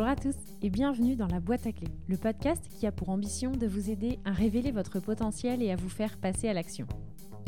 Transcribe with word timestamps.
Bonjour 0.00 0.12
à 0.12 0.16
tous 0.16 0.36
et 0.62 0.70
bienvenue 0.70 1.14
dans 1.14 1.26
la 1.26 1.40
boîte 1.40 1.66
à 1.66 1.72
clés, 1.72 1.92
le 2.08 2.16
podcast 2.16 2.64
qui 2.70 2.86
a 2.86 2.90
pour 2.90 3.10
ambition 3.10 3.52
de 3.52 3.66
vous 3.66 3.90
aider 3.90 4.18
à 4.24 4.32
révéler 4.32 4.70
votre 4.70 4.98
potentiel 4.98 5.62
et 5.62 5.70
à 5.70 5.76
vous 5.76 5.90
faire 5.90 6.16
passer 6.16 6.48
à 6.48 6.54
l'action. 6.54 6.86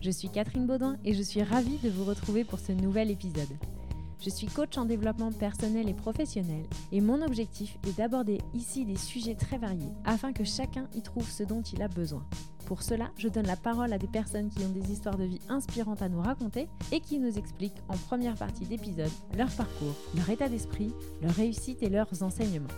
Je 0.02 0.10
suis 0.10 0.28
Catherine 0.28 0.66
Baudin 0.66 0.98
et 1.02 1.14
je 1.14 1.22
suis 1.22 1.42
ravie 1.42 1.78
de 1.78 1.88
vous 1.88 2.04
retrouver 2.04 2.44
pour 2.44 2.58
ce 2.58 2.72
nouvel 2.72 3.10
épisode. 3.10 3.48
Je 4.24 4.30
suis 4.30 4.46
coach 4.46 4.78
en 4.78 4.84
développement 4.84 5.32
personnel 5.32 5.88
et 5.88 5.94
professionnel 5.94 6.64
et 6.92 7.00
mon 7.00 7.22
objectif 7.22 7.76
est 7.88 7.98
d'aborder 7.98 8.38
ici 8.54 8.84
des 8.84 8.96
sujets 8.96 9.34
très 9.34 9.58
variés 9.58 9.92
afin 10.04 10.32
que 10.32 10.44
chacun 10.44 10.86
y 10.94 11.02
trouve 11.02 11.28
ce 11.28 11.42
dont 11.42 11.62
il 11.62 11.82
a 11.82 11.88
besoin. 11.88 12.24
Pour 12.66 12.84
cela, 12.84 13.10
je 13.16 13.26
donne 13.26 13.48
la 13.48 13.56
parole 13.56 13.92
à 13.92 13.98
des 13.98 14.06
personnes 14.06 14.48
qui 14.48 14.64
ont 14.64 14.68
des 14.68 14.92
histoires 14.92 15.18
de 15.18 15.24
vie 15.24 15.40
inspirantes 15.48 16.02
à 16.02 16.08
nous 16.08 16.20
raconter 16.20 16.68
et 16.92 17.00
qui 17.00 17.18
nous 17.18 17.36
expliquent 17.36 17.82
en 17.88 17.96
première 17.96 18.36
partie 18.36 18.64
d'épisode 18.64 19.10
leur 19.36 19.50
parcours, 19.50 19.96
leur 20.14 20.30
état 20.30 20.48
d'esprit, 20.48 20.94
leur 21.20 21.32
réussite 21.32 21.82
et 21.82 21.88
leurs 21.88 22.22
enseignements. 22.22 22.68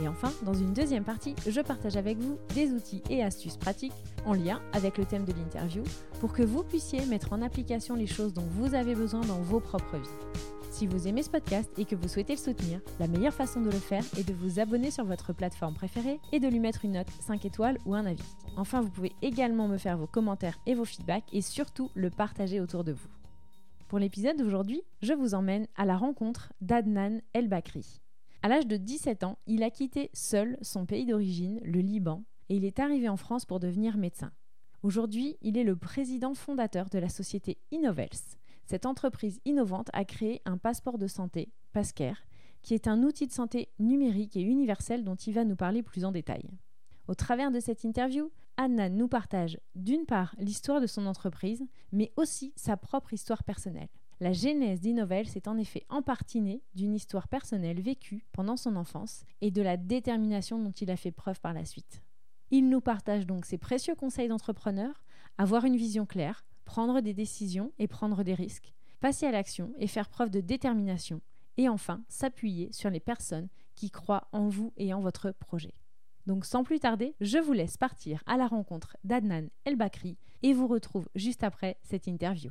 Et 0.00 0.06
enfin, 0.06 0.32
dans 0.44 0.54
une 0.54 0.74
deuxième 0.74 1.04
partie, 1.04 1.34
je 1.44 1.60
partage 1.60 1.96
avec 1.96 2.18
vous 2.18 2.38
des 2.54 2.70
outils 2.70 3.02
et 3.10 3.24
astuces 3.24 3.56
pratiques 3.56 3.92
en 4.24 4.32
lien 4.32 4.60
avec 4.72 4.96
le 4.96 5.06
thème 5.06 5.24
de 5.24 5.32
l'interview 5.32 5.82
pour 6.20 6.32
que 6.32 6.42
vous 6.42 6.62
puissiez 6.62 7.04
mettre 7.06 7.32
en 7.32 7.42
application 7.42 7.96
les 7.96 8.06
choses 8.06 8.32
dont 8.32 8.46
vous 8.52 8.76
avez 8.76 8.94
besoin 8.94 9.22
dans 9.22 9.40
vos 9.40 9.58
propres 9.58 9.98
vies. 9.98 10.53
Si 10.74 10.88
vous 10.88 11.06
aimez 11.06 11.22
ce 11.22 11.30
podcast 11.30 11.70
et 11.78 11.84
que 11.84 11.94
vous 11.94 12.08
souhaitez 12.08 12.32
le 12.32 12.40
soutenir, 12.40 12.80
la 12.98 13.06
meilleure 13.06 13.32
façon 13.32 13.60
de 13.60 13.70
le 13.70 13.78
faire 13.78 14.02
est 14.18 14.26
de 14.26 14.34
vous 14.34 14.58
abonner 14.58 14.90
sur 14.90 15.04
votre 15.04 15.32
plateforme 15.32 15.74
préférée 15.74 16.18
et 16.32 16.40
de 16.40 16.48
lui 16.48 16.58
mettre 16.58 16.84
une 16.84 16.94
note 16.94 17.06
5 17.20 17.44
étoiles 17.44 17.78
ou 17.86 17.94
un 17.94 18.04
avis. 18.04 18.34
Enfin, 18.56 18.80
vous 18.80 18.90
pouvez 18.90 19.12
également 19.22 19.68
me 19.68 19.78
faire 19.78 19.96
vos 19.96 20.08
commentaires 20.08 20.58
et 20.66 20.74
vos 20.74 20.84
feedbacks 20.84 21.32
et 21.32 21.42
surtout 21.42 21.92
le 21.94 22.10
partager 22.10 22.58
autour 22.58 22.82
de 22.82 22.90
vous. 22.90 23.06
Pour 23.86 24.00
l'épisode 24.00 24.36
d'aujourd'hui, 24.36 24.82
je 25.00 25.12
vous 25.12 25.34
emmène 25.34 25.68
à 25.76 25.84
la 25.84 25.96
rencontre 25.96 26.52
d'Adnan 26.60 27.20
El 27.34 27.46
Bakri. 27.46 28.00
À 28.42 28.48
l'âge 28.48 28.66
de 28.66 28.76
17 28.76 29.22
ans, 29.22 29.38
il 29.46 29.62
a 29.62 29.70
quitté 29.70 30.10
seul 30.12 30.58
son 30.60 30.86
pays 30.86 31.06
d'origine, 31.06 31.60
le 31.62 31.82
Liban, 31.82 32.24
et 32.48 32.56
il 32.56 32.64
est 32.64 32.80
arrivé 32.80 33.08
en 33.08 33.16
France 33.16 33.44
pour 33.44 33.60
devenir 33.60 33.96
médecin. 33.96 34.32
Aujourd'hui, 34.82 35.36
il 35.40 35.56
est 35.56 35.62
le 35.62 35.76
président 35.76 36.34
fondateur 36.34 36.90
de 36.90 36.98
la 36.98 37.08
société 37.08 37.58
Innovels, 37.70 38.10
cette 38.66 38.86
entreprise 38.86 39.40
innovante 39.44 39.90
a 39.92 40.04
créé 40.04 40.40
un 40.44 40.58
passeport 40.58 40.98
de 40.98 41.06
santé, 41.06 41.52
Pascare, 41.72 42.26
qui 42.62 42.74
est 42.74 42.88
un 42.88 43.02
outil 43.02 43.26
de 43.26 43.32
santé 43.32 43.68
numérique 43.78 44.36
et 44.36 44.42
universel 44.42 45.04
dont 45.04 45.16
il 45.16 45.34
va 45.34 45.44
nous 45.44 45.56
parler 45.56 45.82
plus 45.82 46.04
en 46.04 46.12
détail. 46.12 46.48
Au 47.06 47.14
travers 47.14 47.50
de 47.50 47.60
cette 47.60 47.84
interview, 47.84 48.30
Anna 48.56 48.88
nous 48.88 49.08
partage 49.08 49.58
d'une 49.74 50.06
part 50.06 50.34
l'histoire 50.38 50.80
de 50.80 50.86
son 50.86 51.06
entreprise, 51.06 51.64
mais 51.92 52.12
aussi 52.16 52.52
sa 52.56 52.76
propre 52.76 53.12
histoire 53.12 53.44
personnelle. 53.44 53.88
La 54.20 54.32
genèse 54.32 54.80
d'Innovels 54.80 55.36
est 55.36 55.48
en 55.48 55.58
effet 55.58 55.84
en 55.90 56.00
d'une 56.74 56.94
histoire 56.94 57.28
personnelle 57.28 57.82
vécue 57.82 58.24
pendant 58.32 58.56
son 58.56 58.76
enfance 58.76 59.24
et 59.40 59.50
de 59.50 59.60
la 59.60 59.76
détermination 59.76 60.58
dont 60.58 60.70
il 60.70 60.90
a 60.90 60.96
fait 60.96 61.10
preuve 61.10 61.40
par 61.40 61.52
la 61.52 61.64
suite. 61.64 62.02
Il 62.50 62.68
nous 62.68 62.80
partage 62.80 63.26
donc 63.26 63.44
ses 63.44 63.58
précieux 63.58 63.96
conseils 63.96 64.28
d'entrepreneur, 64.28 65.02
avoir 65.36 65.64
une 65.64 65.76
vision 65.76 66.06
claire, 66.06 66.44
prendre 66.64 67.00
des 67.00 67.14
décisions 67.14 67.72
et 67.78 67.86
prendre 67.86 68.22
des 68.24 68.34
risques, 68.34 68.74
passer 69.00 69.26
à 69.26 69.30
l'action 69.30 69.72
et 69.78 69.86
faire 69.86 70.08
preuve 70.08 70.30
de 70.30 70.40
détermination, 70.40 71.20
et 71.56 71.68
enfin 71.68 72.02
s'appuyer 72.08 72.72
sur 72.72 72.90
les 72.90 73.00
personnes 73.00 73.48
qui 73.74 73.90
croient 73.90 74.28
en 74.32 74.48
vous 74.48 74.72
et 74.76 74.92
en 74.94 75.00
votre 75.00 75.32
projet. 75.32 75.74
Donc 76.26 76.44
sans 76.44 76.64
plus 76.64 76.80
tarder, 76.80 77.14
je 77.20 77.38
vous 77.38 77.52
laisse 77.52 77.76
partir 77.76 78.22
à 78.26 78.36
la 78.36 78.46
rencontre 78.46 78.96
d'Adnan 79.04 79.48
El 79.64 79.76
Bakri 79.76 80.16
et 80.42 80.52
vous 80.52 80.66
retrouve 80.66 81.08
juste 81.14 81.44
après 81.44 81.78
cette 81.82 82.06
interview. 82.06 82.50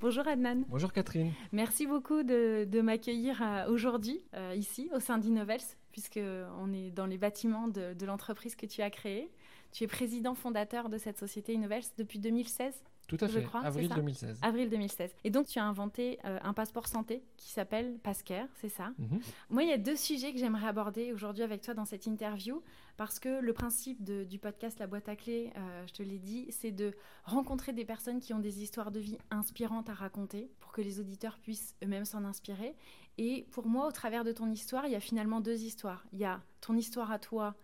Bonjour 0.00 0.28
Adnan. 0.28 0.64
Bonjour 0.68 0.92
Catherine. 0.92 1.32
Merci 1.52 1.86
beaucoup 1.86 2.22
de, 2.22 2.80
m'accueillir 2.82 3.40
euh, 3.42 3.70
aujourd'hui 3.70 4.20
euh, 4.34 4.54
ici 4.54 4.90
au 4.94 5.00
sein 5.00 5.16
d'Innovels, 5.16 5.62
puisqu'on 5.90 6.72
est 6.74 6.90
dans 6.90 7.06
les 7.06 7.16
bâtiments 7.16 7.68
de, 7.68 7.94
de 7.94 8.06
l'entreprise 8.06 8.56
que 8.56 8.66
tu 8.66 8.82
as 8.82 8.90
créée. 8.90 9.30
Tu 9.76 9.84
es 9.84 9.88
président 9.88 10.34
fondateur 10.34 10.88
de 10.88 10.96
cette 10.96 11.18
société 11.18 11.52
Innovels 11.52 11.84
depuis 11.98 12.18
2016 12.18 12.82
tout 13.08 13.18
à 13.20 13.28
fait, 13.28 13.46
avril 13.62 13.88
2016. 13.94 14.38
Avril 14.42 14.70
2016. 14.70 15.14
Et 15.22 15.30
donc, 15.30 15.46
tu 15.46 15.60
as 15.60 15.64
inventé 15.64 16.18
euh, 16.24 16.40
un 16.42 16.52
passeport 16.54 16.88
santé 16.88 17.22
qui 17.36 17.50
s'appelle 17.50 17.98
Pascare, 18.02 18.48
c'est 18.60 18.70
ça 18.70 18.90
mhm. 18.98 19.20
Moi, 19.50 19.62
il 19.62 19.68
y 19.68 19.72
a 19.72 19.78
deux 19.78 19.94
sujets 19.94 20.32
que 20.32 20.38
j'aimerais 20.38 20.66
aborder 20.66 21.12
aujourd'hui 21.12 21.44
avec 21.44 21.60
toi 21.60 21.74
dans 21.74 21.84
cette 21.84 22.06
interview, 22.06 22.62
parce 22.96 23.20
que 23.20 23.40
le 23.40 23.52
principe 23.52 24.02
du 24.02 24.38
podcast 24.40 24.80
La 24.80 24.88
boîte 24.88 25.08
à 25.08 25.14
clés, 25.14 25.52
euh, 25.56 25.86
je 25.86 25.92
te 25.92 26.02
l'ai 26.02 26.18
dit, 26.18 26.46
c'est 26.50 26.72
de 26.72 26.94
rencontrer 27.24 27.72
des 27.72 27.84
personnes 27.84 28.18
qui 28.18 28.34
ont 28.34 28.40
des 28.40 28.62
histoires 28.62 28.90
de 28.90 28.98
vie 28.98 29.18
inspirantes 29.30 29.88
à 29.88 29.94
raconter, 29.94 30.50
pour 30.58 30.72
que 30.72 30.80
les 30.80 30.98
auditeurs 30.98 31.38
puissent 31.38 31.76
eux-mêmes 31.84 32.06
s'en 32.06 32.24
inspirer. 32.24 32.74
Et 33.18 33.46
pour 33.52 33.66
moi, 33.66 33.86
au 33.86 33.92
travers 33.92 34.24
de 34.24 34.32
ton 34.32 34.50
histoire, 34.50 34.86
il 34.86 34.92
y 34.92 34.96
a 34.96 35.00
finalement 35.00 35.40
deux 35.40 35.62
histoires. 35.62 36.04
Il 36.12 36.18
y 36.18 36.24
a 36.24 36.40
ton 36.60 36.74
histoire 36.74 37.12
à 37.12 37.20
toi, 37.20 37.54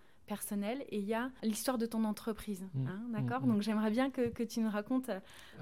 et 0.88 0.98
il 0.98 1.04
y 1.04 1.14
a 1.14 1.30
l'histoire 1.42 1.78
de 1.78 1.86
ton 1.86 2.04
entreprise. 2.04 2.64
Mmh. 2.74 2.86
Hein, 2.86 3.02
d'accord 3.10 3.42
mmh. 3.42 3.48
Donc 3.48 3.62
j'aimerais 3.62 3.90
bien 3.90 4.10
que, 4.10 4.28
que, 4.28 4.42
tu 4.42 4.60
nous 4.60 4.70
racontes 4.70 5.10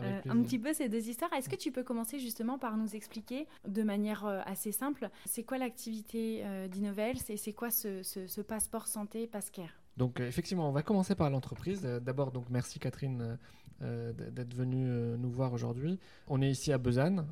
euh, 0.00 0.20
un 0.28 0.42
petit 0.42 0.58
peu 0.58 0.72
ces 0.72 0.88
deux 0.88 1.08
histoires. 1.08 1.32
Est-ce 1.32 1.48
que 1.48 1.56
tu 1.56 1.72
peux 1.72 1.82
commencer 1.82 2.18
justement 2.18 2.58
par 2.58 2.76
nous 2.76 2.94
expliquer 2.94 3.46
de 3.66 3.82
manière 3.82 4.26
euh, 4.26 4.40
assez 4.46 4.72
simple, 4.72 5.08
c'est 5.26 5.42
quoi 5.42 5.58
l'activité 5.58 6.42
euh, 6.44 6.68
d'Innovels 6.68 7.18
et 7.28 7.36
c'est 7.36 7.52
quoi 7.52 7.70
ce, 7.70 8.02
ce, 8.02 8.40
passeport 8.40 8.86
santé 8.86 9.26
Pascare? 9.26 9.80
Donc 9.96 10.20
effectivement, 10.20 10.68
on 10.68 10.72
va 10.72 10.82
commencer 10.82 11.14
par 11.14 11.30
l'entreprise. 11.30 11.82
D'abord, 11.82 12.32
donc 12.32 12.46
merci 12.50 12.78
Catherine 12.78 13.38
d'être 13.80 14.54
venue 14.54 14.86
nous 15.18 15.30
voir 15.30 15.54
aujourd'hui. 15.54 15.98
On 16.28 16.42
est 16.42 16.50
ici 16.50 16.72
à 16.72 16.78
Besanne. 16.78 17.26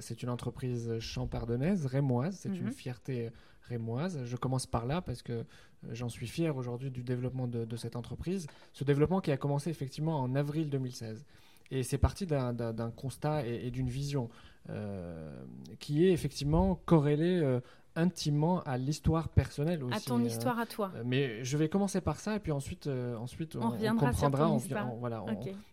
c'est 0.00 0.22
une 0.22 0.28
entreprise 0.28 0.98
champardonnaise, 0.98 1.86
rémoise. 1.86 2.36
C'est 2.40 2.54
une 2.54 2.72
fierté 2.72 3.30
rémoise. 3.68 4.20
Je 4.24 4.36
commence 4.36 4.66
par 4.66 4.86
là 4.86 5.00
parce 5.00 5.22
que 5.22 5.32
euh, 5.32 5.44
j'en 5.92 6.08
suis 6.08 6.26
fier 6.26 6.56
aujourd'hui 6.56 6.90
du 6.90 7.02
développement 7.02 7.46
de, 7.46 7.76
cette 7.76 7.96
entreprise. 7.96 8.46
Ce 8.72 8.84
développement 8.84 9.20
qui 9.20 9.30
a 9.32 9.36
commencé 9.36 9.70
effectivement 9.70 10.20
en 10.20 10.34
avril 10.34 10.70
2016. 10.70 11.24
Et 11.72 11.82
c'est 11.82 11.98
parti 11.98 12.26
d'un 12.26 12.92
constat 12.94 13.44
et, 13.44 13.70
d'une 13.70 13.88
vision 13.88 14.30
euh, 14.70 15.36
qui 15.80 16.06
est 16.06 16.12
effectivement 16.12 16.80
corrélée 16.86 17.40
euh, 17.42 17.60
intimement 17.96 18.62
à 18.62 18.78
l'histoire 18.78 19.28
personnelle 19.28 19.82
aussi. 19.82 19.96
À 19.96 20.00
ton 20.00 20.22
histoire 20.22 20.60
à 20.60 20.66
toi. 20.66 20.92
mais 21.04 21.42
je 21.42 21.56
vais 21.56 21.68
commencer 21.68 22.00
par 22.00 22.20
ça 22.20 22.36
et 22.36 22.38
puis 22.38 22.52
ensuite, 22.52 22.86
ensuite 23.18 23.56
on, 23.56 23.70
reviendra 23.70 24.10
comprendra, 24.10 24.50
on, 24.50 24.58
voilà, 24.98 25.24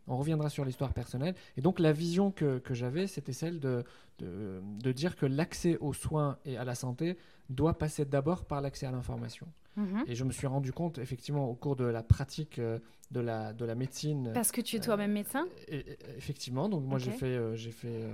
on, 0.08 0.18
reviendra 0.18 0.50
sur 0.50 0.66
l'histoire 0.66 0.94
personnelle. 0.94 1.36
Et 1.58 1.62
donc 1.62 1.80
la 1.80 1.92
vision 1.92 2.31
que, 2.31 2.58
que 2.60 2.74
j'avais, 2.74 3.06
c'était 3.08 3.34
celle 3.34 3.60
de, 3.60 3.84
de, 4.19 4.62
de, 4.81 4.91
dire 4.91 5.16
que 5.16 5.25
l'accès 5.25 5.78
aux 5.78 5.94
soins 5.94 6.38
et 6.46 6.57
à 6.57 6.63
la 6.63 6.75
santé 6.75 7.18
doit 7.50 7.78
passer 7.78 8.06
d'abord 8.06 8.46
par 8.46 8.62
l'accès 8.62 8.85
à 8.85 8.91
l'information. 8.91 9.47
Mhm. 9.75 10.03
Et 10.07 10.16
je 10.16 10.24
me 10.24 10.31
suis 10.31 10.47
rendu 10.47 10.72
compte, 10.72 10.97
effectivement, 10.97 11.50
au 11.50 11.56
cours 11.56 11.75
de 11.75 11.85
la 11.85 12.03
pratique 12.03 12.59
euh, 12.59 12.79
de 13.12 13.19
la, 13.19 13.53
de 13.53 13.66
la 13.66 13.75
médecine. 13.75 14.31
Parce 14.34 14.51
que 14.51 14.62
tu 14.62 14.75
es 14.75 14.79
toi-même 14.79 15.12
euh, 15.12 15.13
médecin 15.13 15.47
Effectivement. 16.18 16.69
Donc, 16.69 16.84
moi, 16.84 17.00
j'ai 17.00 17.12
fait, 17.12 17.25
euh, 17.25 17.56
j'ai 17.56 17.72
fait 17.72 18.07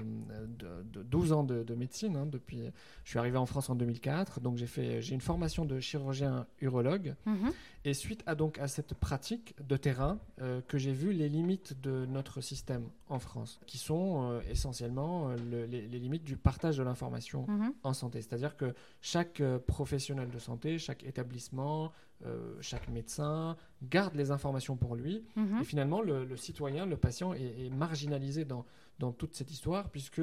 de, 0.47 1.03
12 1.03 1.31
ans 1.33 1.43
de, 1.43 1.75
médecine. 1.75 2.16
Hein, 2.16 2.25
depuis, 2.25 2.61
je 3.03 3.09
suis 3.09 3.19
arrivé 3.19 3.37
en 3.37 3.45
France 3.45 3.69
en 3.69 3.75
2004. 3.75 4.39
Donc, 4.39 4.57
j'ai, 4.57 4.67
fait, 4.67 5.01
j'ai 5.01 5.13
une 5.13 5.21
formation 5.21 5.66
de 5.66 5.79
chirurgien 5.79 6.47
urologue. 6.61 7.16
Mhm. 7.25 7.51
Et 7.85 7.93
suite 7.93 8.23
à, 8.25 8.35
donc, 8.35 8.59
à 8.59 8.67
cette 8.67 8.93
pratique 8.93 9.55
de 9.66 9.77
terrain, 9.77 10.19
que 10.67 10.77
j'ai 10.77 10.93
vu 10.93 11.13
les 11.13 11.29
limites 11.29 11.79
de 11.81 12.05
notre 12.05 12.41
système 12.41 12.89
en 13.09 13.20
France, 13.20 13.59
qui 13.66 13.78
sont 13.78 14.40
essentiellement 14.50 15.34
les, 15.50 15.68
les, 15.68 16.00
limites 16.00 16.24
du 16.24 16.38
partage 16.38 16.78
de 16.78 16.84
l'information 16.84 17.46
mhm. 17.47 17.74
en 17.84 17.94
santé. 17.94 18.22
C'est-à-dire 18.22 18.56
que 18.56 18.74
chaque 19.02 19.42
professionnel 19.68 20.30
de 20.30 20.40
santé, 20.40 20.78
chaque 20.78 21.03
établissement, 21.03 21.92
euh, 22.25 22.58
chaque 22.59 22.90
médecin 22.90 23.56
garde 23.81 24.14
les 24.16 24.30
informations 24.30 24.75
pour 24.75 24.97
lui. 24.97 25.24
Mhm. 25.38 25.62
Et 25.62 25.64
finalement, 25.64 26.02
le, 26.02 26.35
citoyen, 26.35 26.85
le 26.85 26.97
patient 26.97 27.34
est, 27.34 27.70
marginalisé 27.73 28.44
dans, 28.44 28.66
dans, 29.00 29.14
toute 29.14 29.35
cette 29.35 29.52
histoire 29.52 29.90
puisque 29.90 30.22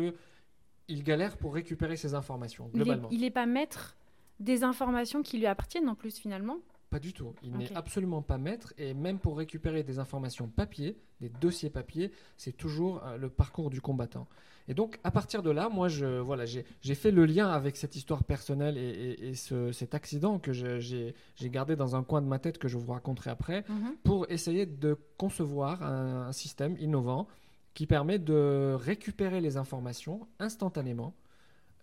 il 0.89 1.03
galère 1.03 1.39
pour 1.39 1.55
récupérer 1.55 1.97
ces 1.97 2.13
informations, 2.13 2.69
globalement. 2.69 3.09
Il 3.11 3.23
n'est 3.23 3.31
pas 3.31 3.47
maître 3.47 3.97
des 4.41 4.63
informations 4.63 5.23
qui 5.23 5.39
lui 5.39 5.47
appartiennent 5.47 5.89
en 5.89 5.95
plus, 5.95 6.19
finalement 6.19 6.59
pas 6.91 6.99
du 6.99 7.13
tout. 7.13 7.35
Il 7.43 7.57
n'est 7.57 7.75
absolument 7.75 8.23
pas 8.23 8.39
maître. 8.39 8.73
Et 8.79 8.95
même 8.95 9.19
pour 9.19 9.37
récupérer 9.37 9.83
des 9.83 9.99
informations 9.99 10.49
papier, 10.49 10.97
des 11.21 11.29
dossiers 11.29 11.71
papier, 11.71 12.13
c'est 12.37 12.57
toujours 12.57 13.03
euh, 13.05 13.17
le 13.17 13.29
parcours 13.29 13.71
du 13.71 13.81
combattant. 13.81 14.29
Et 14.69 14.75
donc, 14.75 14.99
à 15.05 15.11
partir 15.11 15.43
de 15.43 15.51
là, 15.51 15.69
moi, 15.69 15.89
je, 15.89 16.19
voilà, 16.19 16.45
j'ai 16.45 16.95
fait 16.95 17.11
le 17.13 17.25
lien 17.25 17.49
avec 17.49 17.77
cette 17.77 17.95
histoire 17.95 18.25
personnelle 18.25 18.77
et, 18.77 19.35
cet 19.35 19.95
accident 19.95 20.39
que 20.39 20.53
j'ai 20.53 21.15
gardé 21.43 21.77
dans 21.77 21.95
un 21.95 22.03
coin 22.03 22.21
de 22.21 22.27
ma 22.27 22.39
tête 22.41 22.59
que 22.59 22.67
je 22.67 22.77
vous 22.77 22.93
raconterai 22.93 23.31
après, 23.31 23.65
mhm. 23.69 23.97
pour 24.03 24.29
essayer 24.29 24.67
de 24.67 24.99
concevoir 25.19 25.83
un, 25.85 26.33
système 26.33 26.77
innovant 26.81 27.29
qui 27.75 27.87
permet 27.87 28.19
de 28.19 28.75
récupérer 28.75 29.41
les 29.41 29.57
informations 29.57 30.27
instantanément 30.41 31.15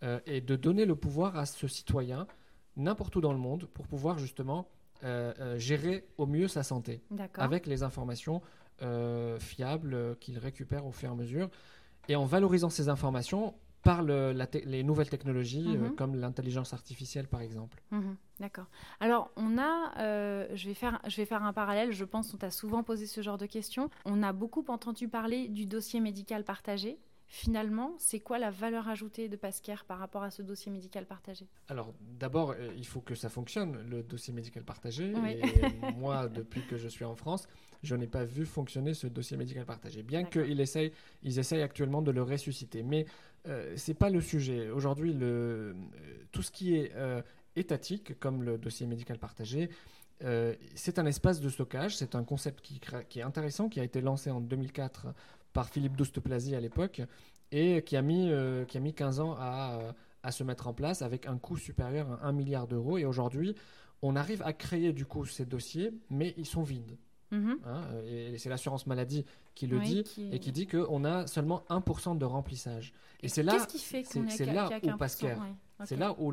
euh, 0.04 0.20
et 0.26 0.42
de 0.42 0.56
donner 0.58 0.86
le 0.86 0.96
pouvoir 0.96 1.38
à 1.38 1.46
ce 1.46 1.68
citoyen 1.68 2.28
n'importe 2.76 3.16
où 3.16 3.22
dans 3.22 3.32
le 3.32 3.40
monde 3.40 3.66
pour 3.74 3.88
pouvoir 3.88 4.18
justement 4.18 4.68
gérer 5.58 6.08
au 6.18 6.26
mieux 6.26 6.48
sa 6.48 6.64
santé 6.64 7.02
avec 7.36 7.68
les 7.68 7.84
informations 7.84 8.42
fiables 9.40 10.18
qu'il 10.20 10.38
récupère 10.38 10.86
au 10.86 10.92
fur 10.92 11.10
et 11.10 11.12
à 11.12 11.16
mesure. 11.16 11.50
Et 12.10 12.16
en 12.16 12.26
valorisant 12.26 12.70
ces 12.70 12.90
informations, 12.90 13.54
par 13.84 14.02
les 14.02 14.84
nouvelles 14.84 15.10
technologies 15.10 15.78
mhm. 15.78 15.96
comme 15.96 16.16
l'intelligence 16.16 16.74
artificielle 16.74 17.28
par 17.28 17.42
exemple. 17.42 17.82
Mhm. 17.92 18.16
D'accord. 18.40 18.66
Alors 19.00 19.30
on 19.36 19.58
a, 19.58 19.94
je, 20.56 20.68
vais 20.68 20.74
faire, 20.74 21.00
je 21.06 21.18
vais 21.18 21.26
faire 21.26 21.44
un 21.44 21.54
parallèle, 21.54 21.92
je 21.92 22.06
pense 22.06 22.32
qu'on 22.32 22.38
t'a 22.38 22.50
souvent 22.50 22.82
posé 22.82 23.06
ce 23.06 23.22
genre 23.22 23.38
de 23.38 23.46
questions. 23.46 23.90
On 24.06 24.24
a 24.24 24.32
beaucoup 24.32 24.66
entendu 24.70 25.10
parler 25.10 25.50
du 25.50 25.66
dossier 25.66 26.00
médical 26.00 26.44
partagé 26.46 26.98
finalement, 27.34 27.96
c'est 27.98 28.20
quoi 28.20 28.38
la 28.38 28.52
valeur 28.52 28.88
ajoutée 28.88 29.28
de 29.28 29.36
Pasquer 29.36 29.74
par 29.88 29.98
rapport 29.98 30.22
à 30.22 30.30
ce 30.30 30.44
dossier 30.44 30.72
médical 30.72 31.08
partagé? 31.08 31.48
Alors, 31.68 31.92
d'abord, 32.00 32.52
euh, 32.52 32.70
il 32.78 32.86
faut 32.86 33.02
que 33.02 33.16
ça 33.16 33.28
fonctionne, 33.28 33.76
le 33.90 34.04
dossier 34.04 34.32
médical 34.32 34.64
partagé. 34.64 35.12
Et 35.12 35.42
moi, 35.98 36.30
depuis 36.30 36.62
que 36.68 36.78
je 36.78 36.88
suis 36.88 37.04
en 37.04 37.16
France, 37.16 37.48
je 37.82 37.96
n'ai 37.96 38.06
pas 38.06 38.24
vu 38.24 38.46
fonctionner 38.46 38.94
ce 38.94 39.08
dossier 39.08 39.36
médical 39.36 39.66
partagé, 39.66 40.04
bien 40.04 40.26
qu'ils 40.26 40.62
essayent, 40.62 40.92
ils 41.24 41.40
essayent 41.40 41.64
actuellement 41.64 42.04
de 42.04 42.12
le 42.12 42.22
ressusciter. 42.22 42.84
Mais 42.84 43.08
euh, 43.48 43.76
ce 43.78 43.90
n'est 43.90 43.96
pas 43.96 44.12
le 44.12 44.22
sujet. 44.22 44.70
Aujourd'hui, 44.70 45.18
euh, 45.20 45.74
tout 46.32 46.44
ce 46.44 46.52
qui 46.52 46.76
est 46.76 46.94
étatique, 47.56 48.20
comme 48.20 48.44
le 48.44 48.60
dossier 48.60 48.86
médical 48.86 49.18
partagé, 49.18 49.72
c'est 50.76 51.00
un 51.00 51.06
espace 51.08 51.42
de 51.42 51.50
stockage, 51.50 51.98
c'est 51.98 52.14
un 52.14 52.24
concept 52.24 52.62
qui, 52.62 52.80
qui, 53.10 53.20
est 53.20 53.24
intéressant, 53.24 53.70
qui 53.70 53.80
a 53.80 53.84
été 53.84 54.02
lancé 54.02 54.30
en 54.30 54.40
2004 54.40 55.08
par 55.54 55.70
Philippe 55.70 55.96
Douste-Plazy 55.96 56.56
à 56.56 56.60
l'époque, 56.60 57.02
et 57.52 57.84
qui 57.84 57.96
a, 57.96 58.02
mis, 58.02 58.30
euh, 58.32 58.66
qui 58.66 58.78
a 58.78 58.80
mis 58.80 58.94
15 58.94 59.20
ans 59.20 59.36
à, 59.40 59.80
à, 60.24 60.32
se 60.32 60.44
mettre 60.44 60.68
en 60.68 60.74
place 60.74 61.02
avec 61.02 61.28
un 61.28 61.38
coût 61.38 61.58
supérieur 61.58 62.12
à 62.12 62.28
1 62.28 62.32
milliard 62.32 62.68
d'euros. 62.68 62.98
Et 62.98 63.06
aujourd'hui, 63.06 63.56
on 64.02 64.16
arrive 64.16 64.42
à 64.44 64.54
créer 64.54 64.92
du 64.92 65.06
coup 65.06 65.26
ces 65.26 65.46
dossiers, 65.46 65.94
mais 66.10 66.34
ils 66.38 66.48
sont 66.48 66.64
vides. 66.64 66.98
Mhm. 67.34 67.58
Hein, 67.66 67.82
et 68.06 68.38
c'est 68.38 68.50
l'assurance 68.50 68.86
maladie 68.86 69.26
qui 69.56 69.66
le 69.66 69.80
dit 69.80 70.04
et 70.32 70.40
qui 70.40 70.52
dit 70.52 70.68
qu'on 70.68 71.04
a 71.04 71.26
seulement 71.26 71.64
1% 71.70 72.16
de 72.18 72.26
remplissage. 72.26 72.94
Et 73.22 73.28
c'est 73.28 73.42
là, 73.42 73.66
c'est 73.68 74.46
là 74.46 74.70
où 74.84 74.98
Pascal, 74.98 75.40
c'est 75.86 75.96
là 75.96 76.16
où 76.20 76.32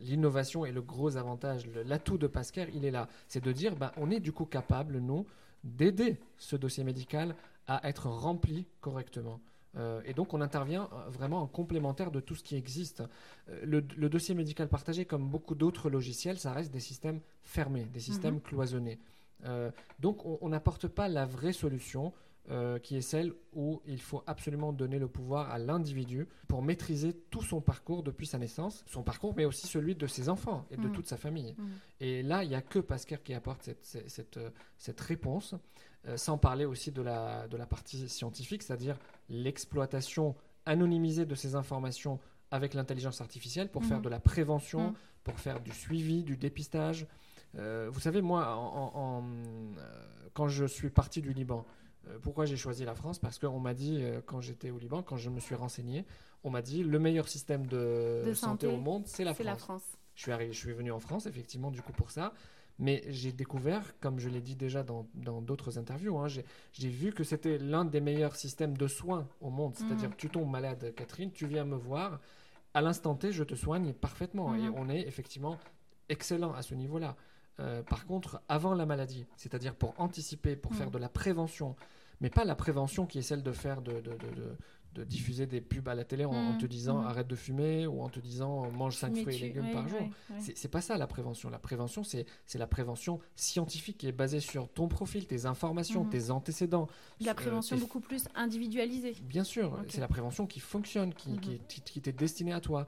l'innovation 0.00 0.64
et 0.64 0.72
le 0.72 0.80
gros 0.80 1.16
avantage, 1.16 1.68
l'atout 1.84 2.16
de 2.16 2.26
Pascal, 2.26 2.68
il 2.74 2.84
est 2.84 2.90
là. 2.90 3.08
C'est 3.28 3.44
de 3.44 3.52
dire, 3.52 3.76
ben, 3.76 3.92
on 3.96 4.10
est 4.10 4.20
du 4.20 4.32
coup 4.32 4.46
capable, 4.46 4.98
nous, 4.98 5.26
d'aider 5.64 6.18
ce 6.36 6.54
dossier 6.56 6.84
médical 6.84 7.34
à 7.66 7.88
être 7.88 8.08
rempli 8.08 8.66
correctement. 8.80 9.40
Euh, 9.76 10.00
et 10.04 10.14
donc 10.14 10.34
on 10.34 10.40
intervient 10.40 10.88
euh, 10.92 11.08
vraiment 11.10 11.42
en 11.42 11.46
complémentaire 11.46 12.10
de 12.10 12.20
tout 12.20 12.34
ce 12.34 12.44
qui 12.44 12.54
existe. 12.56 13.02
Euh, 13.48 13.60
le, 13.64 14.08
dossier 14.08 14.34
médical 14.34 14.68
partagé, 14.68 15.04
comme 15.04 15.28
beaucoup 15.28 15.54
d'autres 15.54 15.90
logiciels, 15.90 16.38
ça 16.38 16.52
reste 16.52 16.72
des 16.72 16.80
systèmes 16.80 17.20
fermés, 17.42 17.86
des 17.92 18.00
systèmes 18.00 18.34
mhm. 18.34 18.42
cloisonnés. 18.42 18.98
donc 19.98 20.24
on 20.24 20.48
n'apporte 20.48 20.88
pas 20.88 21.08
la 21.08 21.26
vraie 21.26 21.52
solution. 21.52 22.12
Qui 22.82 22.96
est 22.96 23.00
celle 23.00 23.32
où 23.54 23.80
il 23.86 24.00
faut 24.00 24.22
absolument 24.26 24.72
donner 24.72 24.98
le 24.98 25.08
pouvoir 25.08 25.50
à 25.50 25.58
l'individu 25.58 26.28
pour 26.46 26.62
maîtriser 26.62 27.14
tout 27.30 27.42
son 27.42 27.62
parcours 27.62 28.02
depuis 28.02 28.26
sa 28.26 28.36
naissance, 28.38 28.84
son 28.86 29.02
parcours, 29.02 29.34
mais 29.34 29.46
aussi 29.46 29.66
celui 29.66 29.94
de 29.94 30.06
ses 30.06 30.28
enfants 30.28 30.66
et 30.70 30.76
de 30.76 30.88
mhm. 30.88 30.92
toute 30.92 31.06
sa 31.06 31.16
famille. 31.16 31.54
Mhm. 31.56 31.68
Et 32.00 32.22
là, 32.22 32.44
il 32.44 32.50
n'y 32.50 32.54
a 32.54 32.60
que 32.60 32.80
Pascal 32.80 33.22
qui 33.22 33.32
apporte 33.32 33.62
cette, 33.62 33.84
cette, 34.08 34.38
cette 34.76 35.00
réponse. 35.00 35.54
Euh, 36.06 36.18
sans 36.18 36.36
parler 36.36 36.66
aussi 36.66 36.92
de 36.92 37.00
la, 37.00 37.48
de 37.48 37.56
la 37.56 37.64
partie 37.64 38.10
scientifique, 38.10 38.62
c'est-à-dire 38.62 38.98
l'exploitation 39.30 40.34
anonymisée 40.66 41.24
de 41.24 41.34
ces 41.34 41.54
informations 41.54 42.20
avec 42.50 42.74
l'intelligence 42.74 43.22
artificielle 43.22 43.70
pour 43.70 43.84
faire 43.84 43.98
mhm. 43.98 44.04
de 44.04 44.08
la 44.10 44.20
prévention, 44.20 44.94
pour 45.22 45.40
faire 45.40 45.60
du 45.60 45.72
suivi, 45.72 46.22
du 46.22 46.36
dépistage. 46.36 47.06
Euh, 47.56 47.88
vous 47.90 48.00
savez, 48.00 48.20
moi, 48.20 48.54
en, 48.54 49.24
euh, 49.24 49.82
quand 50.34 50.48
je 50.48 50.66
suis 50.66 50.90
parti 50.90 51.22
du 51.22 51.32
Liban, 51.32 51.64
pourquoi 52.22 52.44
j'ai 52.44 52.56
choisi 52.56 52.84
la 52.84 52.94
France? 52.94 53.18
Parce 53.18 53.38
qu'on 53.38 53.60
m'a 53.60 53.74
dit, 53.74 54.02
quand 54.26 54.40
j'étais 54.40 54.70
au 54.70 54.78
Liban, 54.78 55.02
quand 55.02 55.16
je 55.16 55.30
me 55.30 55.40
suis 55.40 55.54
renseigné, 55.54 56.04
on 56.44 56.50
m'a 56.50 56.62
dit 56.62 56.84
le 56.84 56.98
meilleur 56.98 57.28
système 57.28 57.66
de, 57.66 58.32
santé. 58.34 58.66
au 58.66 58.76
monde, 58.76 59.04
c'est 59.06 59.24
la, 59.24 59.34
la, 59.38 59.56
France. 59.56 59.82
Je 60.14 60.22
suis, 60.22 60.32
arrivé, 60.32 60.52
je 60.52 60.58
suis 60.58 60.72
venu 60.72 60.92
en 60.92 61.00
France, 61.00 61.26
effectivement, 61.26 61.70
du 61.70 61.82
coup, 61.82 61.92
pour 61.92 62.10
ça. 62.10 62.32
Mais 62.78 63.04
j'ai 63.08 63.32
découvert, 63.32 63.98
comme 64.00 64.18
je 64.18 64.28
l'ai 64.28 64.40
dit 64.40 64.56
déjà 64.56 64.82
dans 64.82 65.06
d'autres 65.40 65.78
interviews, 65.78 66.18
hein, 66.18 66.26
j'ai 66.28 66.88
vu 66.88 67.12
que 67.12 67.22
c'était 67.22 67.58
l'un 67.58 67.84
des 67.84 68.00
meilleurs 68.00 68.34
systèmes 68.34 68.76
de 68.76 68.88
soins 68.88 69.28
au 69.40 69.50
monde. 69.50 69.74
C'est-à-dire, 69.76 70.08
mhm. 70.08 70.16
tu 70.16 70.28
tombes 70.28 70.50
malade, 70.50 70.92
Catherine, 70.96 71.30
tu 71.30 71.46
viens 71.46 71.64
me 71.64 71.76
voir, 71.76 72.20
à 72.74 72.80
l'instant 72.80 73.14
T, 73.14 73.30
je 73.30 73.44
te 73.44 73.54
soigne 73.54 73.92
parfaitement. 73.92 74.54
Et 74.56 74.62
mhm. 74.62 74.74
on 74.76 74.88
est 74.88 75.02
effectivement 75.02 75.56
excellent 76.08 76.52
à 76.52 76.62
ce 76.62 76.74
niveau-là. 76.74 77.16
Euh, 77.60 77.82
par 77.82 78.06
contre, 78.06 78.42
avant 78.48 78.74
la 78.74 78.86
maladie, 78.86 79.26
c'est-à-dire 79.36 79.74
pour 79.74 79.94
anticiper, 79.98 80.56
pour 80.56 80.74
faire 80.74 80.86
mhm. 80.86 80.92
de 80.92 80.98
la 80.98 81.08
prévention, 81.08 81.76
mais 82.20 82.30
pas 82.30 82.44
la 82.44 82.54
prévention 82.54 83.06
qui 83.06 83.18
est 83.18 83.22
celle 83.22 83.42
de 83.42 83.52
faire 83.52 83.82
de, 83.82 84.00
de, 84.00 84.16
de 84.94 85.04
diffuser 85.04 85.46
des 85.46 85.60
pubs 85.60 85.88
à 85.88 85.94
la 85.94 86.04
télé 86.04 86.24
en, 86.24 86.32
mmh, 86.32 86.58
te 86.58 86.66
disant 86.66 87.02
mmh. 87.02 87.06
arrête 87.06 87.26
de 87.26 87.34
fumer 87.34 87.86
ou 87.86 88.00
en 88.02 88.08
te 88.08 88.20
disant 88.20 88.70
mange 88.70 88.96
5 88.96 89.16
fruits 89.16 89.36
et 89.36 89.38
légumes 89.38 89.70
par 89.72 89.88
jour. 89.88 90.00
C'est 90.38 90.68
pas 90.68 90.80
ça 90.80 90.96
la 90.96 91.06
prévention. 91.06 91.50
La 91.50 91.58
prévention, 91.58 92.02
c'est 92.04 92.26
la 92.54 92.66
prévention 92.66 93.20
scientifique 93.34 93.98
qui 93.98 94.06
est 94.06 94.12
basée 94.12 94.40
sur 94.40 94.68
ton 94.68 94.88
profil, 94.88 95.26
tes 95.26 95.46
informations, 95.46 96.04
tes 96.04 96.30
antécédents. 96.30 96.88
La 97.20 97.32
euh, 97.32 97.34
prévention 97.34 97.76
beaucoup 97.76 98.00
plus 98.00 98.24
individualisée. 98.34 99.14
Bien 99.22 99.44
sûr, 99.44 99.78
c'est 99.88 100.00
la 100.00 100.08
prévention 100.08 100.46
qui 100.46 100.60
fonctionne, 100.60 101.12
qui, 101.12 101.38
qui, 101.38 101.80
qui 101.80 102.00
t'est 102.00 102.12
destinée 102.12 102.52
à 102.52 102.60
toi. 102.60 102.86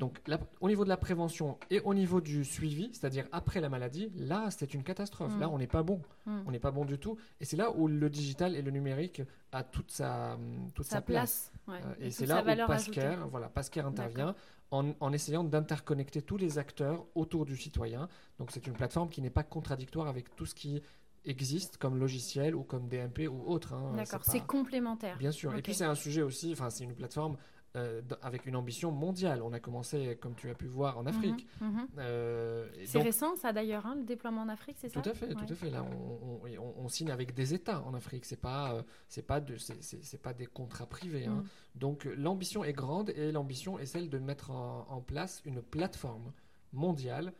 Donc, 0.00 0.18
au 0.60 0.68
niveau 0.68 0.84
de 0.84 0.88
la 0.88 0.96
prévention 0.96 1.58
et 1.70 1.80
au 1.80 1.94
niveau 1.94 2.20
du 2.20 2.44
suivi, 2.44 2.90
c'est-à-dire 2.92 3.26
après 3.32 3.60
la 3.60 3.68
maladie, 3.68 4.10
là, 4.16 4.48
c'est 4.50 4.74
une 4.74 4.82
catastrophe. 4.82 5.38
Là, 5.38 5.46
mm. 5.46 5.52
on 5.52 5.58
n'est 5.58 5.66
pas 5.68 5.82
bon. 5.82 6.00
Mm. 6.26 6.40
On 6.46 6.50
n'est 6.50 6.58
pas 6.58 6.72
bon 6.72 6.84
du 6.84 6.98
tout. 6.98 7.16
Et 7.40 7.44
c'est 7.44 7.56
là 7.56 7.70
où 7.70 7.86
le 7.86 8.10
digital 8.10 8.56
et 8.56 8.62
le 8.62 8.70
numérique 8.70 9.22
a 9.52 9.62
toute 9.62 9.90
sa, 9.90 10.36
toute 10.74 10.86
sa, 10.86 11.00
place. 11.00 11.52
Euh, 11.68 11.78
et, 12.00 12.10
c'est 12.10 12.26
là 12.26 12.42
où 12.42 12.66
Pascal, 12.66 13.20
voilà, 13.30 13.48
Pascal 13.48 13.86
intervient 13.86 14.34
en, 14.70 14.92
en, 14.98 15.12
essayant 15.12 15.44
d'interconnecter 15.44 16.22
tous 16.22 16.38
les 16.38 16.58
acteurs 16.58 17.06
autour 17.14 17.44
du 17.44 17.56
citoyen. 17.56 18.08
Donc, 18.38 18.50
c'est 18.50 18.66
une 18.66 18.74
plateforme 18.74 19.08
qui 19.08 19.22
n'est 19.22 19.30
pas 19.30 19.44
contradictoire 19.44 20.08
avec 20.08 20.34
tout 20.34 20.46
ce 20.46 20.54
qui 20.54 20.82
existe 21.24 21.78
comme 21.78 21.98
logiciel 21.98 22.54
ou 22.54 22.62
comme 22.62 22.88
DMP 22.88 23.28
ou 23.28 23.42
autre. 23.46 23.72
Hein. 23.72 23.92
D'accord, 23.96 24.20
c'est 24.24 24.44
complémentaire. 24.44 25.16
Bien 25.18 25.32
sûr. 25.32 25.54
Et 25.54 25.62
puis 25.62 25.74
c'est 25.74 25.84
un 25.84 25.94
sujet 25.94 26.22
aussi, 26.22 26.52
enfin 26.52 26.70
c'est 26.70 26.84
une 26.84 26.94
plateforme 26.94 27.36
euh, 27.76 28.02
avec 28.22 28.46
une 28.46 28.54
ambition 28.54 28.92
mondiale. 28.92 29.42
On 29.42 29.52
a 29.52 29.58
commencé, 29.58 30.16
comme 30.20 30.36
tu 30.36 30.48
as 30.48 30.54
pu 30.54 30.66
voir, 30.66 30.96
en 30.96 31.06
Afrique. 31.06 31.44
Mhm, 31.60 31.68
mhm. 31.68 31.86
Euh, 31.98 32.68
c'est 32.84 33.02
récent, 33.02 33.34
ça 33.34 33.52
d'ailleurs, 33.52 33.84
hein, 33.84 33.96
le 33.96 34.04
déploiement 34.04 34.42
en 34.42 34.48
Afrique, 34.48 34.76
c'est 34.78 34.88
ça? 34.88 35.00
Tout 35.00 35.10
à 35.10 35.12
fait, 35.12 35.34
tout 35.34 35.44
à 35.48 35.54
fait. 35.56 35.70
Là, 35.70 35.84
on, 35.84 36.40
on, 36.76 36.88
signe 36.88 37.10
avec 37.10 37.34
des 37.34 37.52
États 37.52 37.82
en 37.82 37.92
Afrique. 37.94 38.26
C'est 38.26 38.40
pas, 38.40 38.74
euh, 38.74 38.82
c'est 39.08 39.26
pas 39.26 39.40
de, 39.40 39.56
c'est 39.56 40.22
pas 40.22 40.32
des 40.32 40.46
contrats 40.46 40.86
privés. 40.86 41.26
Hein. 41.26 41.38
Mhm. 41.38 41.44
Donc 41.74 42.04
l'ambition 42.16 42.62
est 42.62 42.72
grande 42.72 43.10
et 43.10 43.32
l'ambition 43.32 43.76
est 43.80 43.86
celle 43.86 44.08
de 44.08 44.18
mettre 44.18 44.52
en, 44.52 45.00
place 45.00 45.42
une 45.44 45.60
plateforme 45.60 46.32
mondiale 46.72 47.32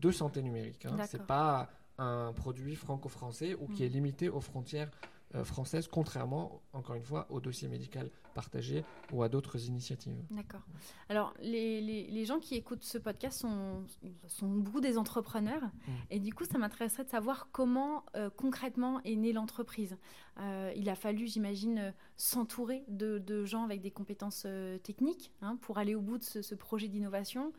de 0.00 0.10
santé 0.10 0.40
numérique. 0.40 0.86
Hein. 0.86 0.96
C'est 1.06 1.26
pas 1.26 1.68
un 1.98 2.32
produit 2.32 2.76
franco-français 2.76 3.54
ou 3.60 3.68
qui 3.68 3.84
est 3.84 3.88
limité 3.88 4.30
aux 4.30 4.40
frontières 4.40 4.90
euh, 5.34 5.44
française, 5.44 5.88
contrairement, 5.88 6.60
encore 6.74 6.94
une 6.94 7.04
fois, 7.04 7.26
au 7.30 7.40
dossier 7.40 7.66
médical 7.66 8.10
partagé 8.34 8.84
ou 9.12 9.22
à 9.22 9.30
d'autres 9.30 9.66
initiatives. 9.66 10.16
D'accord. 10.30 10.60
Alors, 11.08 11.32
les, 11.40 11.80
les, 11.80 12.24
gens 12.26 12.38
qui 12.38 12.54
écoutent 12.54 12.84
ce 12.84 12.98
podcast 12.98 13.40
sont, 13.40 13.84
sont 14.26 14.48
beaucoup 14.48 14.82
des 14.82 14.98
entrepreneurs. 14.98 15.62
Mmh. 15.62 15.92
Et 16.10 16.20
du 16.20 16.34
coup, 16.34 16.44
ça 16.44 16.58
m'intéresserait 16.58 17.04
de 17.04 17.08
savoir 17.08 17.48
comment 17.50 18.04
euh, 18.14 18.28
concrètement 18.28 19.00
est 19.04 19.16
née 19.16 19.32
l'entreprise. 19.32 19.96
Euh, 20.38 20.70
il 20.76 20.90
a 20.90 20.94
fallu, 20.94 21.26
j'imagine, 21.26 21.94
s'entourer 22.16 22.84
de, 22.88 23.18
de, 23.18 23.46
gens 23.46 23.64
avec 23.64 23.80
des 23.80 23.90
compétences 23.90 24.46
techniques 24.82 25.32
hein, 25.40 25.56
pour 25.62 25.78
aller 25.78 25.94
au 25.94 26.02
bout 26.02 26.18
de 26.18 26.24
ce, 26.24 26.42
ce 26.42 26.54
projet 26.54 26.88
d'innovation. 26.88 27.52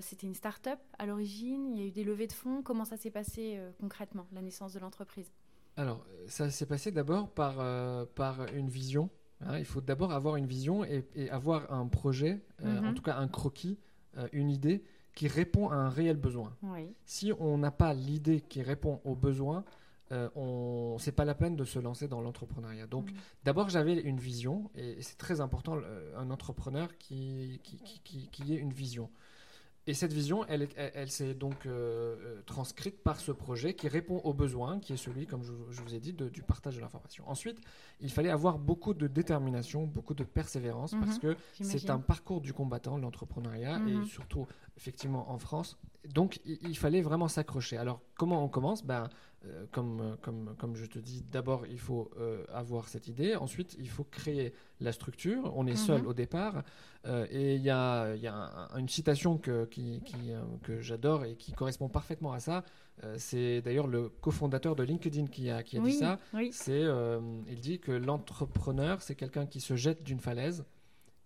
C'était 0.00 0.28
une 0.28 0.34
start-up 0.34 0.78
à 0.98 1.06
l'origine, 1.06 1.74
il 1.74 1.80
y 1.80 1.82
a 1.82 1.86
eu 1.86 1.90
des 1.90 2.04
levées 2.04 2.28
de 2.28 2.32
fonds. 2.32 2.62
Comment 2.62 2.84
ça 2.84 2.96
s'est 2.96 3.10
passé 3.10 3.60
concrètement, 3.80 4.28
la 4.32 4.42
naissance 4.42 4.72
de 4.72 4.78
l'entreprise? 4.78 5.32
Alors, 5.80 6.04
ça 6.26 6.50
s'est 6.50 6.66
passé 6.66 6.92
d'abord 6.92 7.30
par, 7.30 7.56
euh, 7.58 8.04
par 8.14 8.52
une 8.52 8.68
vision. 8.68 9.08
Hein. 9.40 9.58
Il 9.58 9.64
faut 9.64 9.80
d'abord 9.80 10.12
avoir 10.12 10.36
une 10.36 10.46
vision 10.46 10.84
et, 10.84 11.30
avoir 11.30 11.72
un 11.72 11.86
projet, 11.86 12.42
euh, 12.62 12.78
en 12.80 12.82
mhm. 12.82 12.94
tout 12.94 13.02
cas 13.02 13.16
un 13.16 13.28
croquis, 13.28 13.78
euh, 14.18 14.28
une 14.32 14.50
idée 14.50 14.84
qui 15.14 15.26
répond 15.26 15.70
à 15.70 15.76
un 15.76 15.88
réel 15.88 16.18
besoin. 16.18 16.54
Si 17.06 17.32
on 17.38 17.56
n'a 17.56 17.70
pas 17.70 17.94
l'idée 17.94 18.42
qui 18.42 18.62
répond 18.62 19.00
aux 19.04 19.16
besoins, 19.16 19.64
on 20.34 20.96
c'est 20.98 21.12
pas 21.12 21.24
la 21.24 21.34
peine 21.34 21.56
de 21.56 21.64
se 21.64 21.78
lancer 21.78 22.08
dans 22.08 22.20
l'entrepreneuriat. 22.20 22.86
Donc, 22.86 23.10
mhm. 23.10 23.16
d'abord, 23.44 23.70
j'avais 23.70 23.98
une 24.00 24.20
vision, 24.20 24.70
et, 24.74 25.00
c'est 25.02 25.16
très 25.16 25.40
important, 25.40 25.78
un 26.16 26.30
entrepreneur 26.30 26.96
qui, 26.98 27.60
qui, 27.64 27.78
qui, 28.04 28.28
qui, 28.28 28.52
ait 28.52 28.58
une 28.58 28.72
vision. 28.72 29.10
Et 29.90 29.94
cette 29.94 30.12
vision, 30.12 30.44
elle, 30.46 30.68
elle, 30.76 31.10
s'est 31.10 31.34
donc 31.34 31.66
euh, 31.66 32.14
euh, 32.20 32.42
transcrite 32.46 33.02
par 33.02 33.18
ce 33.18 33.32
projet 33.32 33.74
qui 33.74 33.88
répond 33.88 34.18
aux 34.18 34.32
besoins, 34.32 34.78
qui 34.78 34.92
est 34.92 34.96
celui, 34.96 35.26
comme 35.26 35.42
je, 35.42 35.50
vous 35.50 35.94
ai 35.96 35.98
dit, 35.98 36.12
du 36.12 36.42
partage 36.42 36.76
de 36.76 36.80
l'information. 36.80 37.28
Ensuite, 37.28 37.58
il 38.00 38.08
fallait 38.12 38.30
avoir 38.30 38.60
beaucoup 38.60 38.94
de 38.94 39.08
détermination, 39.08 39.88
beaucoup 39.88 40.14
de 40.14 40.22
persévérance, 40.22 40.92
parce 40.92 41.20
mhm, 41.20 41.34
que 41.34 41.36
c'est 41.60 41.90
un 41.90 41.98
parcours 41.98 42.40
du 42.40 42.52
combattant, 42.52 42.98
l'entrepreneuriat, 42.98 43.78
et 43.78 43.94
mhm. 43.94 44.04
surtout, 44.04 44.46
effectivement, 44.76 45.28
en 45.28 45.38
France, 45.38 45.76
donc 46.08 46.40
il, 46.44 46.78
fallait 46.78 47.02
vraiment 47.02 47.28
s'accrocher. 47.28 47.76
Alors 47.76 48.00
comment 48.16 48.44
on 48.44 48.48
commence? 48.48 48.84
Ben, 48.84 49.08
euh, 49.46 49.64
comme, 49.70 50.18
comme, 50.20 50.54
comme 50.58 50.76
je 50.76 50.84
te 50.84 50.98
dis, 50.98 51.24
d'abord 51.32 51.66
il 51.66 51.78
faut 51.78 52.10
euh, 52.18 52.44
avoir 52.52 52.88
cette 52.88 53.08
idée, 53.08 53.36
ensuite 53.36 53.74
il 53.78 53.88
faut 53.88 54.04
créer 54.04 54.52
la 54.80 54.92
structure, 54.92 55.50
on 55.56 55.66
est 55.66 55.76
seul 55.76 56.02
mhm. 56.02 56.08
au 56.08 56.12
départ, 56.12 56.62
euh, 57.06 57.26
et 57.30 57.54
il 57.54 57.62
y 57.62 57.70
a, 57.70 58.14
y 58.16 58.26
a 58.26 58.68
une 58.76 58.90
citation 58.90 59.38
que, 59.38 59.64
qui, 59.64 60.02
que 60.62 60.82
j'adore 60.82 61.24
et 61.24 61.36
qui 61.36 61.52
correspond 61.52 61.88
parfaitement 61.88 62.34
à 62.34 62.40
ça, 62.40 62.64
c'est 63.16 63.62
d'ailleurs 63.62 63.86
le 63.86 64.10
cofondateur 64.10 64.76
de 64.76 64.82
LinkedIn 64.82 65.28
qui 65.28 65.48
a, 65.48 65.62
qui 65.62 65.78
a 65.78 65.80
dit 65.80 65.94
ça, 65.94 66.18
c'est, 66.52 66.84
il 67.48 67.60
dit 67.60 67.78
que 67.78 67.92
l'entrepreneur 67.92 69.00
c'est 69.00 69.14
quelqu'un 69.14 69.46
qui 69.46 69.60
se 69.60 69.74
jette 69.74 70.02
d'une 70.02 70.20
falaise 70.20 70.66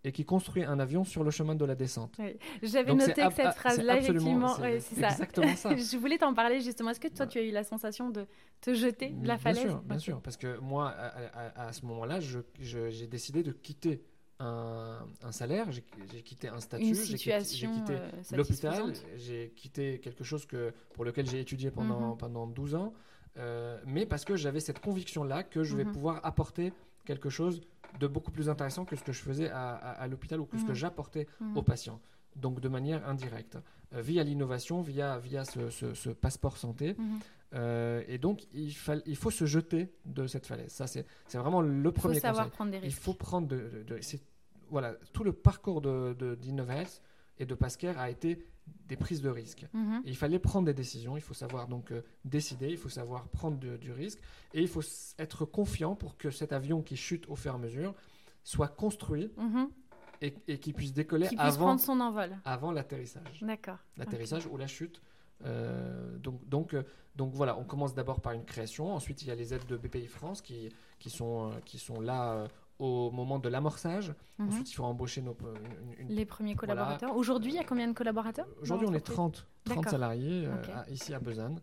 et 0.04 0.12
qui 0.12 0.24
construit 0.24 0.62
un 0.62 0.78
avion 0.78 1.02
sur 1.04 1.24
le 1.24 1.30
chemin 1.30 1.54
de 1.54 1.64
la 1.64 1.74
descente. 1.74 2.14
J'avais 2.62 2.94
noté 2.94 3.26
que 3.26 3.34
cette 3.34 3.54
phrase-là, 3.54 3.98
effectivement, 3.98 4.54
c'est 4.56 4.76
exactement 4.76 5.56
ça. 5.56 5.74
je 5.76 5.96
voulais 5.96 6.18
t'en 6.18 6.34
parler 6.34 6.60
justement. 6.60 6.90
Est-ce 6.90 7.00
que 7.00 7.08
toi, 7.08 7.26
tu 7.26 7.38
as 7.38 7.42
eu 7.42 7.50
la 7.50 7.64
sensation 7.64 8.10
de 8.10 8.26
te 8.60 8.74
jeter 8.74 9.10
de 9.10 9.26
la 9.26 9.38
falaise 9.38 9.64
Bien 9.64 9.70
sûr, 9.70 9.82
bien 9.82 9.98
sûr, 9.98 10.20
parce 10.20 10.36
que 10.36 10.58
moi, 10.58 10.90
à, 10.90 11.72
ce 11.72 11.84
moment-là, 11.86 12.20
j'ai 12.20 13.06
décidé 13.06 13.42
de 13.42 13.52
quitter 13.52 14.02
un, 14.40 15.06
salaire, 15.30 15.70
j'ai 15.72 16.22
quitté 16.22 16.48
un 16.48 16.60
statut, 16.60 16.94
j'ai 16.94 17.16
quitté, 17.16 17.94
euh, 17.94 18.10
l'hôpital, 18.32 18.92
j'ai 19.16 19.52
quitté 19.56 20.00
quelque 20.00 20.24
chose 20.24 20.44
que, 20.44 20.72
pour 20.92 21.04
lequel 21.04 21.26
j'ai 21.26 21.40
étudié 21.40 21.70
pendant, 21.70 22.10
mhm. 22.12 22.18
pendant 22.18 22.46
12 22.46 22.74
ans, 22.74 22.92
euh, 23.38 23.80
mais 23.86 24.06
parce 24.06 24.24
que 24.24 24.36
j'avais 24.36 24.60
cette 24.60 24.80
conviction-là 24.80 25.44
que 25.44 25.64
je 25.64 25.76
vais 25.76 25.84
mhm. 25.84 25.92
pouvoir 25.92 26.20
apporter 26.24 26.72
quelque 27.04 27.30
chose 27.30 27.60
de 28.00 28.06
beaucoup 28.06 28.30
plus 28.30 28.48
intéressant 28.48 28.84
que 28.84 28.96
ce 28.96 29.02
que 29.02 29.12
je 29.12 29.20
faisais 29.20 29.50
à, 29.50 30.06
l'hôpital 30.08 30.40
ou 30.40 30.46
que 30.46 30.58
ce 30.58 30.64
que 30.64 30.72
mmh. 30.72 30.74
j'apportais 30.74 31.26
mmh. 31.40 31.56
aux 31.56 31.62
patients. 31.62 32.00
Donc 32.36 32.60
de 32.60 32.68
manière 32.68 33.08
indirecte, 33.08 33.58
euh, 33.94 34.00
via 34.00 34.24
l'innovation, 34.24 34.82
via, 34.82 35.18
via 35.18 35.44
ce, 35.44 36.10
passeport 36.10 36.56
santé. 36.56 36.94
Mmh. 36.94 37.18
Euh, 37.54 38.02
et 38.08 38.18
donc 38.18 38.42
il, 38.52 38.74
il 39.06 39.16
faut 39.16 39.30
se 39.30 39.46
jeter 39.46 39.92
de 40.06 40.26
cette 40.26 40.46
falaise. 40.46 40.72
Ça, 40.72 40.86
c'est 40.88 41.06
vraiment 41.34 41.60
le 41.60 41.92
premier 41.92 42.14
conseil. 42.14 42.16
Il 42.16 42.20
faut 42.20 42.26
savoir 42.26 42.50
prendre 42.50 42.70
des 42.72 42.78
risques. 42.78 42.96
Il 42.98 43.00
faut 43.00 43.14
prendre 43.14 43.46
de, 43.46 43.86
voilà, 44.70 44.94
tout 45.12 45.22
le 45.22 45.32
parcours 45.32 45.80
de, 45.80 46.16
de, 46.18 46.36
et 47.38 47.46
de 47.46 47.54
Pascal 47.54 47.96
a 47.98 48.10
été 48.10 48.44
des 48.86 48.96
prises 48.96 49.22
de 49.22 49.30
risques. 49.30 49.66
Mhm. 49.72 50.02
il 50.04 50.16
fallait 50.16 50.38
prendre 50.38 50.66
des 50.66 50.74
décisions, 50.74 51.16
il 51.16 51.22
faut 51.22 51.34
savoir 51.34 51.68
donc 51.68 51.90
euh, 51.90 52.02
décider, 52.24 52.68
il 52.68 52.76
faut 52.76 52.88
savoir 52.88 53.28
prendre 53.28 53.56
du 53.58 53.92
risque 53.92 54.18
et 54.52 54.60
il 54.60 54.68
faut 54.68 54.82
être 55.18 55.44
confiant 55.44 55.94
pour 55.94 56.16
que 56.16 56.30
cet 56.30 56.52
avion 56.52 56.82
qui 56.82 56.96
chute 56.96 57.26
au 57.28 57.36
fur 57.36 57.52
et 57.52 57.54
à 57.54 57.58
mesure 57.58 57.94
soit 58.42 58.68
construit 58.68 59.30
mhm. 59.36 59.68
et, 60.20 60.34
et 60.48 60.58
qu'il 60.58 60.74
puisse 60.74 60.92
décoller 60.92 61.28
avant, 61.38 61.78
son 61.78 62.00
envol. 62.00 62.36
avant 62.44 62.72
l'atterrissage. 62.72 63.40
D'accord. 63.40 63.78
L'atterrissage 63.96 64.46
ou 64.46 64.56
la 64.56 64.66
chute. 64.66 65.00
Euh, 65.44 66.16
donc, 66.18 66.46
donc, 66.48 66.74
euh, 66.74 66.82
donc 67.16 67.32
voilà, 67.32 67.58
on 67.58 67.64
commence 67.64 67.94
d'abord 67.94 68.20
par 68.20 68.32
une 68.32 68.44
création, 68.44 68.94
ensuite 68.94 69.22
il 69.22 69.28
y 69.28 69.30
a 69.30 69.34
les 69.34 69.52
aides 69.52 69.66
de 69.66 69.76
BPI 69.76 70.06
France 70.06 70.40
qui, 70.42 70.68
qui, 70.98 71.10
sont, 71.10 71.50
qui 71.64 71.78
sont 71.78 72.00
là 72.00 72.46
au 72.78 73.10
moment 73.10 73.38
de 73.38 73.48
l'amorçage. 73.48 74.14
Mhm. 74.38 74.48
Ensuite, 74.48 74.70
il 74.70 74.74
faut 74.74 74.84
embaucher 74.84 75.22
nos, 75.22 75.36
les 76.08 76.24
premiers 76.24 76.56
collaborateurs. 76.56 77.16
Aujourd'hui, 77.16 77.52
il 77.52 77.56
y 77.56 77.60
a 77.60 77.64
combien 77.64 77.88
de 77.88 77.92
collaborateurs 77.92 78.46
Aujourd'hui, 78.60 78.88
on 78.90 78.94
est 78.94 79.00
30, 79.00 79.46
30 79.64 79.88
salariés 79.88 80.46
euh, 80.46 80.82
ici 80.90 81.14
à 81.14 81.20
Besançon. 81.20 81.60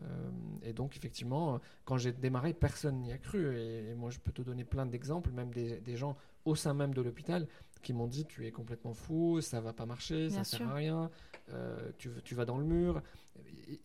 Euh, 0.00 0.30
et 0.62 0.72
donc, 0.72 0.96
effectivement, 0.96 1.60
quand 1.84 1.98
j'ai 1.98 2.12
démarré, 2.12 2.54
personne 2.54 3.00
n'y 3.00 3.12
a 3.12 3.18
cru. 3.18 3.58
Et, 3.58 3.94
moi, 3.94 4.10
je 4.10 4.18
peux 4.18 4.32
te 4.32 4.42
donner 4.42 4.64
plein 4.64 4.86
d'exemples, 4.86 5.30
même 5.30 5.52
des, 5.52 5.80
des, 5.80 5.96
gens 5.96 6.16
au 6.44 6.54
sein 6.54 6.72
même 6.72 6.94
de 6.94 7.02
l'hôpital 7.02 7.46
qui 7.82 7.92
m'ont 7.92 8.06
dit 8.06 8.24
Tu 8.24 8.46
es 8.46 8.52
complètement 8.52 8.94
fou, 8.94 9.40
ça 9.40 9.60
va 9.60 9.72
pas 9.72 9.86
marcher, 9.86 10.30
ça 10.30 10.40
ne 10.40 10.44
sert 10.44 10.68
à 10.68 10.74
rien, 10.74 11.10
euh, 11.52 11.90
tu, 11.98 12.10
tu, 12.24 12.34
vas 12.34 12.44
dans 12.44 12.56
le 12.56 12.64
mur. 12.64 13.02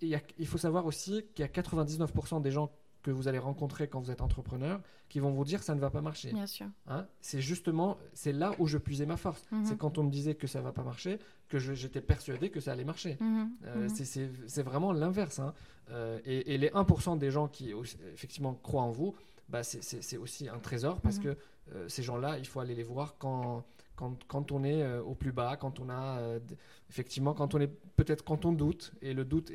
il 0.01 0.47
faut 0.47 0.57
savoir 0.57 0.85
aussi 0.85 1.25
qu'il 1.33 1.43
y 1.43 1.47
a 1.47 1.51
99% 1.51 2.41
des 2.41 2.51
gens 2.51 2.71
que 3.07 3.11
vous 3.13 3.29
allez 3.29 3.39
rencontrer 3.39 3.87
quand 3.87 4.01
vous 4.01 4.11
êtes 4.11 4.21
entrepreneur 4.21 4.81
qui 5.07 5.21
vont 5.21 5.31
vous 5.31 5.45
dire 5.45 5.63
ça 5.63 5.73
ne 5.75 5.79
va 5.79 5.89
pas 5.89 6.01
marcher. 6.01 6.33
Bien 6.33 6.45
sûr. 6.45 6.65
Hein? 6.87 7.05
C'est 7.21 7.39
justement, 7.39 7.97
c'est 8.13 8.33
là 8.33 8.51
où 8.59 8.67
je 8.67 8.77
puisais 8.77 9.05
ma 9.05 9.15
force. 9.15 9.41
Mhm. 9.51 9.65
C'est 9.65 9.77
quand 9.77 9.97
on 9.97 10.03
me 10.03 10.11
disait 10.11 10.35
que 10.35 10.45
ça 10.45 10.59
va 10.59 10.73
pas 10.73 10.83
marcher 10.83 11.17
que 11.47 11.57
j'étais 11.57 12.01
persuadé 12.01 12.49
que 12.49 12.59
ça 12.59 12.73
allait 12.73 12.83
marcher. 12.83 13.15
Mhm. 13.21 13.49
Euh, 13.65 13.87
mhm. 13.87 14.35
C'est 14.47 14.61
vraiment 14.61 14.91
l'inverse. 14.91 15.39
Hein. 15.39 15.53
Euh, 15.91 16.19
et, 16.25 16.57
les 16.57 16.69
1% 16.69 17.17
des 17.17 17.31
gens 17.31 17.47
qui 17.47 17.73
effectivement 18.13 18.53
croient 18.55 18.81
en 18.81 18.91
vous, 18.91 19.15
bah, 19.47 19.63
c'est 19.63 20.17
aussi 20.17 20.49
un 20.49 20.59
trésor 20.59 20.99
parce 20.99 21.19
que 21.19 21.37
euh, 21.73 21.87
ces 21.87 22.03
gens-là, 22.03 22.37
il 22.39 22.45
faut 22.45 22.59
aller 22.59 22.75
les 22.75 22.83
voir 22.83 23.15
quand 23.17 23.63
quand, 23.97 24.23
quand, 24.27 24.51
on 24.51 24.63
est 24.63 24.83
euh, 24.83 25.01
au 25.01 25.15
plus 25.15 25.31
bas, 25.31 25.57
quand 25.57 25.79
on 25.79 25.89
a 25.89 26.19
euh, 26.19 26.39
effectivement, 26.89 27.33
quand 27.33 27.55
on 27.55 27.59
est 27.59 27.71
peut-être 27.95 28.23
quand 28.23 28.45
on 28.45 28.53
doute 28.53 28.93
et 29.01 29.13
le 29.13 29.25
doute 29.25 29.51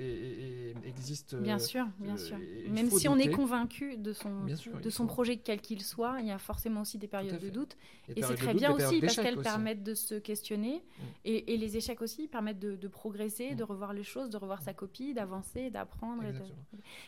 existe. 0.84 1.36
Bien 1.36 1.56
euh, 1.56 1.58
sûr, 1.60 1.86
bien 2.00 2.16
sûr. 2.16 2.36
Même 2.68 2.90
si 2.90 3.08
on 3.08 3.16
est 3.18 3.30
convaincu 3.30 3.96
de 3.96 4.12
son 4.12 4.44
de 4.44 4.90
son 4.90 5.06
projet 5.06 5.36
quel 5.36 5.60
qu'il 5.60 5.80
soit, 5.80 6.16
il 6.20 6.26
y 6.26 6.32
a 6.32 6.38
forcément 6.38 6.80
aussi 6.80 6.98
des 6.98 7.06
périodes 7.06 7.40
de 7.40 7.50
doute. 7.50 7.76
et 8.14 8.22
c'est 8.22 8.34
très 8.34 8.52
bien 8.52 8.72
aussi 8.72 9.00
parce 9.00 9.16
qu'elles 9.16 9.40
permettent 9.40 9.84
de 9.84 9.94
se 9.94 10.16
questionner 10.16 10.76
mm. 10.76 11.02
et, 11.24 11.54
et, 11.54 11.56
les 11.56 11.76
échecs 11.76 12.02
aussi 12.02 12.26
permettent 12.26 12.58
de, 12.58 12.88
progresser, 12.88 13.54
de 13.54 13.62
mm. 13.62 13.66
revoir 13.66 13.92
les 13.92 14.02
choses, 14.02 14.28
de 14.28 14.36
revoir 14.36 14.60
sa 14.60 14.74
copie, 14.74 15.14
d'avancer, 15.14 15.70
d'apprendre. 15.70 16.24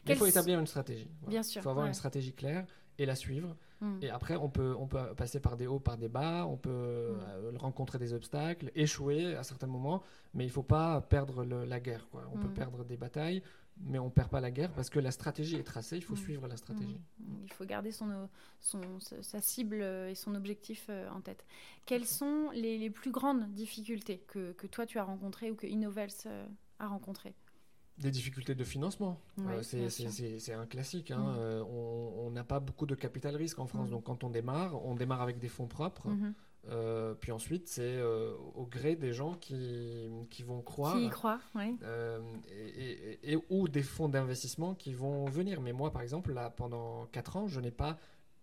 Il 0.07 0.15
faut 0.15 0.27
établir 0.27 0.61
une 0.61 0.69
stratégie. 0.69 1.09
Bien 1.27 1.43
sûr. 1.43 1.61
Il 1.61 1.65
faut 1.65 1.71
avoir 1.71 1.87
une 1.87 1.95
stratégie 1.95 2.33
claire 2.33 2.65
et 2.99 3.07
la 3.07 3.17
suivre. 3.17 3.57
Hmm. 3.85 3.99
Et 4.01 4.09
après, 4.09 4.37
on 4.37 4.49
peut, 4.49 4.75
on 4.79 4.87
peut 4.87 5.15
passer 5.15 5.41
par 5.41 5.59
des 5.59 5.67
hauts, 5.67 5.79
par 5.79 5.99
des 5.99 6.09
bas, 6.09 6.47
on 6.47 6.57
peut 6.57 6.71
hmm. 6.71 7.21
euh, 7.29 7.53
rencontrer 7.57 7.99
des 7.99 8.15
obstacles, 8.15 8.73
échouer 8.75 9.37
à 9.37 9.43
certains 9.43 9.67
moments, 9.67 10.03
mais 10.33 10.45
il 10.45 10.47
ne 10.47 10.53
faut 10.53 10.63
pas 10.63 11.03
perdre 11.03 11.45
la 11.45 11.81
guerre. 11.81 12.09
Quoi. 12.09 12.25
On 12.33 12.39
peut 12.39 12.49
hmm. 12.49 12.55
perdre 12.55 12.85
des 12.85 12.97
batailles, 12.97 13.43
mais 13.77 13.99
on 13.99 14.07
ne 14.07 14.11
perd 14.11 14.31
pas 14.31 14.41
la 14.41 14.51
guerre 14.51 14.73
parce 14.73 14.89
que 14.89 14.99
la 14.99 15.11
stratégie 15.11 15.57
est 15.57 15.65
tracée, 15.65 15.97
il 15.97 16.03
faut 16.03 16.17
suivre 16.17 16.49
la 16.49 16.57
stratégie. 16.57 16.99
Il 17.43 17.53
faut 17.53 17.67
garder 17.67 17.93
son, 17.93 18.29
son, 18.59 18.81
sa 19.01 19.41
cible 19.43 19.83
et 19.83 20.15
son 20.15 20.35
objectif 20.35 20.87
euh, 20.89 21.11
en 21.11 21.21
tête. 21.21 21.45
Quelles 21.85 22.07
sont 22.07 22.51
les, 22.55 22.79
les 22.79 22.89
plus 22.89 23.11
grandes 23.11 23.53
difficultés 23.53 24.25
que, 24.29 24.53
que, 24.53 24.67
toi 24.67 24.87
tu 24.87 24.99
as 24.99 25.05
rencontrées 25.05 25.51
ou 25.51 25.57
que 25.57 25.67
Innovels 25.67 26.09
euh, 26.25 26.47
a 26.79 26.87
rencontrées? 26.87 27.35
Des 27.99 28.11
difficultés 28.11 28.55
de 28.55 28.65
financement, 28.65 29.21
euh, 29.41 29.63
c'est 29.63 30.53
un 30.53 30.67
classique. 30.67 31.11
Hein. 31.11 31.19
Mm. 31.19 31.37
Euh, 31.39 31.65
on 31.65 32.31
n'a 32.31 32.43
pas 32.43 32.59
beaucoup 32.59 32.87
de 32.87 32.95
capital 32.95 33.37
risque 33.37 33.59
en 33.59 33.67
France, 33.67 33.89
mm. 33.89 33.93
donc 33.93 34.05
quand 34.05 34.25
on 34.25 34.31
démarre, 34.31 34.85
on 34.85 34.95
démarre 34.95 35.23
avec 35.23 35.39
des 35.39 35.49
fonds 35.49 35.69
propres. 35.69 36.09
Mm-hmm. 36.09 36.33
Euh, 36.71 37.15
puis 37.15 37.31
ensuite, 37.31 37.69
c'est 37.69 38.03
au 38.03 38.67
gré 38.67 38.97
des 38.97 39.13
gens 39.13 39.35
qui, 39.35 40.09
qui 40.31 40.43
vont 40.43 40.63
croire. 40.63 40.97
Qui 40.97 41.07
y 41.07 41.11
croient, 41.11 41.41
oui. 41.55 41.77
Et, 43.23 43.37
ou 43.51 43.69
des 43.69 43.83
fonds 43.83 44.09
d'investissement 44.09 44.75
qui 44.75 44.93
vont 44.93 45.27
venir. 45.27 45.61
Mais 45.61 45.73
moi, 45.73 45.93
par 45.93 46.03
exemple, 46.03 46.33
là, 46.33 46.51
pendant 46.51 47.07
4 47.07 47.37
ans, 47.37 47.49
je 47.49 47.61
n'ai 47.61 47.71
pas, 47.71 47.99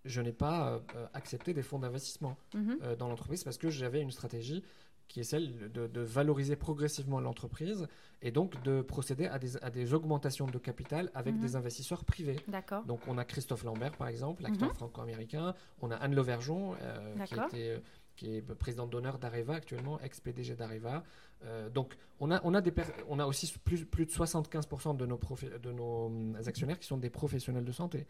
je 0.06 0.22
n'ai 0.22 0.34
pas 0.34 0.82
accepté 1.14 1.54
des 1.54 1.64
fonds 1.64 1.80
d'investissement 1.80 2.38
mm-hmm. 2.56 2.96
dans 2.96 3.10
l'entreprise 3.10 3.44
parce 3.44 3.58
que 3.58 3.70
j'avais 3.70 4.02
une 4.02 4.12
stratégie 4.12 4.64
qui 5.12 5.20
est 5.20 5.24
celle 5.24 5.72
de, 5.72 6.02
valoriser 6.02 6.56
progressivement 6.56 7.20
l'entreprise 7.20 7.88
et 8.22 8.32
donc 8.32 8.62
de 8.64 8.82
procéder 8.82 9.28
à 9.28 9.40
des, 9.40 9.58
à 9.58 9.70
des 9.70 9.94
augmentations 9.94 10.48
de 10.48 10.58
capital 10.58 11.12
avec 11.14 11.36
mhm. 11.36 11.42
des 11.42 11.56
investisseurs 11.58 12.06
privés. 12.06 12.38
D'accord. 12.48 12.84
Donc 12.86 13.02
on 13.08 13.18
a 13.18 13.26
Christophe 13.26 13.64
Lambert 13.64 13.92
par 13.98 14.08
exemple, 14.08 14.42
l'acteur 14.44 14.70
mhm. 14.70 14.76
franco-américain, 14.76 15.54
on 15.82 15.92
a 15.92 15.96
Anne 15.98 16.16
Lauvergeon 16.16 16.76
euh, 16.82 17.26
qui, 17.26 17.34
était, 17.34 17.70
euh, 17.70 17.80
qui 18.16 18.38
est 18.38 18.42
présidente 18.42 18.90
d'honneur 18.90 19.20
d'Areva 19.20 19.56
actuellement, 19.56 20.00
ex-PDG 20.00 20.56
d'Areva. 20.56 21.04
Euh, 21.44 21.70
donc 21.70 21.98
on 22.22 22.32
a, 22.32 22.40
on, 22.46 22.54
a 22.54 22.62
des 22.62 22.72
on 23.10 23.20
a 23.20 23.26
aussi 23.26 23.52
plus, 23.66 23.84
plus 23.86 24.06
de 24.06 24.12
75% 24.12 24.96
de 24.96 25.06
nos, 25.06 25.20
de 25.62 25.72
nos 25.74 26.06
hum, 26.06 26.38
actionnaires 26.46 26.80
qui 26.80 26.88
sont 26.88 26.98
des 26.98 27.10
professionnels 27.10 27.66
de 27.66 27.72
santé. 27.74 28.08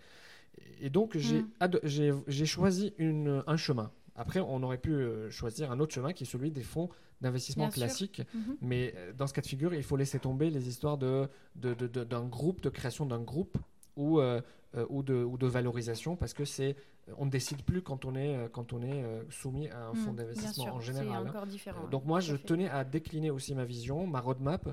Et 0.79 0.91
donc 0.91 1.17
j'ai 1.17 2.11
mhm. 2.11 2.45
choisi 2.45 2.93
une, 2.99 3.43
un 3.47 3.57
chemin. 3.57 3.91
Après, 4.15 4.39
on 4.39 4.61
aurait 4.63 4.77
pu 4.77 4.91
euh, 4.91 5.29
choisir 5.29 5.71
un 5.71 5.79
autre 5.79 5.93
chemin 5.93 6.13
qui 6.13 6.23
est 6.23 6.27
celui 6.27 6.51
des 6.51 6.63
fonds 6.63 6.89
d'investissement 7.21 7.69
classiques. 7.69 8.21
Mhm. 8.33 8.57
Mais 8.61 8.93
euh, 8.95 9.13
dans 9.13 9.27
ce 9.27 9.33
cas 9.33 9.41
de 9.41 9.47
figure, 9.47 9.73
il 9.73 9.83
faut 9.83 9.97
laisser 9.97 10.19
tomber 10.19 10.49
les 10.49 10.67
histoires 10.67 10.97
d'un 10.97 11.29
de, 11.55 11.73
de, 11.73 12.19
groupe, 12.27 12.61
de 12.61 12.69
création 12.69 13.05
d'un 13.05 13.21
groupe 13.21 13.57
ou, 13.95 14.19
euh, 14.19 14.41
ou, 14.89 15.03
de, 15.03 15.15
ou 15.15 15.37
de 15.37 15.47
valorisation 15.47 16.15
parce 16.15 16.33
que 16.33 16.45
c'est 16.45 16.75
on 17.17 17.25
ne 17.25 17.31
décide 17.31 17.63
plus 17.63 17.81
quand 17.81 18.05
on 18.05 18.15
est, 18.15 18.37
quand 18.53 18.73
on 18.73 18.81
est 18.83 19.03
soumis 19.29 19.67
à 19.69 19.87
un 19.87 19.93
mhm, 19.93 19.95
fonds 19.95 20.13
d'investissement 20.13 20.75
en 20.75 20.79
général. 20.79 21.27
Encore 21.27 21.47
différent, 21.47 21.87
Donc 21.89 22.05
moi, 22.05 22.19
je 22.19 22.35
tenais 22.35 22.69
à 22.69 22.83
décliner 22.83 23.31
aussi 23.31 23.55
ma 23.55 23.65
vision, 23.65 24.05
ma 24.07 24.21
roadmap 24.21 24.69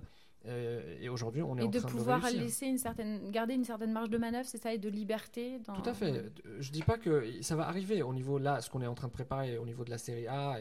euh, 0.46 0.96
et 1.00 1.08
aujourd'hui, 1.08 1.42
on 1.42 1.56
est 1.58 1.62
en 1.62 1.70
train 1.70 1.80
de 1.80 1.86
pouvoir 1.86 2.30
laisser 2.30 2.66
une 2.66 2.78
certaine, 2.78 3.30
garder 3.30 3.54
une 3.54 3.64
certaine 3.64 3.92
marge 3.92 4.08
de 4.08 4.18
manœuvre, 4.18 4.46
c'est 4.46 4.62
ça, 4.62 4.72
et 4.72 4.78
de 4.78 4.88
liberté. 4.88 5.58
Dans... 5.66 5.74
Tout 5.74 5.88
à 5.88 5.94
fait. 5.94 6.24
Je 6.60 6.70
dis 6.70 6.82
pas 6.82 6.96
que 6.96 7.42
ça 7.42 7.56
va 7.56 7.66
arriver 7.66 8.02
au 8.02 8.14
niveau 8.14 8.38
là, 8.38 8.60
ce 8.60 8.70
qu'on 8.70 8.80
est 8.80 8.86
en 8.86 8.94
train 8.94 9.08
de 9.08 9.12
préparer 9.12 9.58
au 9.58 9.66
niveau 9.66 9.84
de 9.84 9.90
la 9.90 9.98
série 9.98 10.26
A, 10.28 10.58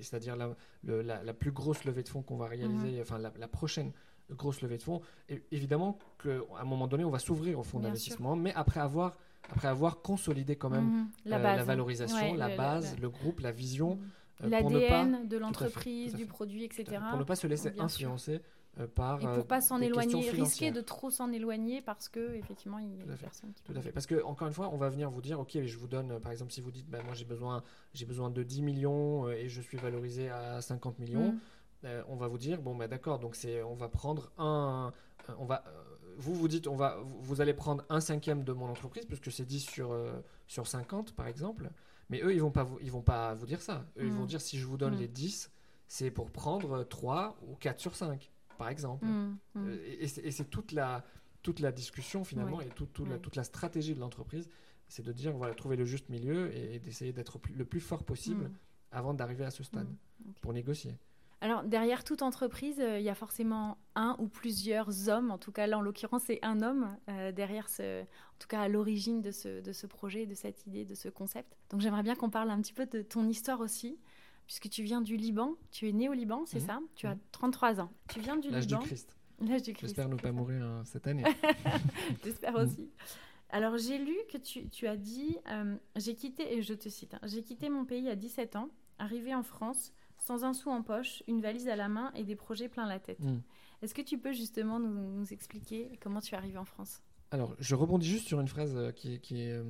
c'est-à-dire 0.00 0.36
la, 0.36 1.22
la, 1.22 1.34
plus 1.34 1.52
grosse 1.52 1.84
levée 1.84 2.02
de 2.02 2.08
fonds 2.08 2.22
qu'on 2.22 2.36
va 2.36 2.46
réaliser, 2.46 2.92
mhm. 2.92 3.00
enfin 3.02 3.18
la, 3.18 3.48
prochaine 3.48 3.92
grosse 4.30 4.62
levée 4.62 4.78
de 4.78 4.82
fonds. 4.82 5.02
Et 5.28 5.42
évidemment 5.52 5.98
qu'à 6.22 6.30
un 6.58 6.64
moment 6.64 6.88
donné, 6.88 7.04
on 7.04 7.10
va 7.10 7.18
s'ouvrir 7.18 7.58
au 7.58 7.62
fonds 7.62 7.80
d'investissement, 7.80 8.34
mais 8.34 8.52
après 8.54 8.80
avoir 8.80 9.16
après 9.50 9.66
avoir 9.68 10.02
consolidé 10.02 10.54
quand 10.54 10.70
même 10.70 10.84
mhm. 10.84 11.08
la, 11.24 11.58
euh, 11.58 11.64
valorisation, 11.64 12.34
la 12.34 12.56
base, 12.56 12.96
le 13.00 13.10
groupe, 13.10 13.40
la 13.40 13.52
vision. 13.52 13.96
Mhm. 13.96 14.02
Euh, 14.44 14.48
L'ADN 14.48 15.28
de 15.28 15.36
l'entreprise, 15.36 16.14
du 16.14 16.26
produit, 16.26 16.64
etc. 16.64 16.98
Pour 17.10 17.18
ne 17.18 17.24
pas 17.24 17.36
se 17.36 17.46
laisser 17.46 17.72
influencer 17.78 18.40
par. 18.94 19.20
Et 19.20 19.34
pour 19.34 19.46
pas 19.46 19.60
s'en 19.60 19.80
éloigner, 19.80 20.30
risquer 20.30 20.70
de 20.70 20.80
trop 20.80 21.10
s'en 21.10 21.30
éloigner 21.32 21.82
parce 21.82 22.08
que 22.08 22.34
effectivement 22.34 22.78
il 22.78 22.96
y 22.96 23.02
a 23.02 23.04
des 23.04 23.16
personnes 23.16 23.52
qui. 23.52 23.62
Tout 23.62 23.74
à 23.76 23.80
fait. 23.80 23.92
Parce 23.92 24.06
que 24.06 24.22
encore 24.24 24.48
une 24.48 24.54
fois, 24.54 24.70
on 24.72 24.76
va 24.76 24.88
venir 24.88 25.10
vous 25.10 25.22
dire, 25.22 25.40
ok, 25.40 25.58
je 25.64 25.78
vous 25.78 25.88
donne, 25.88 26.18
par 26.20 26.32
exemple, 26.32 26.52
si 26.52 26.60
vous 26.60 26.70
dites, 26.70 26.88
ben, 26.88 27.02
moi 27.04 27.14
j'ai 27.14 27.24
besoin, 27.24 27.62
j'ai 27.94 28.06
besoin 28.06 28.30
de 28.30 28.42
10 28.42 28.62
millions 28.62 29.30
et 29.30 29.48
je 29.48 29.60
suis 29.60 29.78
valorisé 29.78 30.30
à 30.30 30.60
50 30.60 30.98
millions. 30.98 31.32
Mmh. 31.82 31.88
on 32.08 32.16
va 32.16 32.28
vous 32.28 32.38
dire 32.38 32.62
bon 32.62 32.76
ben 32.76 32.86
d'accord 32.86 33.18
donc 33.18 33.34
c'est 33.34 33.60
on 33.64 33.74
va 33.74 33.88
prendre 33.88 34.30
un 34.38 34.92
on 35.36 35.46
va 35.46 35.64
vous 36.16 36.34
vous 36.34 36.48
dites, 36.48 36.66
on 36.66 36.76
va, 36.76 36.98
vous 37.20 37.40
allez 37.40 37.54
prendre 37.54 37.84
un 37.88 38.00
cinquième 38.00 38.44
de 38.44 38.52
mon 38.52 38.66
entreprise, 38.66 39.06
puisque 39.06 39.30
c'est 39.30 39.44
10 39.44 39.60
sur, 39.60 39.92
euh, 39.92 40.12
sur 40.46 40.66
50, 40.66 41.14
par 41.14 41.26
exemple. 41.26 41.70
Mais 42.10 42.20
eux, 42.22 42.34
ils 42.34 42.40
vont 42.40 42.50
pas 42.50 42.64
vous, 42.64 42.78
ils 42.80 42.90
vont 42.90 43.02
pas 43.02 43.34
vous 43.34 43.46
dire 43.46 43.62
ça. 43.62 43.84
Eux, 43.98 44.04
ils 44.04 44.12
vont 44.12 44.24
mm. 44.24 44.28
dire, 44.28 44.40
si 44.40 44.58
je 44.58 44.66
vous 44.66 44.76
donne 44.76 44.94
mm. 44.94 45.00
les 45.00 45.08
10, 45.08 45.50
c'est 45.88 46.10
pour 46.10 46.30
prendre 46.30 46.84
3 46.84 47.36
ou 47.48 47.54
4 47.56 47.80
sur 47.80 47.94
5, 47.94 48.31
par 48.58 48.68
exemple. 48.68 49.06
Mm. 49.06 49.38
Euh, 49.56 49.96
et, 50.00 50.06
c'est 50.06 50.50
toute 50.50 50.72
la, 50.72 51.04
toute 51.42 51.60
la 51.60 51.72
discussion, 51.72 52.24
finalement, 52.24 52.60
et 52.60 52.68
toute 52.68 52.98
la, 53.00 53.18
toute 53.18 53.36
la 53.36 53.44
stratégie 53.44 53.94
de 53.94 54.00
l'entreprise, 54.00 54.48
c'est 54.88 55.04
de 55.04 55.12
dire, 55.12 55.32
voilà, 55.32 55.54
trouver 55.54 55.76
le 55.76 55.84
juste 55.84 56.08
milieu 56.08 56.54
et, 56.54 56.78
d'essayer 56.78 57.12
d'être 57.12 57.40
le 57.54 57.64
plus 57.64 57.80
fort 57.80 58.04
possible 58.04 58.50
avant 58.90 59.14
d'arriver 59.14 59.44
à 59.44 59.50
ce 59.50 59.62
stade, 59.62 59.88
pour 60.40 60.52
négocier. 60.52 60.96
Alors, 61.42 61.64
derrière 61.64 62.04
toute 62.04 62.22
entreprise, 62.22 62.78
euh, 62.78 63.00
il 63.00 63.04
y 63.04 63.08
a 63.08 63.16
forcément 63.16 63.76
un 63.96 64.14
ou 64.20 64.28
plusieurs 64.28 65.08
hommes. 65.08 65.32
En 65.32 65.38
tout 65.38 65.50
cas, 65.50 65.66
là, 65.66 65.76
en 65.76 65.80
l'occurrence, 65.80 66.22
c'est 66.26 66.38
un 66.42 66.62
homme 66.62 66.96
euh, 67.08 67.32
derrière 67.32 67.68
ce, 67.68 68.02
en 68.02 68.38
tout 68.38 68.46
cas, 68.46 68.60
à 68.60 68.68
l'origine 68.68 69.20
de 69.20 69.32
ce, 69.32 69.60
de 69.60 69.72
ce 69.72 69.88
projet, 69.88 70.24
de 70.24 70.34
cette 70.34 70.68
idée, 70.68 70.84
de 70.84 70.94
ce 70.94 71.08
concept. 71.08 71.56
Donc, 71.70 71.80
j'aimerais 71.80 72.04
bien 72.04 72.14
qu'on 72.14 72.30
parle 72.30 72.48
un 72.50 72.60
petit 72.62 72.72
peu 72.72 72.86
de 72.86 73.02
ton 73.02 73.26
histoire 73.26 73.58
aussi, 73.58 73.98
puisque 74.52 74.68
tu 74.68 74.82
viens 74.82 75.00
du 75.00 75.16
Liban. 75.16 75.54
Tu 75.70 75.88
es 75.88 75.92
né 75.92 76.10
au 76.10 76.12
Liban, 76.12 76.44
c'est 76.44 76.60
mhm. 76.60 76.66
ça? 76.66 76.80
Tu 76.94 77.06
as 77.06 77.16
33 77.32 77.80
ans. 77.80 77.90
Tu 78.10 78.20
viens 78.20 78.36
du 78.36 78.50
L'âge 78.50 78.66
Liban. 78.66 78.80
Du 78.80 78.86
Christ. 78.86 79.16
L'âge 79.40 79.62
du 79.62 79.72
Christ. 79.72 79.88
J'espère 79.88 80.10
ne 80.10 80.16
pas 80.16 80.30
mourir 80.30 80.62
hein, 80.62 80.82
cette 80.84 81.06
année. 81.06 81.24
J'espère 82.24 82.56
aussi. 82.56 82.90
Alors, 83.48 83.78
j'ai 83.78 83.96
lu 83.96 84.14
que 84.30 84.36
tu, 84.36 84.68
tu 84.68 84.86
as 84.86 84.98
dit, 84.98 85.38
euh, 85.48 85.74
j'ai 85.96 86.14
quitté, 86.14 86.54
et 86.54 86.60
je 86.60 86.74
te 86.74 86.90
cite, 86.90 87.14
hein, 87.14 87.20
j'ai 87.24 87.42
quitté 87.42 87.70
mon 87.70 87.86
pays 87.86 88.10
à 88.10 88.14
17 88.14 88.56
ans, 88.56 88.68
arrivé 88.98 89.34
en 89.34 89.42
France 89.42 89.94
sans 90.18 90.44
un 90.44 90.52
sou 90.52 90.68
en 90.68 90.82
poche, 90.82 91.22
une 91.28 91.40
valise 91.40 91.68
à 91.68 91.74
la 91.74 91.88
main 91.88 92.12
et 92.14 92.22
des 92.22 92.36
projets 92.36 92.68
plein 92.68 92.86
la 92.86 93.00
tête. 93.00 93.18
Est-ce 93.80 93.94
que 93.94 94.02
tu 94.02 94.18
peux 94.18 94.32
justement 94.32 94.78
nous, 94.78 95.32
expliquer 95.32 95.98
comment 96.00 96.20
tu 96.20 96.34
es 96.34 96.38
arrivé 96.38 96.58
en 96.58 96.64
France? 96.66 97.00
Alors, 97.30 97.56
je 97.58 97.74
rebondis 97.74 98.06
juste 98.06 98.28
sur 98.28 98.38
une 98.38 98.48
phrase 98.48 98.76
euh, 98.76 98.92
qui, 98.92 99.18
qui 99.18 99.40
est 99.40 99.52
euh, 99.52 99.64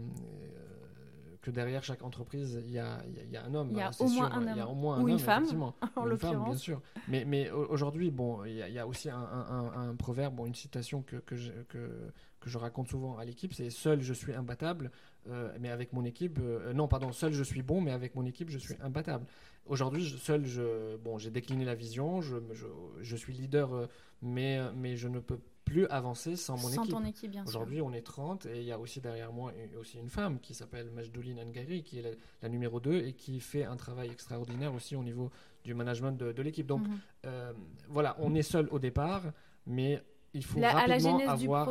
que 1.42 1.50
derrière 1.50 1.82
chaque 1.82 2.02
entreprise, 2.02 2.62
il 2.64 2.70
y 2.70 2.78
a, 2.78 3.02
y 3.30 3.36
a, 3.36 3.44
un 3.44 3.54
homme. 3.54 3.68
Il 3.72 3.76
y 3.76 3.80
a, 3.80 3.90
au, 3.98 4.08
moins 4.08 4.30
un 4.30 4.36
homme. 4.36 4.48
Il 4.54 4.56
y 4.56 4.60
a 4.60 4.68
au 4.68 4.74
moins 4.74 4.96
un 4.96 5.02
Ou 5.02 5.08
une 5.08 5.18
femme, 5.18 5.46
en 5.96 6.04
l'occurrence. 6.04 6.48
bien 6.48 6.56
sûr. 6.56 6.80
Mais, 7.08 7.24
mais 7.24 7.50
aujourd'hui, 7.50 8.10
bon, 8.10 8.44
il 8.44 8.54
y, 8.54 8.78
a 8.78 8.86
aussi 8.86 9.10
un, 9.10 9.18
un, 9.18 9.88
un, 9.88 9.94
proverbe, 9.96 10.36
bon, 10.36 10.46
une 10.46 10.54
citation 10.54 11.02
que, 11.02 11.16
que, 11.16 11.34
je, 11.34 11.50
que, 11.68 12.12
que 12.40 12.48
je 12.48 12.58
raconte 12.58 12.88
souvent 12.88 13.18
à 13.18 13.24
l'équipe, 13.24 13.52
c'est 13.52 13.70
«Seul, 13.70 14.00
je 14.00 14.12
suis 14.14 14.32
imbattable, 14.32 14.92
euh, 15.28 15.52
mais 15.60 15.70
avec 15.70 15.92
mon 15.92 16.04
équipe... 16.04 16.38
non, 16.74 16.86
pardon, 16.86 17.12
seul, 17.12 17.32
je 17.32 17.42
suis 17.42 17.62
bon, 17.62 17.80
mais 17.80 17.90
avec 17.90 18.14
mon 18.14 18.24
équipe, 18.24 18.48
je 18.48 18.58
suis 18.58 18.76
imbattable.» 18.80 19.26
Aujourd'hui, 19.66 20.08
seul, 20.18 20.44
je, 20.44 20.96
bon, 20.96 21.18
j'ai 21.18 21.30
décliné 21.30 21.64
la 21.64 21.76
vision, 21.76 22.20
je, 22.20 22.36
je, 22.52 22.66
je 23.00 23.16
suis 23.16 23.32
leader, 23.32 23.72
euh, 23.72 23.86
mais, 24.20 24.60
mais 24.74 24.96
je 24.96 25.06
ne 25.06 25.20
peux 25.20 25.38
plus 25.64 25.86
avancer 25.86 26.36
sans 26.36 26.54
mon 26.56 26.68
sans 26.68 26.82
équipe. 26.82 26.90
ton 26.94 27.04
équipe, 27.04 27.30
bien 27.30 27.42
sûr. 27.46 27.48
Aujourd'hui, 27.48 27.80
on 27.80 27.92
est 27.92 28.02
30 28.02 28.46
et 28.46 28.58
il 28.60 28.64
y 28.64 28.72
a 28.72 28.78
aussi 28.78 29.00
derrière 29.00 29.32
moi 29.32 29.52
aussi 29.80 29.98
une 29.98 30.08
femme 30.08 30.38
qui 30.40 30.54
s'appelle 30.54 30.90
Majdouline 30.90 31.38
Angari, 31.40 31.82
qui 31.82 31.98
est 31.98 32.18
la, 32.42 32.48
numéro 32.48 32.80
2 32.80 32.94
et 33.06 33.12
qui 33.14 33.40
fait 33.40 33.64
un 33.64 33.76
travail 33.76 34.10
extraordinaire 34.10 34.74
aussi 34.74 34.96
au 34.96 35.02
niveau 35.02 35.30
du 35.64 35.74
management 35.74 36.12
de, 36.12 36.42
l'équipe. 36.42 36.66
Donc 36.66 36.86
mhm. 36.86 36.98
euh, 37.26 37.52
voilà, 37.88 38.16
on 38.18 38.34
est 38.34 38.42
seul 38.42 38.68
au 38.70 38.78
départ, 38.78 39.22
mais 39.66 40.02
il 40.34 40.44
faut 40.44 40.60
rapidement 40.60 41.18
avoir, 41.28 41.64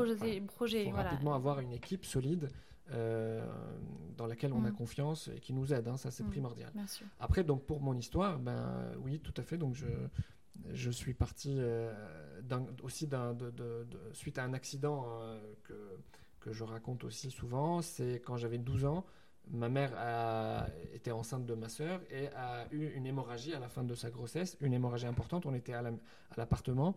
projet, 0.47 0.91
rapidement 0.91 1.33
avoir 1.33 1.59
une 1.59 1.73
équipe 1.73 2.05
solide 2.05 2.49
euh, 2.93 3.41
dans 4.17 4.27
laquelle 4.27 4.53
on 4.53 4.65
a 4.65 4.69
mm. 4.69 4.75
confiance 4.75 5.29
et 5.35 5.39
qui 5.39 5.53
nous 5.53 5.73
aide. 5.73 5.87
Hein, 5.87 5.97
ça, 5.97 6.11
c'est 6.11 6.23
mm. 6.23 6.29
primordial. 6.29 6.73
Après, 7.19 7.43
donc 7.43 7.63
pour 7.63 7.81
mon 7.81 7.95
histoire, 7.97 8.37
ben 8.37 8.91
oui, 9.03 9.19
tout 9.19 9.33
à 9.37 9.43
fait. 9.43 9.57
Donc 9.57 9.75
je 9.75 9.85
je 10.73 10.91
suis 10.91 11.13
parti 11.13 11.55
euh, 11.57 11.93
aussi 12.83 13.09
suite 14.13 14.37
à 14.37 14.43
un 14.43 14.53
accident 14.53 15.05
euh, 15.07 15.39
que, 15.63 15.73
que 16.39 16.51
je 16.51 16.63
raconte 16.63 17.03
aussi 17.03 17.31
souvent. 17.31 17.81
C'est 17.81 18.21
quand 18.25 18.37
j'avais 18.37 18.57
12 18.57 18.85
ans, 18.85 19.05
ma 19.49 19.69
mère 19.69 19.93
a, 19.97 20.67
était 20.93 21.11
enceinte 21.11 21.45
de 21.45 21.53
ma 21.53 21.69
sœur 21.69 22.01
et 22.09 22.27
a 22.35 22.67
eu 22.71 22.89
une 22.89 23.05
hémorragie 23.05 23.53
à 23.53 23.59
la 23.59 23.69
fin 23.69 23.83
de 23.83 23.95
sa 23.95 24.09
grossesse, 24.09 24.57
une 24.61 24.73
hémorragie 24.73 25.07
importante. 25.07 25.45
On 25.45 25.53
était 25.53 25.73
à 25.73 25.83
l'appartement, 26.37 26.95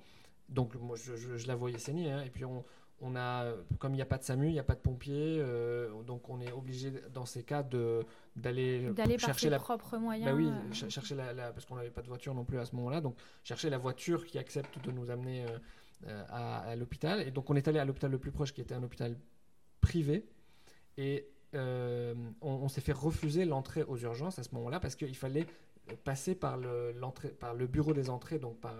donc 0.49 0.75
moi 0.77 0.97
je, 0.97 1.17
je, 1.17 1.47
la 1.47 1.57
voyais 1.57 1.79
saigner, 1.79 2.11
hein, 2.11 2.23
et 2.23 2.31
puis 2.31 2.45
on, 2.45 2.65
on 3.05 3.17
a, 3.17 3.53
comme 3.79 3.93
il 3.93 3.97
n'y 3.97 4.03
a 4.03 4.07
pas 4.07 4.17
de 4.17 4.25
SAMU, 4.25 4.49
il 4.49 4.53
n'y 4.53 4.59
a 4.59 4.65
pas 4.65 4.75
de 4.75 4.81
pompiers, 4.81 5.37
euh, 5.39 6.03
donc 6.05 6.31
on 6.31 6.41
est 6.41 6.51
obligé 6.53 6.91
dans 7.13 7.27
ces 7.27 7.43
cas 7.43 7.63
de 7.63 8.03
d'aller 8.35 8.91
chercher 9.19 9.51
la 9.51 9.59
propre 9.59 9.99
moyens. 9.99 10.31
Bah 10.31 10.35
oui, 10.35 10.49
euh. 10.49 10.89
chercher 10.89 11.15
la, 11.15 11.53
parce 11.53 11.67
qu'on 11.67 11.77
n'avait 11.77 11.91
pas 11.91 12.01
de 12.01 12.09
voiture 12.09 12.35
non 12.35 12.45
plus 12.45 12.59
à 12.59 12.65
ce 12.65 12.75
moment-là, 12.77 13.03
donc 13.03 13.17
chercher 13.43 13.69
la 13.69 13.77
voiture 13.77 14.25
qui 14.25 14.39
accepte 14.39 14.83
de 14.83 14.91
nous 14.91 15.11
amener 15.11 15.45
euh, 16.07 16.25
à, 16.31 16.75
l'hôpital. 16.77 17.21
Et 17.21 17.31
donc 17.31 17.51
on 17.51 17.57
est 17.57 17.69
allé 17.69 17.79
à 17.79 17.85
l'hôpital 17.85 18.11
le 18.11 18.19
plus 18.19 18.33
proche, 18.33 18.55
qui 18.55 18.63
était 18.63 18.75
un 18.75 18.83
hôpital 18.83 19.17
privé, 19.83 20.27
et 20.97 21.29
on, 21.53 22.69
s'est 22.69 22.81
fait 22.81 22.93
refuser 22.93 23.45
l'entrée 23.45 23.85
aux 23.85 23.99
urgences 23.99 24.41
à 24.41 24.43
ce 24.43 24.53
moment-là 24.57 24.81
parce 24.81 24.97
qu'il 24.97 25.15
fallait 25.15 25.47
passer 26.03 26.35
par 26.35 26.57
le, 26.57 26.93
par 27.39 27.55
le 27.55 27.67
bureau 27.69 27.93
des 27.93 28.11
entrées, 28.11 28.41
donc 28.41 28.59
par 28.61 28.75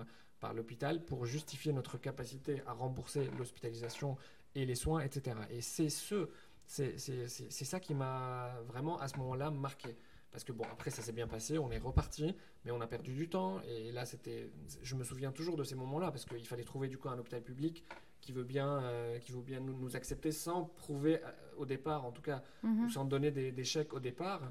par 0.45 0.53
l'hôpital 0.53 1.03
pour 1.03 1.25
justifier 1.25 1.73
notre 1.73 1.97
capacité 1.97 2.63
à 2.67 2.75
rembourser 2.75 3.31
l'hospitalisation 3.39 4.19
et 4.55 4.67
les 4.67 4.75
soins, 4.75 5.01
etc. 5.01 5.37
Et 5.49 5.63
c'est 5.63 5.89
ce, 5.89 6.29
c'est 6.67 7.65
ça 7.65 7.81
qui 7.81 7.95
m'a 7.95 8.61
vraiment 8.67 9.01
à 9.01 9.09
ce 9.09 9.17
moment-là 9.17 9.51
marqué. 9.51 9.97
Parce 10.33 10.45
que 10.45 10.53
bon, 10.53 10.65
après 10.71 10.91
ça 10.91 11.01
s'est 11.01 11.13
bien 11.13 11.27
passé, 11.27 11.57
on 11.57 11.71
est 11.71 11.79
reparti, 11.79 12.37
mais 12.67 12.73
on 12.73 12.81
a 12.83 12.87
perdu 12.87 13.15
du 13.15 13.31
temps. 13.31 13.63
Et 13.63 13.91
là, 13.91 14.05
c'était, 14.05 14.51
je 14.83 14.95
me 14.97 15.03
souviens 15.03 15.33
toujours 15.33 15.57
de 15.57 15.65
ces 15.65 15.77
moments-là 15.77 16.11
parce 16.11 16.27
qu'il 16.27 16.47
fallait 16.47 16.65
trouver 16.65 16.89
du 16.89 16.99
coup 16.99 17.09
un 17.09 17.19
hôpital 17.19 17.43
public 17.43 17.83
qui 18.21 18.33
veut 18.33 18.45
bien, 18.45 18.83
euh, 18.83 19.19
qui 19.21 19.33
veut 19.33 19.41
bien 19.41 19.61
nous, 19.61 19.79
nous, 19.79 19.97
accepter 19.97 20.31
sans 20.31 20.65
prouver 20.65 21.23
euh, 21.25 21.31
au 21.57 21.65
départ, 21.65 22.05
en 22.05 22.13
tout 22.13 22.23
cas, 22.23 22.43
mhm. 22.63 22.85
ou 22.85 22.91
sans 22.91 23.07
donner 23.07 23.31
des, 23.31 23.65
chèques 23.65 23.95
au 23.95 24.01
départ. 24.01 24.43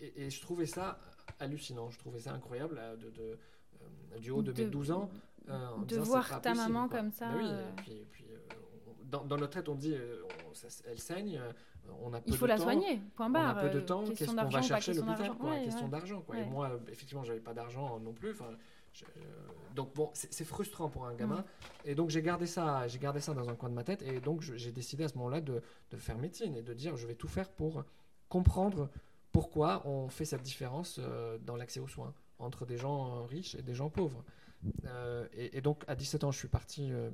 Et, 0.00 0.30
je 0.30 0.40
trouvais 0.40 0.66
ça 0.66 1.00
hallucinant, 1.40 1.90
je 1.90 1.98
trouvais 1.98 2.20
ça 2.20 2.32
incroyable 2.32 2.80
de, 3.00 3.10
de 3.10 3.22
euh, 3.22 3.36
du 4.20 4.30
haut 4.30 4.42
de, 4.42 4.52
mes 4.52 4.68
12 4.68 4.90
ans. 4.90 5.10
Euh, 5.48 5.84
de 5.86 5.98
voir 5.98 6.40
ta 6.40 6.54
maman 6.54 6.88
comme 6.88 7.12
ça. 7.12 7.28
Bah 7.28 7.34
oui, 7.36 7.46
euh. 7.46 7.70
puis, 7.76 8.06
puis 8.10 8.24
dans, 9.04 9.24
dans, 9.24 9.36
notre 9.36 9.52
tête, 9.52 9.68
on 9.68 9.74
dit 9.74 9.94
elle 10.86 10.98
saigne, 10.98 11.40
on 12.02 12.12
a 12.12 12.20
peu 12.20 12.30
Il 12.30 12.36
faut 12.36 12.46
la 12.46 12.58
soigner, 12.58 13.00
point 13.14 13.30
barre. 13.30 13.54
On 13.56 13.58
a 13.58 13.62
peu 13.62 13.70
de 13.70 13.80
temps, 13.80 14.04
qu'est-ce 14.04 14.34
qu'on 14.34 14.48
va 14.48 14.62
chercher 14.62 14.94
l'hôpital 14.94 15.32
ouais, 15.40 15.64
Question 15.64 15.88
d'argent. 15.88 16.24
Et 16.36 16.44
moi, 16.44 16.80
effectivement, 16.88 17.22
j'avais 17.24 17.40
pas 17.40 17.54
d'argent 17.54 18.00
non 18.00 18.12
plus. 18.12 18.34
Donc 19.74 19.94
bon, 19.94 20.10
c'est 20.14 20.44
frustrant 20.44 20.88
pour 20.88 21.06
un 21.06 21.14
gamin. 21.14 21.44
Et 21.84 21.94
donc 21.94 22.10
j'ai 22.10 22.22
gardé 22.22 22.46
ça, 22.46 22.88
j'ai 22.88 22.98
gardé 22.98 23.20
ça 23.20 23.34
dans 23.34 23.48
un 23.48 23.54
coin 23.54 23.68
de 23.68 23.74
ma 23.74 23.84
tête. 23.84 24.02
Et 24.02 24.20
donc 24.20 24.40
j'ai 24.40 24.72
décidé 24.72 25.04
à 25.04 25.08
ce 25.08 25.16
moment-là 25.18 25.40
de, 25.40 25.62
de, 25.90 25.96
faire 25.96 26.18
médecine 26.18 26.56
et 26.56 26.62
de 26.62 26.74
dire 26.74 26.96
je 26.96 27.06
vais 27.06 27.14
tout 27.14 27.28
faire 27.28 27.50
pour 27.50 27.84
comprendre 28.28 28.88
pourquoi 29.30 29.86
on 29.86 30.08
fait 30.08 30.24
cette 30.24 30.42
différence 30.42 30.98
dans 31.42 31.56
l'accès 31.56 31.78
aux 31.78 31.88
soins 31.88 32.14
entre 32.38 32.66
des 32.66 32.76
gens 32.76 33.24
riches 33.24 33.54
et 33.54 33.62
des 33.62 33.74
gens 33.74 33.90
pauvres. 33.90 34.24
Euh, 34.86 35.26
et, 35.34 35.60
donc, 35.60 35.84
à 35.86 35.94
17 35.94 36.24
ans, 36.24 36.30
je 36.30 36.38
suis 36.38 36.48
parti 36.48 36.90
euh, 36.90 37.10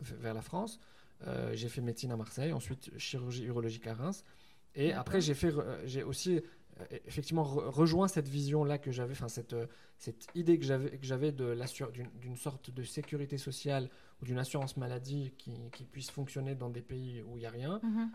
vers 0.00 0.34
la 0.34 0.42
France. 0.42 0.80
Euh, 1.26 1.52
j'ai 1.54 1.68
fait 1.68 1.80
médecine 1.80 2.10
à 2.12 2.16
Marseille, 2.16 2.52
ensuite 2.52 2.96
chirurgie 2.98 3.44
urologique 3.44 3.86
à 3.86 3.94
Reims. 3.94 4.24
Et 4.74 4.92
après, 4.92 5.20
j'ai 5.20 5.34
fait, 5.34 5.52
j'ai 5.84 6.02
aussi 6.02 6.40
effectivement 7.06 7.44
rejoint 7.44 8.08
cette 8.08 8.26
vision-là 8.26 8.78
que 8.78 8.90
j'avais, 8.90 9.12
enfin 9.12 9.28
cette, 9.28 9.54
cette 9.98 10.26
idée 10.34 10.58
que 10.58 10.64
j'avais, 10.64 10.96
que 10.96 11.04
j'avais 11.04 11.30
de 11.30 11.54
d'une, 12.18 12.36
sorte 12.36 12.70
de 12.70 12.82
sécurité 12.82 13.36
sociale 13.36 13.90
ou 14.20 14.24
d'une 14.24 14.38
assurance 14.38 14.78
maladie 14.78 15.34
qui, 15.36 15.52
qui, 15.72 15.84
puisse 15.84 16.10
fonctionner 16.10 16.54
dans 16.54 16.70
des 16.70 16.80
pays 16.80 17.22
où 17.22 17.36
il 17.36 17.40
n'y 17.40 17.46
a 17.46 17.50
rien. 17.50 17.78
Mm-hmm 17.84 18.08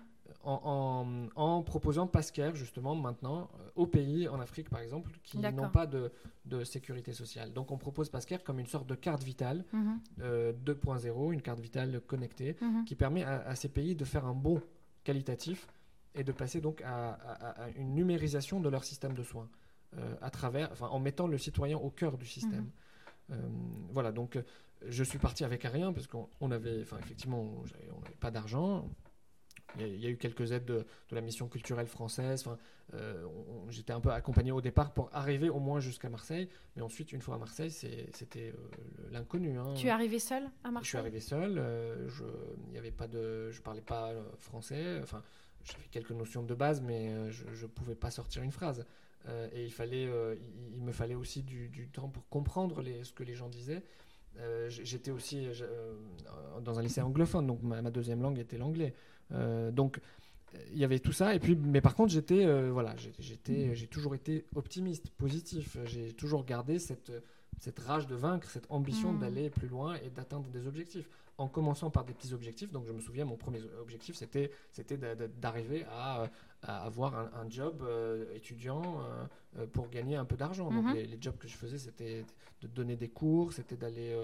en, 0.43 1.63
proposant 1.65 2.07
Pasquer, 2.07 2.51
justement, 2.53 2.95
maintenant, 2.95 3.49
euh, 3.59 3.69
aux 3.75 3.87
pays, 3.87 4.27
en 4.27 4.39
Afrique 4.39 4.69
par 4.69 4.79
exemple, 4.79 5.11
qui 5.23 5.37
n'ont 5.37 5.69
pas 5.69 5.87
de, 5.87 6.11
sécurité 6.63 7.13
sociale. 7.13 7.53
Donc 7.53 7.71
on 7.71 7.77
propose 7.77 8.09
Pasquer 8.09 8.37
comme 8.43 8.59
une 8.59 8.67
sorte 8.67 8.87
de 8.87 8.95
carte 8.95 9.23
vitale 9.23 9.65
2.0, 9.73 9.83
mhm. 9.83 9.97
euh, 10.21 11.31
une 11.31 11.41
carte 11.41 11.59
vitale 11.59 12.01
connectée, 12.01 12.55
mhm. 12.61 12.85
qui 12.85 12.95
permet 12.95 13.23
à, 13.23 13.55
ces 13.55 13.69
pays 13.69 13.95
de 13.95 14.05
faire 14.05 14.25
un 14.25 14.33
bond 14.33 14.61
qualitatif 15.03 15.67
et 16.15 16.23
de 16.23 16.31
passer 16.31 16.61
donc 16.61 16.81
à, 16.85 17.17
une 17.75 17.93
numérisation 17.93 18.59
de 18.59 18.69
leur 18.69 18.83
système 18.83 19.13
de 19.13 19.23
soins, 19.23 19.49
euh, 19.97 20.15
à 20.21 20.29
travers, 20.29 20.71
enfin, 20.71 20.87
en 20.87 20.99
mettant 20.99 21.27
le 21.27 21.37
citoyen 21.37 21.77
au 21.77 21.89
cœur 21.89 22.17
du 22.17 22.25
système. 22.25 22.69
Mhm. 23.29 23.37
voilà, 23.91 24.13
donc 24.13 24.39
je 24.87 25.03
suis 25.03 25.17
parti 25.19 25.43
avec 25.43 25.63
rien 25.63 25.91
parce 25.91 26.07
qu'on 26.07 26.51
avait, 26.51 26.81
enfin 26.81 26.97
effectivement, 26.99 27.41
on 27.41 28.01
n'avait 28.01 28.15
pas 28.19 28.31
d'argent, 28.31 28.87
Il 29.80 29.99
y, 29.99 30.08
a 30.08 30.10
eu 30.10 30.17
quelques 30.17 30.53
aides 30.53 30.65
de, 30.65 30.86
la 31.12 31.21
mission 31.21 31.47
culturelle 31.47 31.88
française. 31.88 32.43
Enfin, 32.47 32.58
j'étais 33.69 33.93
un 33.93 33.99
peu 33.99 34.12
accompagné 34.12 34.51
au 34.51 34.62
départ 34.62 34.93
pour 34.93 35.10
arriver 35.13 35.49
au 35.49 35.60
moins 35.60 35.80
jusqu'à 35.80 36.10
Marseille. 36.10 36.49
Mais 36.75 36.82
ensuite, 36.82 37.12
une 37.12 37.21
fois 37.21 37.36
à 37.36 37.38
Marseille, 37.38 37.69
c'était 37.69 38.53
l'inconnu. 39.12 39.60
Hein. 39.60 39.73
Tu 39.75 39.88
es 39.88 39.89
arrivé 39.89 40.19
seul 40.19 40.43
à 40.63 40.71
Marseille 40.71 40.84
Je 40.84 40.88
suis 40.88 40.97
arrivé 40.97 41.19
seul. 41.19 41.62
je, 42.08 42.23
y 42.73 42.77
avait 42.77 42.91
pas 42.91 43.08
de, 43.08 43.51
je 43.51 43.62
parlais 43.62 43.82
pas 43.82 44.13
français. 44.39 44.99
Enfin, 45.03 45.21
j'avais 45.63 45.88
quelques 45.91 46.12
notions 46.12 46.43
de 46.43 46.56
base, 46.56 46.82
mais 46.82 47.30
je 47.32 47.63
ne 47.63 47.67
pouvais 47.67 47.95
pas 47.95 48.10
sortir 48.10 48.41
une 48.41 48.51
phrase. 48.51 48.86
Euh, 49.30 49.47
et 49.53 49.65
il, 49.65 49.71
fallait, 49.71 50.08
euh, 50.08 50.36
il, 50.73 50.82
me 50.82 50.91
fallait 50.91 51.15
aussi 51.15 51.43
du, 51.43 51.89
temps 51.91 52.08
pour 52.08 52.27
comprendre 52.30 52.82
les, 52.82 53.03
ce 53.03 53.12
que 53.12 53.23
les 53.23 53.36
gens 53.36 53.49
disaient. 53.49 53.84
Euh, 54.39 54.69
j'étais 54.69 55.12
aussi 55.12 55.47
dans 56.62 56.77
un 56.77 56.82
lycée 56.84 57.01
anglophone, 57.01 57.47
donc 57.47 57.62
ma, 57.63 57.82
deuxième 57.89 58.21
langue 58.21 58.39
était 58.39 58.58
l'anglais. 58.58 58.93
Donc 59.31 59.99
il 60.71 60.77
y 60.77 60.83
avait 60.83 60.99
tout 60.99 61.11
ça. 61.11 61.35
Et 61.35 61.39
puis, 61.39 61.55
mais 61.55 61.81
par 61.81 61.95
contre, 61.95 62.11
j'étais, 62.11 62.45
voilà, 62.69 62.95
j'étais, 63.19 63.75
j'ai 63.75 63.87
toujours 63.87 64.15
été 64.15 64.45
optimiste, 64.55 65.09
positif. 65.11 65.77
J'ai 65.85 66.13
toujours 66.13 66.45
gardé 66.45 66.79
cette, 66.79 67.11
cette 67.59 67.79
rage 67.79 68.07
de 68.07 68.15
vaincre, 68.15 68.49
cette 68.49 68.65
ambition 68.69 69.13
mmh. 69.13 69.19
d'aller 69.19 69.49
plus 69.49 69.67
loin 69.67 69.95
et 69.95 70.09
d'atteindre 70.09 70.49
des 70.49 70.67
objectifs 70.67 71.09
en 71.37 71.47
commençant 71.47 71.89
par 71.89 72.03
des 72.03 72.13
petits 72.13 72.33
objectifs. 72.33 72.71
Donc 72.71 72.85
je 72.87 72.91
me 72.91 72.99
souviens, 72.99 73.25
mon 73.25 73.37
premier 73.37 73.61
objectif, 73.79 74.15
c'était, 74.15 74.51
c'était 74.71 74.97
d'arriver 75.39 75.85
à, 75.91 76.29
avoir 76.63 77.15
un, 77.15 77.49
job 77.49 77.83
euh, 77.83 78.25
étudiant 78.33 78.81
euh, 78.81 79.25
euh, 79.59 79.67
pour 79.67 79.89
gagner 79.89 80.15
un 80.15 80.25
peu 80.25 80.35
d'argent. 80.35 80.71
Donc 80.71 80.85
mhm. 80.85 80.93
les, 80.95 81.17
jobs 81.21 81.37
que 81.37 81.47
je 81.47 81.55
faisais, 81.55 81.77
c'était 81.77 82.25
de 82.61 82.67
donner 82.67 82.95
des 82.95 83.09
cours, 83.09 83.53
c'était 83.53 83.77
d'aller 83.77 84.15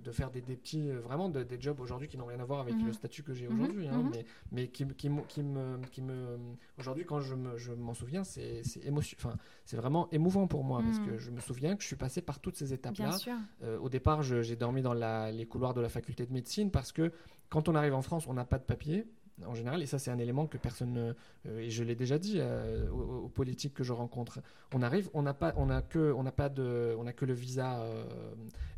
de, 0.00 0.10
faire 0.10 0.30
des, 0.30 0.40
petits, 0.40 0.88
euh, 0.88 1.00
vraiment 1.00 1.28
des 1.28 1.60
jobs 1.60 1.78
aujourd'hui 1.80 2.08
qui 2.08 2.16
n'ont 2.16 2.26
rien 2.26 2.40
à 2.40 2.44
voir 2.44 2.60
avec 2.60 2.74
mhm. 2.74 2.86
le 2.86 2.92
statut 2.92 3.22
que 3.22 3.34
j'ai 3.34 3.48
mhm. 3.48 3.60
aujourd'hui, 3.60 3.88
hein, 3.88 3.98
mhm. 3.98 4.10
mais, 4.10 4.24
mais 4.50 4.68
qui, 4.68 4.86
qui, 4.86 5.10
qui, 5.28 5.42
me, 5.42 5.78
qui 5.90 6.02
me 6.02 6.38
aujourd'hui 6.78 7.04
quand 7.04 7.20
je, 7.20 7.34
je 7.56 7.72
m'en 7.72 7.94
souviens, 7.94 8.24
c'est 8.24 8.62
émotion, 8.84 9.16
enfin 9.20 9.36
c'est 9.64 9.76
vraiment 9.76 10.08
émouvant 10.10 10.46
pour 10.46 10.64
moi 10.64 10.82
parce 10.82 10.98
que 10.98 11.18
je 11.18 11.30
me 11.30 11.40
souviens 11.40 11.76
que 11.76 11.82
je 11.82 11.88
suis 11.88 11.96
passé 11.96 12.22
par 12.22 12.40
toutes 12.40 12.56
ces 12.56 12.72
étapes-là. 12.72 13.16
Euh, 13.62 13.78
au 13.78 13.88
départ, 13.88 14.22
j'ai 14.22 14.56
dormi 14.56 14.82
dans 14.82 14.94
la, 14.94 15.30
les 15.30 15.46
couloirs 15.46 15.74
de 15.74 15.80
la 15.80 15.88
faculté 15.88 16.26
de 16.26 16.32
médecine 16.32 16.70
parce 16.70 16.92
que 16.92 17.12
quand 17.48 17.68
on 17.68 17.74
arrive 17.74 17.94
en 17.94 18.02
France, 18.02 18.26
on 18.28 18.34
n'a 18.34 18.44
pas 18.44 18.58
de 18.58 18.64
papier 18.64 19.06
en 19.46 19.54
général, 19.54 19.82
et 19.82 19.86
ça 19.86 19.98
c'est 19.98 20.10
un 20.10 20.18
élément 20.18 20.46
que 20.46 20.58
personne, 20.58 21.14
euh, 21.46 21.58
et 21.58 21.70
je 21.70 21.82
l'ai 21.82 21.94
déjà 21.94 22.18
dit 22.18 22.36
euh, 22.38 22.88
aux, 22.90 23.28
politiques 23.28 23.74
que 23.74 23.84
je 23.84 23.92
rencontre, 23.92 24.40
on 24.74 24.82
arrive, 24.82 25.10
on 25.14 25.22
n'a 25.22 25.34
pas, 25.34 25.52
on 25.56 25.70
a 25.70 25.82
que, 25.82 26.12
on 26.12 26.22
n'a 26.22 26.32
pas 26.32 26.48
de, 26.48 26.94
on 26.98 27.06
a 27.06 27.12
que 27.12 27.24
le 27.24 27.32
visa, 27.32 27.80
euh, 27.80 28.04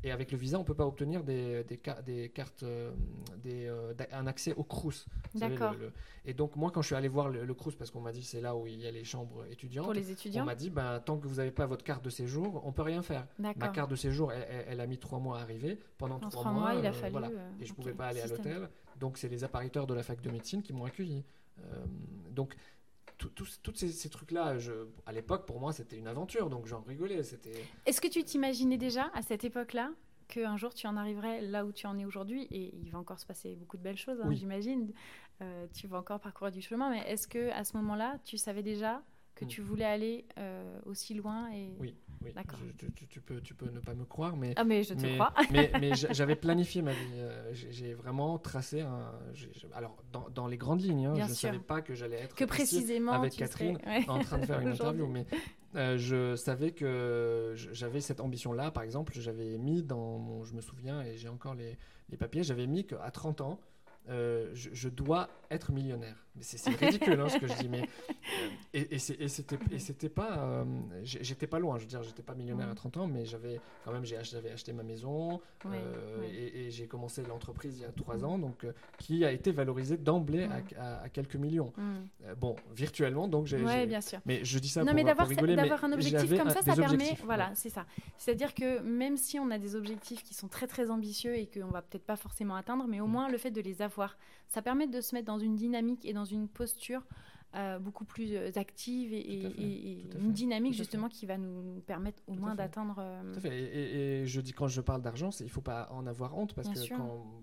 et 0.02 0.10
avec 0.10 0.32
le 0.32 0.38
visa 0.38 0.58
on 0.58 0.64
peut 0.64 0.74
pas 0.74 0.86
obtenir 0.86 1.24
des, 1.24 1.64
des, 1.64 1.80
des 2.04 2.28
cartes, 2.28 2.64
des, 3.42 3.72
un 4.12 4.26
accès 4.26 4.54
au 4.54 4.64
Crous. 4.64 5.06
D'accord. 5.34 5.74
Et 6.24 6.34
donc 6.34 6.56
moi 6.56 6.70
quand 6.70 6.82
je 6.82 6.86
suis 6.86 6.96
allé 6.96 7.08
voir 7.08 7.28
le, 7.28 7.54
Crous 7.54 7.74
parce 7.76 7.90
qu'on 7.90 8.00
m'a 8.00 8.12
dit 8.12 8.22
c'est 8.22 8.40
là 8.40 8.56
où 8.56 8.66
il 8.66 8.80
y 8.80 8.86
a 8.86 8.90
les 8.90 9.04
chambres 9.04 9.44
étudiantes, 9.50 9.84
pour 9.84 9.94
les 9.94 10.10
étudiants, 10.10 10.42
on 10.42 10.46
m'a 10.46 10.54
dit 10.54 10.70
ben 10.70 11.00
tant 11.00 11.18
que 11.18 11.26
vous 11.26 11.36
n'avez 11.36 11.50
pas 11.50 11.66
votre 11.66 11.84
carte 11.84 12.04
de 12.04 12.10
séjour, 12.10 12.62
on 12.64 12.72
peut 12.72 12.82
rien 12.82 13.02
faire. 13.02 13.26
Ma 13.38 13.54
carte 13.54 13.90
de 13.90 13.96
séjour, 13.96 14.32
elle, 14.32 14.80
a 14.80 14.86
mis 14.86 14.98
trois 14.98 15.18
mois 15.18 15.38
à 15.38 15.42
arriver. 15.42 15.78
Pendant 15.98 16.18
trois, 16.18 16.52
mois, 16.52 16.74
il 16.74 16.86
a 16.86 16.92
fallu, 16.92 17.12
voilà, 17.12 17.30
et 17.60 17.64
je 17.64 17.72
ne 17.72 17.76
pouvais 17.76 17.92
pas 17.92 18.08
aller 18.08 18.20
à 18.20 18.26
l'hôtel. 18.26 18.68
Donc 18.98 19.18
c'est 19.18 19.28
les 19.28 19.44
appariteurs 19.44 19.86
de 19.86 19.94
la 19.94 20.02
fac 20.02 20.20
de 20.20 20.30
médecine 20.30 20.62
qui 20.62 20.72
m'ont 20.72 20.84
accueilli. 20.84 21.24
Euh, 21.58 21.84
donc 22.30 22.54
tous 23.16 23.74
ces, 23.74 24.08
trucs-là, 24.08 24.56
à 25.06 25.12
l'époque, 25.12 25.46
pour 25.46 25.60
moi, 25.60 25.72
c'était 25.72 25.96
une 25.96 26.08
aventure, 26.08 26.50
donc 26.50 26.66
j'en 26.66 26.80
rigolais. 26.82 27.20
Est-ce 27.86 28.00
que 28.00 28.08
tu 28.08 28.24
t'imaginais 28.24 28.76
déjà, 28.76 29.10
à 29.14 29.22
cette 29.22 29.44
époque-là, 29.44 29.92
qu'un 30.26 30.56
jour 30.56 30.74
tu 30.74 30.86
en 30.86 30.96
arriverais 30.96 31.40
là 31.40 31.64
où 31.64 31.72
tu 31.72 31.86
en 31.86 31.98
es 31.98 32.04
aujourd'hui? 32.04 32.46
Et 32.50 32.74
il 32.74 32.90
va 32.90 32.98
encore 32.98 33.18
se 33.18 33.26
passer 33.26 33.54
beaucoup 33.56 33.76
de 33.76 33.82
belles 33.82 33.96
choses, 33.96 34.20
hein, 34.20 34.32
j'imagine. 34.32 34.92
Euh, 35.42 35.66
tu 35.72 35.86
vas 35.86 35.98
encore 35.98 36.20
parcourir 36.20 36.52
du 36.52 36.60
chemin, 36.60 36.90
mais 36.90 37.00
est-ce 37.10 37.28
que 37.28 37.50
à 37.50 37.64
ce 37.64 37.76
moment-là, 37.76 38.18
tu 38.24 38.36
savais 38.36 38.62
déjà 38.62 39.02
que 39.34 39.44
mm. 39.44 39.48
tu 39.48 39.62
voulais 39.62 39.84
aller 39.84 40.24
euh, 40.38 40.78
aussi 40.86 41.14
loin 41.14 41.50
et... 41.52 41.76
Oui, 41.80 41.96
oui. 42.22 42.32
tu, 43.08 43.20
peux, 43.20 43.40
tu 43.40 43.54
peux 43.54 43.68
ne 43.70 43.80
pas 43.80 43.94
me 43.94 44.04
croire, 44.04 44.36
mais... 44.36 44.54
Ah, 44.56 44.64
mais 44.64 44.82
je 44.82 44.94
te 44.94 45.14
crois. 45.14 45.32
mais, 45.50 45.70
mais 45.80 45.94
j'avais 45.94 46.36
planifié 46.36 46.82
ma 46.82 46.92
vie. 46.92 46.98
Euh, 47.16 47.52
j'ai 47.52 47.94
vraiment 47.94 48.38
tracé 48.38 48.80
un... 48.80 49.12
Alors, 49.74 49.96
dans, 50.12 50.28
dans, 50.30 50.46
les 50.46 50.56
grandes 50.56 50.82
lignes, 50.82 51.06
hein, 51.06 51.14
je 51.16 51.22
ne 51.22 51.34
savais 51.34 51.58
pas 51.58 51.82
que 51.82 51.94
j'allais 51.94 52.20
être 52.20 52.34
que 52.34 52.44
précisément 52.44 53.12
avec 53.12 53.34
Catherine 53.34 53.78
en 54.08 54.18
train 54.20 54.38
de 54.38 54.46
faire 54.46 54.60
une 54.60 54.68
interview, 54.72 55.06
mais 55.06 55.26
euh, 55.74 55.96
je 55.98 56.36
savais 56.36 56.72
que 56.72 57.54
j'avais 57.56 58.00
cette 58.00 58.20
ambition-là. 58.20 58.70
Par 58.70 58.82
exemple, 58.82 59.12
j'avais 59.16 59.58
mis 59.58 59.82
dans 59.82 60.18
mon... 60.18 60.44
Je 60.44 60.54
me 60.54 60.60
souviens, 60.60 61.02
et 61.02 61.16
j'ai 61.16 61.28
encore 61.28 61.54
les, 61.54 61.76
les 62.10 62.16
papiers, 62.16 62.42
j'avais 62.42 62.66
mis 62.66 62.86
qu'à 62.86 63.10
30 63.10 63.40
ans, 63.40 63.60
euh, 64.08 64.50
je, 64.52 64.88
dois 64.88 65.28
être 65.50 65.72
millionnaire. 65.72 66.23
Mais 66.36 66.42
c'est 66.42 66.70
ridicule 66.70 67.20
hein, 67.20 67.28
ce 67.28 67.38
que 67.38 67.46
je 67.46 67.54
dis. 67.54 67.68
Mais, 67.68 67.82
euh, 67.82 67.84
et, 68.74 68.94
et 68.94 69.28
c'était 69.78 70.08
pas. 70.08 70.38
Euh, 70.38 70.64
j'étais 71.04 71.46
pas 71.46 71.60
loin. 71.60 71.76
Je 71.78 71.82
veux 71.82 71.88
dire, 71.88 72.02
j'étais 72.02 72.22
pas 72.22 72.34
millionnaire 72.34 72.68
à 72.68 72.74
30 72.74 72.96
ans, 72.96 73.06
mais 73.06 73.24
j'avais 73.24 73.60
quand 73.84 73.92
même 73.92 74.04
j'avais 74.04 74.50
acheté 74.50 74.72
ma 74.72 74.82
maison 74.82 75.40
et, 76.24 76.70
j'ai 76.70 76.86
commencé 76.86 77.22
l'entreprise 77.22 77.78
il 77.78 77.82
y 77.82 77.84
a 77.84 77.92
3 77.92 78.24
ans, 78.24 78.38
donc 78.38 78.66
qui 78.98 79.24
a 79.24 79.30
été 79.30 79.52
valorisée 79.52 79.96
d'emblée 79.96 80.48
à, 80.78 81.08
quelques 81.08 81.36
millions. 81.36 81.72
Mm. 81.76 82.34
bon, 82.36 82.56
virtuellement, 82.74 83.28
donc 83.28 83.46
j'ai. 83.46 83.62
Oui, 83.62 83.86
bien 83.86 84.00
sûr. 84.00 84.18
Mais 84.26 84.44
je 84.44 84.58
dis 84.58 84.68
ça 84.68 84.80
non, 84.80 84.88
pour, 84.88 84.94
mais 84.96 85.04
d'avoir 85.56 85.84
un 85.84 85.92
objectif 85.92 86.36
comme 86.36 86.50
ça, 86.50 86.62
ça 86.62 86.74
permet. 86.74 87.16
Voilà, 87.24 87.52
c'est 87.54 87.70
ça. 87.70 87.86
C'est-à-dire 88.18 88.54
que 88.54 88.80
même 88.80 89.16
si 89.16 89.38
on 89.38 89.50
a 89.50 89.58
des 89.58 89.76
objectifs 89.76 90.22
qui 90.24 90.34
sont 90.34 90.48
très 90.48 90.66
très 90.66 90.90
ambitieux 90.90 91.36
et 91.36 91.46
qu'on 91.46 91.70
va 91.70 91.82
peut-être 91.82 92.04
pas 92.04 92.16
forcément 92.16 92.56
atteindre, 92.56 92.86
mais 92.88 93.00
au 93.00 93.06
mm. 93.06 93.10
moins 93.10 93.28
le 93.28 93.38
fait 93.38 93.52
de 93.52 93.60
les 93.60 93.82
avoir 93.82 94.16
ça 94.48 94.62
permet 94.62 94.86
de 94.86 95.00
se 95.00 95.14
mettre 95.14 95.26
dans 95.26 95.38
une 95.38 95.56
dynamique 95.56 96.04
et 96.04 96.12
dans 96.12 96.24
une 96.24 96.48
posture 96.48 97.02
euh, 97.54 97.78
beaucoup 97.78 98.04
plus 98.04 98.34
euh, 98.34 98.50
active 98.56 99.12
et, 99.12 100.04
une 100.18 100.32
dynamique 100.32 100.74
justement 100.74 101.08
qui 101.08 101.24
va 101.24 101.38
nous 101.38 101.80
permettre 101.86 102.20
au 102.26 102.34
moins 102.34 102.56
d'atteindre. 102.56 102.96
Euh, 102.98 104.22
et, 104.22 104.26
je 104.26 104.40
dis 104.40 104.52
quand 104.52 104.66
je 104.66 104.80
parle 104.80 105.02
d'argent, 105.02 105.30
il 105.38 105.44
ne 105.44 105.50
faut 105.50 105.60
pas 105.60 105.88
en 105.92 106.06
avoir 106.06 106.36
honte 106.36 106.54
parce 106.54 106.68
que 106.68 106.88
quand 106.88 107.42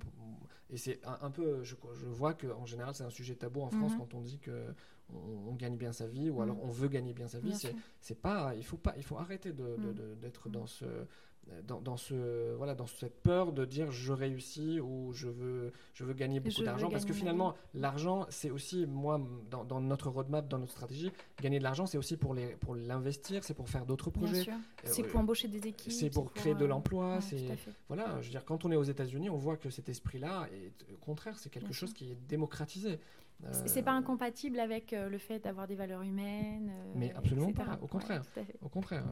et 0.69 0.77
c'est 0.77 1.01
un, 1.05 1.31
peu, 1.31 1.63
je, 1.63 1.75
je 1.93 2.05
vois 2.05 2.33
qu'en 2.33 2.65
général 2.65 2.95
c'est 2.95 3.03
un 3.03 3.09
sujet 3.09 3.35
tabou 3.35 3.61
en 3.61 3.69
France 3.69 3.91
mhm. 3.91 3.97
quand 3.97 4.13
on 4.13 4.21
dit 4.21 4.39
que 4.39 4.73
on, 5.13 5.53
gagne 5.55 5.75
bien 5.75 5.91
sa 5.91 6.07
vie 6.07 6.29
ou 6.29 6.35
mhm. 6.35 6.41
alors 6.41 6.63
on 6.63 6.69
veut 6.69 6.87
gagner 6.87 7.13
bien 7.13 7.27
sa 7.27 7.39
vie. 7.39 7.53
C'est 7.99 8.21
pas, 8.21 8.53
il 8.55 8.63
faut 8.63 8.77
pas, 8.77 8.93
il 8.97 9.03
faut 9.03 9.17
arrêter 9.17 9.51
d'être 9.51 10.43
de, 10.43 10.49
mhm. 10.49 10.51
dans 10.53 10.65
ce 10.65 10.85
dans, 11.67 11.97
ce, 11.97 12.53
voilà, 12.55 12.75
dans 12.75 12.87
cette 12.87 13.21
peur 13.21 13.51
de 13.51 13.65
dire 13.65 13.91
je 13.91 14.13
réussis 14.13 14.79
ou 14.79 15.11
je 15.13 15.27
veux, 15.27 15.73
je 15.93 16.03
veux 16.03 16.13
gagner 16.13 16.39
beaucoup 16.39 16.63
d'argent. 16.63 16.89
Parce 16.89 17.05
que 17.05 17.13
finalement, 17.13 17.55
l'argent, 17.73 18.25
c'est 18.29 18.49
aussi, 18.49 18.85
moi, 18.85 19.19
dans, 19.49 19.81
notre 19.81 20.09
roadmap, 20.09 20.47
dans 20.47 20.59
notre 20.59 20.71
stratégie, 20.71 21.11
gagner 21.41 21.59
de 21.59 21.63
l'argent, 21.63 21.85
c'est 21.85 21.97
aussi 21.97 22.17
pour 22.17 22.33
l'investir, 22.75 23.39
pour 23.39 23.45
c'est 23.45 23.53
pour 23.53 23.69
faire 23.69 23.85
d'autres 23.85 24.09
projets. 24.09 24.49
Euh, 24.49 24.53
c'est 24.83 25.03
pour 25.03 25.19
embaucher 25.19 25.47
des 25.47 25.67
équipes. 25.67 25.91
C'est 25.91 26.09
pour 26.09 26.33
créer 26.33 26.55
de 26.55 26.63
euh, 26.63 26.67
l'emploi. 26.67 27.19
c'est 27.21 27.37
voilà, 27.87 28.21
je 28.21 28.25
veux 28.25 28.31
dire, 28.31 28.45
quand 28.45 28.65
on 28.65 28.71
est 28.71 28.75
aux 28.75 28.83
États-Unis, 28.83 29.29
on 29.29 29.37
voit 29.37 29.57
que 29.57 29.69
cet 29.69 29.89
esprit-là, 29.89 30.47
au 30.93 30.97
contraire, 30.97 31.37
c'est 31.37 31.49
quelque 31.49 31.73
chose 31.73 31.93
qui 31.93 32.11
est 32.11 32.17
démocratisé. 32.27 32.99
C'est 33.65 33.81
pas 33.83 33.91
incompatible 33.91 34.59
avec 34.59 34.93
euh, 34.93 35.09
le 35.09 35.17
fait 35.17 35.39
d'avoir 35.39 35.67
des 35.67 35.75
valeurs 35.75 36.01
humaines. 36.01 36.71
Euh, 36.71 36.93
mais 36.95 37.13
absolument 37.13 37.51
pas. 37.53 37.77
Au 37.81 37.87
contraire. 37.87 38.23
au 38.61 38.69
contraire. 38.69 39.03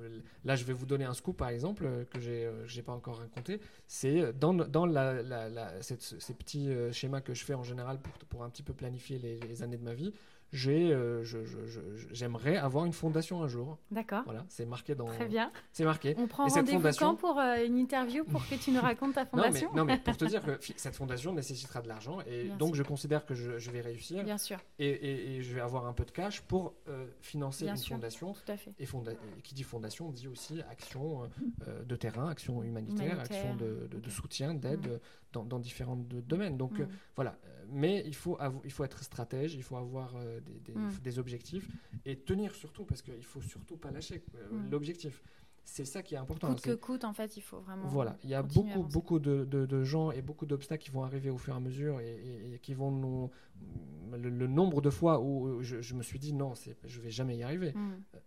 Euh, 0.00 0.20
là, 0.44 0.56
je 0.56 0.64
vais 0.64 0.72
vous 0.72 0.86
donner 0.86 1.04
un 1.04 1.14
scoop, 1.14 1.36
par 1.36 1.48
exemple, 1.48 2.06
que 2.10 2.20
j'ai 2.20 2.50
j'ai 2.66 2.82
pas 2.82 2.92
encore 2.92 3.18
raconté. 3.18 3.60
C'est 3.86 4.32
dans, 4.38 4.54
dans 4.54 4.86
la, 4.86 5.22
la, 5.22 5.82
ces 5.82 6.34
petits 6.34 6.70
schémas 6.92 7.20
que 7.20 7.34
je 7.34 7.44
fais 7.44 7.54
en 7.54 7.62
général 7.62 7.98
pour, 8.00 8.12
pour 8.28 8.44
un 8.44 8.50
petit 8.50 8.62
peu 8.62 8.72
planifier 8.72 9.18
les, 9.18 9.38
les 9.40 9.62
années 9.62 9.78
de 9.78 9.84
ma 9.84 9.94
vie 9.94 10.12
j'ai, 10.52 10.92
euh, 10.92 11.24
j'aimerais 12.10 12.56
avoir 12.56 12.86
une 12.86 12.92
fondation 12.92 13.42
un 13.42 13.48
jour. 13.48 13.76
D'accord. 13.90 14.22
Voilà, 14.24 14.46
c'est 14.48 14.64
marqué 14.64 14.94
dans. 14.94 15.06
Très 15.06 15.26
bien. 15.26 15.52
C'est 15.72 15.84
marqué. 15.84 16.14
On 16.16 16.26
prend 16.26 16.46
rendez-vous 16.46 16.78
fondation... 16.78 17.06
quand 17.06 17.16
pour 17.16 17.38
euh, 17.38 17.64
une 17.64 17.76
interview 17.76 18.24
pour 18.24 18.46
que 18.48 18.54
tu 18.54 18.70
nous 18.70 18.80
racontes 18.80 19.14
ta 19.14 19.26
fondation 19.26 19.68
non 19.74 19.84
mais, 19.84 19.96
non, 19.96 19.98
mais 19.98 19.98
pour 20.04 20.16
te 20.16 20.24
dire 20.24 20.42
que 20.42 20.58
cette 20.76 20.96
fondation 20.96 21.32
nécessitera 21.32 21.82
de 21.82 21.88
l'argent 21.88 22.18
et 22.26 22.48
donc 22.58 22.74
je 22.74 22.82
considère 22.82 23.26
que 23.26 23.34
je, 23.34 23.70
vais 23.70 23.80
réussir. 23.80 24.24
Bien 24.24 24.38
sûr. 24.38 24.58
Et, 24.78 25.36
et, 25.36 25.42
je 25.42 25.54
vais 25.54 25.60
avoir 25.60 25.86
un 25.86 25.92
peu 25.92 26.04
de 26.04 26.10
cash 26.10 26.40
pour 26.40 26.74
euh, 26.88 27.06
financer 27.20 27.66
une 27.66 27.76
fondation. 27.76 28.32
Tout 28.32 28.52
à 28.52 28.56
fait. 28.56 28.72
Et, 28.78 28.86
qui 29.42 29.54
dit 29.54 29.62
fondation 29.62 30.10
dit 30.10 30.28
aussi 30.28 30.62
action 30.70 31.28
de 31.86 31.96
terrain, 31.96 32.30
action 32.30 32.62
humanitaire, 32.62 33.20
action 33.20 33.54
de, 33.56 33.88
de, 33.92 34.10
soutien, 34.10 34.54
d'aide 34.54 34.86
mm. 34.86 35.00
Dans, 35.32 35.44
dans, 35.44 35.58
différents 35.58 35.96
domaines. 35.96 36.56
Donc 36.56 36.78
mm. 36.78 36.88
voilà 37.16 37.38
mais 37.70 38.02
il 38.06 38.14
faut, 38.14 38.38
il 38.64 38.70
faut 38.70 38.84
être 38.84 39.02
stratège, 39.02 39.54
il 39.54 39.62
faut 39.62 39.76
avoir 39.76 40.14
euh, 40.16 40.40
mm. 40.74 40.98
des, 41.02 41.18
objectifs 41.18 41.68
et 42.04 42.16
tenir 42.16 42.54
surtout, 42.54 42.84
parce 42.84 43.02
qu'il 43.02 43.16
ne 43.16 43.22
faut 43.22 43.40
surtout 43.40 43.76
pas 43.76 43.90
lâcher 43.90 44.24
euh, 44.34 44.50
mm. 44.52 44.70
l'objectif. 44.70 45.22
C'est 45.64 45.84
ça 45.84 46.02
qui 46.02 46.14
est 46.14 46.18
important. 46.18 46.48
Coûte 46.48 46.62
que 46.62 46.74
coûte, 46.74 47.04
en 47.04 47.12
fait, 47.12 47.36
il 47.36 47.42
faut 47.42 47.60
vraiment. 47.60 47.86
Voilà, 47.88 48.16
il 48.24 48.30
y 48.30 48.34
a 48.34 48.42
beaucoup, 48.42 48.84
beaucoup 48.84 49.18
de, 49.18 49.44
de, 49.44 49.84
gens 49.84 50.10
et 50.10 50.22
beaucoup 50.22 50.46
d'obstacles 50.46 50.82
qui 50.82 50.90
vont 50.90 51.04
arriver 51.04 51.28
au 51.28 51.36
fur 51.36 51.52
et 51.52 51.56
à 51.58 51.60
mesure 51.60 52.00
et, 52.00 52.58
qui 52.62 52.72
vont 52.72 52.90
nous. 52.90 53.30
Le, 54.16 54.46
nombre 54.46 54.80
de 54.80 54.88
fois 54.88 55.20
où 55.20 55.62
je, 55.62 55.94
me 55.94 56.02
suis 56.02 56.18
dit 56.18 56.32
non, 56.32 56.54
je 56.86 57.00
vais 57.02 57.10
jamais 57.10 57.36
y 57.36 57.42
arriver. 57.42 57.74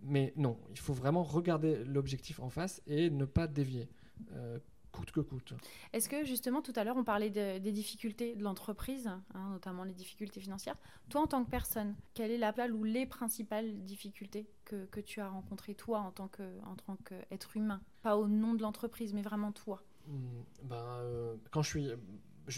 Mais 0.04 0.34
non, 0.36 0.60
il 0.70 0.78
faut 0.78 0.94
vraiment 0.94 1.24
regarder 1.24 1.84
l'objectif 1.84 2.40
en 2.40 2.50
face 2.50 2.80
et 2.86 3.10
ne 3.10 3.26
pas 3.26 3.48
dévier. 3.48 3.90
Euh, 4.34 4.60
coûte 4.92 5.12
que 5.12 5.20
coûte. 5.20 5.54
Est-ce 5.94 6.10
que 6.10 6.24
justement 6.26 6.62
tout 6.62 6.74
à 6.76 6.84
l'heure 6.84 6.98
on 6.98 7.04
parlait 7.04 7.30
des 7.30 7.72
difficultés 7.72 8.36
de 8.36 8.44
l'entreprise, 8.44 9.08
hein, 9.08 9.50
notamment 9.52 9.84
les 9.84 9.94
difficultés 9.94 10.40
financières. 10.40 10.78
Toi 11.10 11.22
en 11.22 11.28
tant 11.28 11.44
que 11.44 11.50
personne, 11.50 11.96
quelle 12.14 12.32
est 12.32 12.38
la 12.38 12.52
ou 12.74 12.84
les 12.84 13.06
principales 13.06 13.84
difficultés 13.84 14.48
que, 14.66 14.86
que 14.86 15.00
tu 15.00 15.20
as 15.20 15.30
rencontrées 15.30 15.74
toi 15.74 16.00
en 16.00 16.12
tant 16.12 16.28
qu'être 16.28 17.58
humain, 17.58 17.82
pas 18.04 18.18
au 18.18 18.28
nom 18.28 18.54
de 18.54 18.62
l'entreprise 18.62 19.14
mais 19.14 19.22
vraiment 19.22 19.52
toi. 19.52 19.82
Hmm, 20.08 20.44
ben, 20.64 20.76
euh, 20.76 21.36
quand 21.52 21.62
je 21.62 21.70
suis 21.70 21.92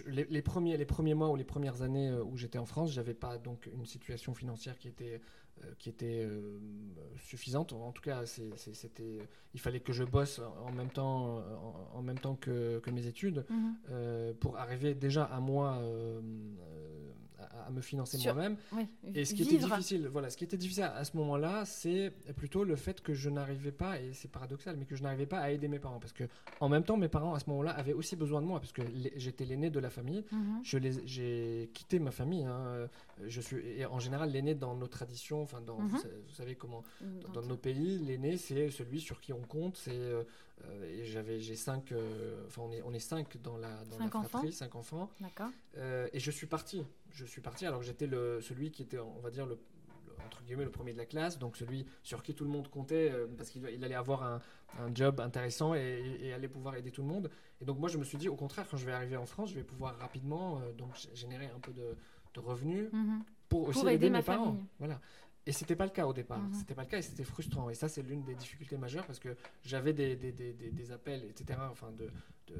les, 0.08 0.42
premiers, 0.42 0.78
les 0.78 0.86
premiers 0.86 1.14
mois 1.14 1.30
ou 1.30 1.36
les 1.36 1.44
premières 1.44 1.82
années 1.82 2.10
euh, 2.10 2.24
où 2.24 2.38
j'étais 2.38 2.58
en 2.58 2.66
France, 2.66 2.92
j'avais 2.92 3.14
pas 3.14 3.38
donc 3.38 3.70
une 3.74 3.86
situation 3.86 4.34
financière 4.34 4.78
qui 4.78 4.88
était 4.88 5.22
qui 5.80 5.90
était 5.90 6.26
euh, 6.26 6.60
suffisante. 7.20 7.74
En 7.74 7.92
tout 7.92 8.02
cas, 8.02 8.26
c'était, 8.26 9.20
il 9.54 9.60
fallait 9.60 9.80
que 9.80 9.94
je 9.94 10.04
bosse 10.04 10.40
en 10.66 10.72
même 10.72 10.90
temps, 10.90 11.44
en, 11.94 12.02
même 12.02 12.20
temps 12.20 12.36
que, 12.36 12.80
que 12.80 12.92
mes 12.92 13.08
études 13.08 13.46
mhm. 13.50 14.34
pour 14.40 14.58
arriver 14.58 14.94
déjà 14.94 15.24
à 15.26 15.40
moi 15.40 15.82
à, 17.40 17.70
me 17.72 17.82
financer 17.82 18.18
moi-même. 18.24 18.58
et 19.14 19.26
ce 19.26 19.34
qui 19.34 19.44
était 19.44 19.58
difficile, 19.58 20.08
voilà, 20.08 20.30
ce 20.30 20.38
qui 20.38 20.44
était 20.44 20.58
difficile 20.58 20.84
à, 20.84 21.04
ce 21.04 21.16
moment-là, 21.18 21.66
c'est 21.66 22.12
plutôt 22.36 22.64
le 22.64 22.76
fait 22.76 23.02
que 23.02 23.14
je 23.14 23.30
n'arrivais 23.30 23.72
pas, 23.72 24.00
et 24.00 24.14
c'est 24.14 24.30
paradoxal, 24.30 24.76
mais 24.78 24.86
que 24.86 24.96
je 24.96 25.04
n'arrivais 25.04 25.26
pas 25.26 25.40
à 25.40 25.52
aider 25.52 25.68
mes 25.68 25.80
parents, 25.80 26.00
parce 26.00 26.14
que 26.14 26.24
en 26.60 26.70
même 26.70 26.84
temps, 26.84 26.98
mes 26.98 27.08
parents 27.08 27.34
à 27.34 27.40
ce 27.40 27.50
moment-là 27.50 27.72
avaient 27.72 27.94
aussi 27.94 28.16
besoin 28.16 28.42
de 28.42 28.48
moi, 28.48 28.60
parce 28.60 28.72
que 28.72 28.82
j'étais 29.16 29.46
l'aîné 29.46 29.70
de 29.70 29.80
la 29.80 29.90
famille. 29.90 30.24
Je 30.64 30.78
les, 30.78 31.06
j'ai 31.06 31.70
quitté 31.74 32.00
ma 32.00 32.12
famille. 32.12 32.44
Hein. 32.44 32.88
Je 33.26 33.42
suis, 33.42 33.58
et 33.58 33.86
en 33.86 34.00
général, 34.00 34.32
l'aîné 34.32 34.56
dans 34.56 34.76
nos 34.76 34.88
traditions, 34.88 35.42
enfin, 35.42 35.62
dans, 35.62 35.80
mhm. 35.80 35.90
vous, 35.90 36.34
savez 36.34 36.56
comment, 36.56 36.84
dans, 37.34 37.42
nos 37.42 37.58
pays, 37.58 38.00
l'aîné, 38.00 38.38
c'est 38.38 38.70
celui 38.70 39.00
sur 39.00 39.20
qui 39.20 39.34
on 39.34 39.42
compte. 39.42 39.78
C'est 39.78 39.92
euh, 39.92 40.24
et 40.86 41.06
j'avais, 41.06 41.40
j'ai 41.40 41.56
cinq, 41.56 41.92
euh, 41.92 42.46
enfin, 42.48 42.62
on 42.64 42.72
est, 42.72 42.82
on 42.84 42.94
est 42.94 43.00
cinq 43.00 43.38
dans 43.42 43.58
la, 43.58 43.84
dans 43.86 43.98
cinq 43.98 44.14
la 44.14 44.24
fratrie, 44.24 44.48
enfants. 44.48 44.52
cinq 44.52 44.76
enfants. 44.76 45.10
D'accord. 45.20 45.50
Euh, 45.78 46.08
et 46.14 46.20
je 46.20 46.32
suis 46.32 46.48
parti 46.48 46.86
je 47.14 47.26
suis 47.26 47.42
parti 47.42 47.66
alors 47.66 47.80
que 47.80 47.86
j'étais 47.86 48.08
le, 48.08 48.42
celui 48.42 48.72
qui 48.72 48.82
était, 48.82 49.00
on 49.00 49.20
va 49.20 49.30
dire, 49.30 49.46
le, 49.46 49.58
entre 50.26 50.44
guillemets, 50.44 50.64
le 50.64 50.72
premier 50.72 50.94
de 50.94 50.98
la 50.98 51.06
classe, 51.06 51.38
donc 51.38 51.58
celui 51.58 51.86
sur 52.02 52.24
qui 52.24 52.34
tout 52.34 52.44
le 52.44 52.50
monde 52.50 52.68
comptait 52.68 53.12
euh, 53.12 53.28
parce 53.38 53.50
qu'il 53.50 53.66
allait 53.66 53.96
avoir 53.96 54.24
un, 54.24 54.42
un 54.80 54.94
job 54.94 55.20
intéressant 55.20 55.76
et, 55.76 56.18
et, 56.22 56.34
allait 56.34 56.48
pouvoir 56.48 56.76
aider 56.76 56.92
tout 56.92 57.02
le 57.02 57.08
monde. 57.08 57.30
Et 57.62 57.66
donc 57.66 57.80
moi, 57.80 57.90
je 57.90 57.98
me 57.98 58.04
suis 58.04 58.18
dit, 58.18 58.30
au 58.30 58.36
contraire, 58.36 58.66
quand 58.70 58.78
je 58.78 58.86
vais 58.86 58.94
arriver 58.94 59.18
en 59.18 59.26
France, 59.26 59.50
je 59.50 59.56
vais 59.56 59.64
pouvoir 59.64 59.98
rapidement 60.00 60.60
euh, 60.60 60.74
donc 60.74 60.96
générer 61.14 61.50
un 61.56 61.60
peu 61.60 61.72
de, 61.72 61.96
de 62.34 62.40
revenus 62.40 62.92
mhm. 62.92 63.24
pour 63.48 63.68
aussi 63.68 63.88
aider, 63.88 64.10
mes 64.10 64.24
parents. 64.24 64.58
Voilà. 64.80 65.00
Et 65.46 65.52
c'était 65.52 65.76
pas 65.76 65.86
le 65.86 65.92
cas 65.92 66.06
au 66.06 66.14
départ. 66.14 66.40
Mhm. 66.40 66.54
C'était 66.54 66.74
pas 66.74 66.84
le 66.84 66.88
cas 66.88 66.98
et 66.98 67.02
c'était 67.02 67.24
frustrant. 67.24 67.70
Et 67.70 67.74
ça, 67.74 67.90
c'est 67.90 68.02
l'une 68.02 68.24
des 68.24 68.36
difficultés 68.36 68.78
majeures 68.78 69.06
parce 69.06 69.20
que 69.20 69.36
j'avais 69.64 69.94
des, 69.94 70.16
des, 70.16 70.32
des, 70.32 70.54
des, 70.54 70.92
appels, 70.92 71.24
etc. 71.26 71.60
Enfin, 71.70 71.92
de, 71.92 72.10
de, 72.48 72.56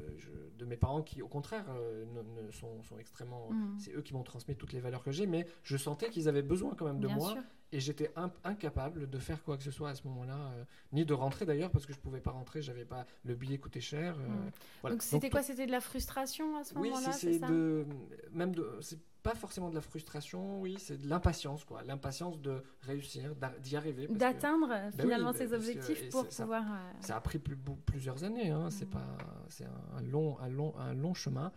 de, 0.58 0.64
mes 0.66 0.76
parents 0.76 1.02
qui, 1.02 1.22
au 1.22 1.28
contraire, 1.28 1.64
euh, 1.70 2.04
ne, 2.44 2.50
sont, 2.50 2.82
sont, 2.82 2.98
extrêmement. 2.98 3.50
Mhm. 3.50 3.78
C'est 3.78 3.94
eux 3.94 4.02
qui 4.02 4.12
m'ont 4.12 4.22
transmis 4.22 4.54
toutes 4.54 4.72
les 4.72 4.80
valeurs 4.80 5.02
que 5.02 5.12
j'ai, 5.12 5.26
mais 5.26 5.46
je 5.62 5.76
sentais 5.76 6.10
qu'ils 6.10 6.28
avaient 6.28 6.42
besoin 6.42 6.74
quand 6.74 6.86
même 6.86 7.00
de 7.00 7.08
moi. 7.08 7.34
Et 7.74 7.80
j'étais 7.80 8.12
incapable 8.44 9.10
de 9.10 9.18
faire 9.18 9.42
quoi 9.42 9.56
que 9.56 9.64
ce 9.64 9.72
soit 9.72 9.90
à 9.90 9.94
ce 9.94 10.06
moment-là, 10.06 10.36
euh, 10.36 10.64
ni 10.92 11.04
de 11.04 11.12
rentrer 11.12 11.44
d'ailleurs 11.44 11.70
parce 11.70 11.86
que 11.86 11.92
je 11.92 11.98
pouvais 11.98 12.20
pas 12.20 12.30
rentrer. 12.30 12.62
J'avais 12.62 12.84
pas 12.84 13.04
le 13.24 13.34
billet 13.34 13.58
coûtait 13.58 13.80
cher. 13.80 14.16
Euh, 14.16 14.28
mhm. 14.84 14.90
Donc 14.92 15.02
c'était 15.02 15.28
quoi 15.28 15.42
C'était 15.42 15.66
de 15.66 15.72
la 15.72 15.80
frustration 15.80 16.56
à 16.56 16.64
ce 16.64 16.74
moment-là 16.74 17.00
Oui, 17.06 17.12
c'est 17.12 17.38
de 17.40 17.84
même 18.32 18.54
de 18.54 18.80
pas 19.24 19.34
forcément 19.34 19.70
de 19.70 19.74
la 19.74 19.80
frustration, 19.80 20.60
oui, 20.60 20.76
c'est 20.78 21.00
de 21.00 21.08
l'impatience, 21.08 21.64
quoi. 21.64 21.82
L'impatience 21.82 22.38
de 22.42 22.62
réussir, 22.82 23.34
d'y 23.62 23.74
arriver. 23.74 24.06
D'atteindre 24.06 24.68
ben 24.68 24.92
finalement 25.00 25.32
ses 25.32 25.54
objectifs 25.54 26.10
pour 26.10 26.28
pouvoir. 26.28 26.62
Euh, 26.62 26.92
ça, 27.00 27.16
a 27.16 27.20
pris 27.22 27.38
plusieurs 27.38 28.22
années, 28.22 28.50
hein. 28.50 28.68
c'est 28.70 28.84
mm. 28.84 28.90
pas, 28.90 29.16
c'est 29.48 29.64
un, 29.64 30.02
long, 30.02 30.38
un, 30.40 30.50
long, 30.50 30.74
un 30.78 30.92
long 30.92 31.14
chemin, 31.14 31.50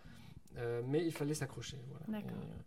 euh, 0.56 0.82
mais 0.88 1.06
il 1.06 1.12
fallait 1.12 1.34
s'accrocher. 1.34 1.78
Voilà. 1.90 2.22
D'accord. 2.22 2.38
Et, 2.42 2.64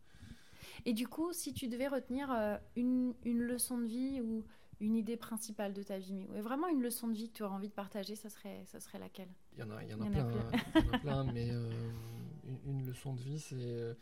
du 0.87 1.09
coup, 1.09 1.33
si 1.33 1.53
tu 1.53 1.69
devais 1.69 1.89
retenir 1.89 2.31
euh, 2.31 2.57
une, 2.77 3.15
une, 3.25 3.41
leçon 3.41 3.79
de 3.79 3.87
vie 3.87 4.21
ou 4.21 4.45
une 4.81 4.97
idée 4.97 5.17
principale 5.17 5.73
de 5.73 5.83
ta 5.83 5.99
vie, 5.99 6.27
mais 6.31 6.41
vraiment 6.41 6.69
une 6.69 6.83
leçon 6.83 7.09
de 7.09 7.15
vie 7.15 7.29
que 7.29 7.37
tu 7.37 7.43
aurais 7.43 7.55
envie 7.55 7.69
de 7.69 7.75
partager, 7.75 8.17
ça 8.17 8.31
serait, 8.31 8.63
ça 8.67 8.81
serait 8.81 8.99
laquelle? 8.99 9.29
Il 9.55 9.61
y 9.61 9.63
en 9.63 9.71
a, 9.71 9.85
il 9.85 9.91
y 9.91 9.95
en 9.95 10.01
a, 10.01 10.07
plein, 10.07 10.31
il 10.75 10.85
y 10.85 10.89
en 10.89 10.93
a 10.93 10.99
plein, 10.99 11.25
mais 11.33 11.49
une, 11.49 12.59
une, 12.67 12.87
leçon 12.87 13.15
de 13.15 13.21
vie, 13.21 13.39
c'est 13.39 13.97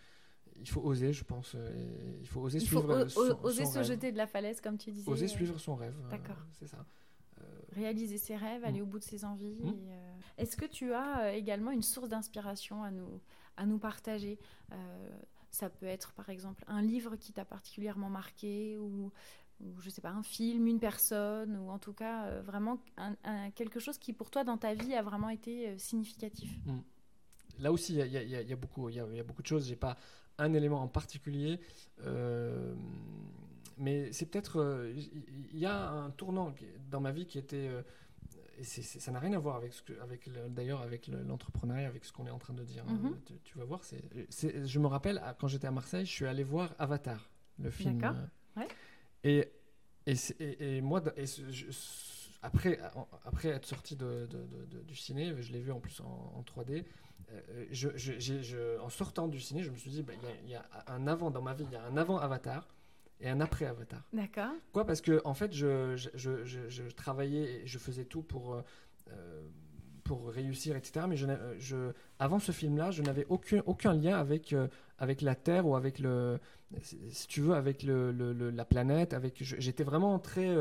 il 0.60 0.68
faut 0.68 0.80
oser, 0.80 1.12
je 1.12 1.24
pense. 1.24 1.52
Euh, 1.54 2.18
il 2.20 2.26
faut 2.26 2.40
oser 2.40 2.60
suivre 2.60 3.08
son, 3.08 3.38
oser 3.42 3.64
se 3.64 3.82
jeter 3.82 4.12
de 4.12 4.16
la 4.16 4.26
falaise, 4.26 4.60
comme 4.60 4.78
tu 4.78 4.90
disais. 4.90 5.10
Oser 5.10 5.26
euh, 5.26 5.28
suivre 5.28 5.58
son 5.58 5.76
rêve. 5.76 5.94
Euh, 6.04 6.10
D'accord. 6.10 6.36
c'est 6.52 6.66
ça. 6.66 6.84
Réaliser 7.72 8.18
ses 8.18 8.34
rêves, 8.34 8.64
aller 8.64 8.80
mm. 8.80 8.82
au 8.82 8.86
bout 8.86 8.98
de 8.98 9.04
ses 9.04 9.24
envies. 9.24 9.60
Mm. 9.62 9.74
Est-ce 10.38 10.56
que 10.56 10.64
tu 10.64 10.92
as 10.94 11.34
également 11.34 11.70
une 11.70 11.82
source 11.82 12.08
d'inspiration 12.08 12.82
à 12.82 12.90
nous, 12.90 13.20
à 13.56 13.66
nous 13.66 13.78
partager? 13.78 14.38
Ça 15.50 15.70
peut 15.70 15.86
être 15.86 16.12
par 16.12 16.28
exemple 16.30 16.64
un 16.66 16.82
livre 16.82 17.16
qui 17.16 17.32
t'a 17.32 17.44
particulièrement 17.44 18.10
marqué 18.10 18.76
ou, 18.78 19.10
ou, 19.60 19.80
je 19.80 19.90
sais 19.90 20.00
pas, 20.00 20.10
un 20.10 20.22
film, 20.22 20.66
une 20.66 20.78
personne, 20.78 21.56
ou 21.56 21.70
en 21.70 21.78
tout 21.78 21.92
cas 21.92 22.40
vraiment 22.40 22.78
quelque 23.54 23.80
chose 23.80 23.98
qui 23.98 24.12
pour 24.12 24.30
toi 24.30 24.44
dans 24.44 24.58
ta 24.58 24.74
vie 24.74 24.94
a 24.94 25.02
vraiment 25.02 25.30
été 25.30 25.76
significatif. 25.78 26.50
Mm. 26.66 26.78
Là 27.60 27.72
aussi, 27.72 27.94
il 27.94 28.06
y, 28.06 28.52
a 28.52 28.56
beaucoup, 28.56 28.90
de 28.90 29.46
choses. 29.46 29.66
J'ai 29.66 29.76
pas 29.76 29.96
un 30.38 30.52
élément 30.52 30.80
en 30.80 30.88
particulier. 30.88 31.60
Euh, 32.04 32.74
mais 33.76 34.12
c'est 34.12 34.26
peut-être. 34.26 34.56
Il 34.94 35.56
euh, 35.56 35.58
y 35.58 35.66
a 35.66 35.90
un 35.90 36.10
tournant 36.10 36.54
dans 36.90 37.00
ma 37.00 37.12
vie 37.12 37.26
qui 37.26 37.38
était. 37.38 37.70
Euh, 38.58 38.62
et 38.62 38.64
ça 38.64 39.12
n'a 39.12 39.18
rien 39.18 39.32
à 39.32 39.38
voir 39.38 39.56
avec, 39.56 39.72
ce 39.72 39.82
que, 39.82 39.92
avec 40.00 40.28
d'ailleurs 40.50 40.82
avec 40.82 41.08
l'entrepreneuriat, 41.08 41.86
avec 41.86 42.04
ce 42.04 42.12
qu'on 42.12 42.26
est 42.26 42.30
en 42.30 42.38
train 42.38 42.54
de 42.54 42.64
dire. 42.64 42.84
Hein. 42.88 42.98
Mhm. 43.02 43.16
tu, 43.44 43.58
vas 43.58 43.64
voir. 43.64 43.82
c'est 43.84 44.66
je 44.66 44.78
me 44.78 44.86
rappelle, 44.86 45.22
quand 45.38 45.48
j'étais 45.48 45.66
à 45.66 45.70
Marseille, 45.70 46.06
je 46.06 46.12
suis 46.12 46.26
allé 46.26 46.42
voir 46.42 46.74
Avatar, 46.78 47.28
le 47.58 47.70
film. 47.70 47.98
D'accord. 47.98 48.16
Ouais. 48.56 48.68
Et, 49.24 49.48
et, 50.06 50.76
et, 50.76 50.80
moi, 50.80 51.02
après, 52.42 52.78
après 53.24 53.48
être 53.48 53.66
sorti 53.66 53.96
de, 53.96 54.28
de, 54.30 54.80
du 54.82 54.94
ciné, 54.94 55.34
je 55.40 55.52
l'ai 55.52 55.60
vu 55.60 55.72
en 55.72 55.80
plus 55.80 56.00
en, 56.00 56.32
en 56.36 56.42
3D. 56.42 56.84
Euh, 57.30 57.66
je, 57.70 57.88
je, 57.94 58.78
en 58.80 58.88
sortant 58.88 59.28
du 59.28 59.40
ciné, 59.40 59.62
je 59.62 59.70
me 59.70 59.76
suis 59.76 59.90
dit, 59.90 60.02
bah, 60.02 60.14
il 60.44 60.50
y, 60.50 60.54
a 60.54 60.64
un 60.86 61.06
avant 61.06 61.30
dans 61.30 61.42
ma 61.42 61.54
vie, 61.54 61.64
il 61.64 61.72
y 61.72 61.76
a 61.76 61.84
un 61.84 61.96
avant 61.96 62.18
Avatar 62.18 62.66
et 63.20 63.28
un 63.28 63.40
après 63.40 63.66
Avatar. 63.66 64.02
D'accord. 64.12 64.52
Quoi 64.72 64.86
Parce 64.86 65.00
que 65.00 65.20
en 65.24 65.34
fait, 65.34 65.52
je, 65.52 65.96
je, 65.96 66.90
travaillais, 66.90 67.62
et 67.62 67.66
je 67.66 67.78
faisais 67.78 68.04
tout 68.04 68.22
pour, 68.22 68.54
euh, 68.54 68.62
euh, 69.10 69.42
pour 70.04 70.28
réussir, 70.28 70.76
etc. 70.76 71.06
Mais 71.08 71.16
je, 71.16 71.92
avant 72.18 72.38
ce 72.38 72.52
film-là, 72.52 72.90
je 72.90 73.02
n'avais 73.02 73.26
aucun, 73.28 73.62
aucun 73.66 73.92
lien 73.94 74.18
avec, 74.18 74.54
avec 74.98 75.22
la 75.22 75.34
Terre 75.34 75.66
ou 75.66 75.76
avec 75.76 75.98
le, 75.98 76.38
si 76.80 77.26
tu 77.26 77.40
veux, 77.40 77.54
avec 77.54 77.82
le, 77.82 78.12
la 78.50 78.64
planète. 78.64 79.12
Avec, 79.12 79.38
j'étais 79.42 79.84
vraiment 79.84 80.18
très 80.18 80.54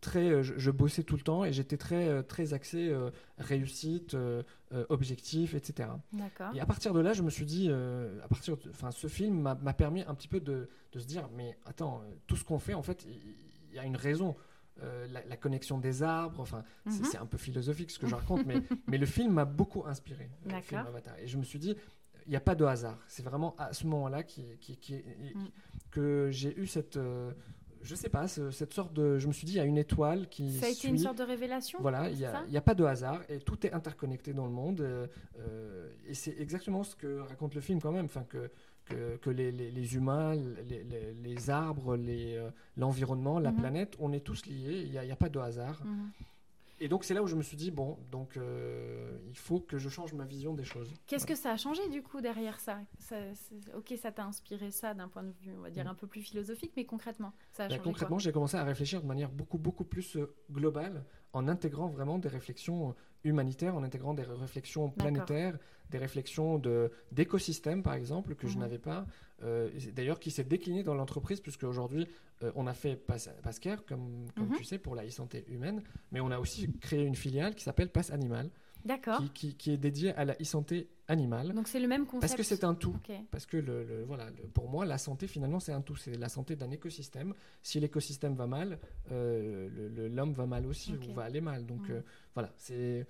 très, 0.00 0.28
euh, 0.30 0.42
je, 0.42 0.70
bossais 0.70 1.02
tout 1.02 1.16
le 1.16 1.22
temps 1.22 1.44
et 1.44 1.52
j'étais 1.52 1.76
très, 1.76 2.08
euh, 2.08 2.22
très 2.22 2.54
axé 2.54 2.88
euh, 2.88 3.10
réussite, 3.38 4.16
objectif, 4.90 5.54
etc. 5.54 5.88
Et 6.54 6.60
à 6.60 6.66
partir 6.66 6.92
de 6.92 7.00
là, 7.00 7.14
je 7.14 7.22
me 7.22 7.30
suis 7.30 7.46
dit, 7.46 7.70
à 7.70 8.28
partir, 8.28 8.56
enfin, 8.70 8.90
ce 8.90 9.06
film 9.06 9.40
m'a 9.40 9.72
permis 9.72 10.02
un 10.02 10.14
petit 10.14 10.28
peu 10.28 10.40
de, 10.40 10.68
de, 10.92 10.98
se 10.98 11.06
dire, 11.06 11.28
mais 11.34 11.56
attends, 11.64 12.02
tout 12.26 12.36
ce 12.36 12.44
qu'on 12.44 12.58
fait, 12.58 12.74
en 12.74 12.82
fait, 12.82 13.06
il 13.70 13.74
y, 13.74 13.78
a 13.78 13.84
une 13.84 13.96
raison. 13.96 14.36
la, 14.80 15.36
connexion 15.36 15.78
des 15.78 16.02
arbres, 16.02 16.40
enfin, 16.40 16.64
mhm. 16.84 17.04
c'est 17.04 17.16
un 17.16 17.26
peu 17.26 17.38
philosophique 17.38 17.90
ce 17.90 17.98
que 17.98 18.06
je 18.06 18.14
raconte, 18.20 18.44
mais, 18.44 18.62
mais 18.86 18.98
le 18.98 19.06
film 19.06 19.32
m'a 19.32 19.46
beaucoup 19.46 19.84
inspiré. 19.86 20.28
Le 20.44 20.60
film 20.60 20.84
Avatar. 20.86 21.18
Et 21.18 21.26
je 21.26 21.38
me 21.38 21.44
suis 21.44 21.58
dit, 21.58 21.74
il 22.26 22.30
n'y 22.30 22.36
a 22.36 22.40
pas 22.40 22.54
de 22.54 22.64
hasard. 22.66 22.98
C'est 23.06 23.22
vraiment 23.22 23.56
à 23.56 23.72
ce 23.72 23.86
moment-là 23.86 24.22
qui, 24.22 24.58
qui, 24.58 24.76
qui, 24.76 24.96
mm. 24.96 25.48
que 25.90 26.28
j'ai 26.30 26.54
eu 26.58 26.66
cette, 26.66 26.98
je 27.82 27.94
sais 27.94 28.08
pas, 28.08 28.28
cette 28.28 28.72
sorte 28.72 28.92
de. 28.92 29.18
Je 29.18 29.26
me 29.26 29.32
suis 29.32 29.46
dit, 29.46 29.52
il 29.54 29.56
y 29.56 29.60
a 29.60 29.64
une 29.64 29.78
étoile 29.78 30.28
qui. 30.28 30.58
Ça 30.58 30.66
a 30.66 30.68
été 30.68 30.88
une 30.88 30.98
sorte 30.98 31.18
de 31.18 31.22
révélation 31.22 31.78
Voilà, 31.80 32.10
il 32.10 32.16
n'y 32.16 32.56
a, 32.56 32.60
pas 32.60 32.74
de 32.74 32.84
hasard 32.84 33.20
et 33.28 33.38
tout 33.38 33.66
est 33.66 33.72
interconnecté 33.72 34.32
dans 34.32 34.46
le 34.46 34.52
monde. 34.52 34.80
Euh, 34.80 35.06
euh, 35.38 35.88
et 36.06 36.14
c'est 36.14 36.38
exactement 36.40 36.82
ce 36.82 36.96
que 36.96 37.20
raconte 37.20 37.54
le 37.54 37.60
film 37.60 37.80
quand 37.80 37.92
même. 37.92 38.06
Enfin, 38.06 38.24
que, 38.28 38.50
que, 39.18 39.30
les, 39.30 39.52
les, 39.52 39.94
humains, 39.94 40.34
les, 40.34 40.84
les 41.22 41.50
arbres, 41.50 41.96
euh, 41.98 42.50
l'environnement, 42.76 43.38
la 43.38 43.52
mhm. 43.52 43.58
planète, 43.58 43.96
on 43.98 44.12
est 44.12 44.20
tous 44.20 44.46
liés. 44.46 44.82
Il 44.86 44.90
n'y 44.90 44.98
a, 44.98 45.12
a, 45.12 45.16
pas 45.16 45.28
de 45.28 45.38
hasard. 45.38 45.82
Mhm. 45.84 46.10
Et 46.80 46.88
donc 46.88 47.04
c'est 47.04 47.14
là 47.14 47.22
où 47.22 47.26
je 47.26 47.34
me 47.34 47.42
suis 47.42 47.56
dit 47.56 47.70
bon, 47.70 47.98
donc 48.10 48.36
euh, 48.36 49.18
il 49.28 49.36
faut 49.36 49.60
que 49.60 49.78
je 49.78 49.88
change 49.88 50.12
ma 50.12 50.24
vision 50.24 50.54
des 50.54 50.64
choses. 50.64 50.92
Qu'est-ce 51.06 51.26
que 51.26 51.34
ça 51.34 51.52
a 51.52 51.56
changé 51.56 51.88
du 51.88 52.02
coup 52.02 52.20
derrière 52.20 52.60
ça, 52.60 52.78
Ok, 53.76 53.94
ça 54.00 54.12
t'a 54.12 54.24
inspiré 54.24 54.70
ça 54.70 54.94
d'un 54.94 55.08
point 55.08 55.24
de 55.24 55.32
vue, 55.40 55.52
on 55.56 55.60
va 55.60 55.70
dire 55.70 55.84
mm. 55.84 55.88
un 55.88 55.94
peu 55.94 56.06
plus 56.06 56.20
philosophique, 56.20 56.72
mais 56.76 56.84
concrètement, 56.84 57.32
ça 57.52 57.64
a 57.64 57.68
bah, 57.68 57.76
changé 57.76 57.84
Concrètement, 57.84 58.18
j'ai 58.18 58.32
commencé 58.32 58.56
à 58.56 58.64
réfléchir 58.64 59.02
de 59.02 59.06
manière 59.06 59.30
beaucoup 59.30 59.58
beaucoup 59.58 59.84
plus 59.84 60.16
euh, 60.16 60.34
globale, 60.50 61.04
en 61.32 61.48
intégrant 61.48 61.88
vraiment 61.88 62.18
des 62.18 62.28
réflexions 62.28 62.94
humanitaires, 63.24 63.74
en 63.74 63.82
intégrant 63.82 64.14
des 64.14 64.22
réflexions 64.22 64.90
planétaires, 64.90 65.58
des 65.90 65.98
réflexions 65.98 66.58
de 66.58 66.90
d'écosystèmes 67.12 67.82
par 67.82 67.94
exemple 67.94 68.34
que 68.34 68.46
je 68.46 68.54
mhm. 68.54 68.60
n'avais 68.60 68.78
pas. 68.78 69.06
Euh, 69.42 69.70
d'ailleurs, 69.94 70.18
qui 70.18 70.30
s'est 70.30 70.44
décliné 70.44 70.82
dans 70.82 70.94
l'entreprise 70.94 71.40
puisque 71.40 71.64
aujourd'hui 71.64 72.06
euh, 72.42 72.52
on 72.54 72.66
a 72.66 72.74
fait 72.74 72.96
Pascare, 72.96 73.84
comme, 73.84 74.26
comme 74.36 74.48
mhm. 74.48 74.56
tu 74.56 74.64
sais, 74.64 74.78
pour 74.78 74.94
la 74.94 75.06
e-santé 75.06 75.44
humaine, 75.48 75.82
mais 76.12 76.20
on 76.20 76.30
a 76.30 76.38
aussi 76.38 76.70
créé 76.80 77.04
une 77.04 77.16
filiale 77.16 77.54
qui 77.54 77.64
s'appelle 77.64 77.90
Pass 77.90 78.10
Animal. 78.10 78.50
Qui, 79.34 79.54
qui, 79.54 79.70
est 79.70 79.76
dédié 79.76 80.14
à 80.14 80.24
la 80.24 80.34
e-santé 80.40 80.88
animale. 81.08 81.52
Donc 81.52 81.68
c'est 81.68 81.80
le 81.80 81.88
même 81.88 82.06
concept. 82.06 82.20
Parce 82.20 82.34
que 82.34 82.42
c'est 82.42 82.64
un 82.64 82.74
tout. 82.74 82.96
Parce 83.30 83.46
que 83.46 83.56
le, 83.56 84.04
voilà, 84.06 84.26
pour 84.54 84.68
moi, 84.68 84.84
la 84.84 84.98
santé 84.98 85.26
finalement 85.26 85.60
c'est 85.60 85.72
un 85.72 85.80
tout. 85.80 85.96
C'est 85.96 86.16
la 86.16 86.28
santé 86.28 86.56
d'un 86.56 86.70
écosystème. 86.70 87.34
Si 87.62 87.80
l'écosystème 87.80 88.34
va 88.34 88.46
mal, 88.46 88.78
euh, 89.10 90.08
l'homme 90.10 90.32
va 90.32 90.46
mal 90.46 90.66
aussi 90.66 90.92
ou 90.92 91.12
va 91.14 91.24
aller 91.24 91.40
mal. 91.40 91.66
Donc 91.66 91.90
euh, 91.90 92.02
voilà, 92.34 92.52
c'est 92.56 93.06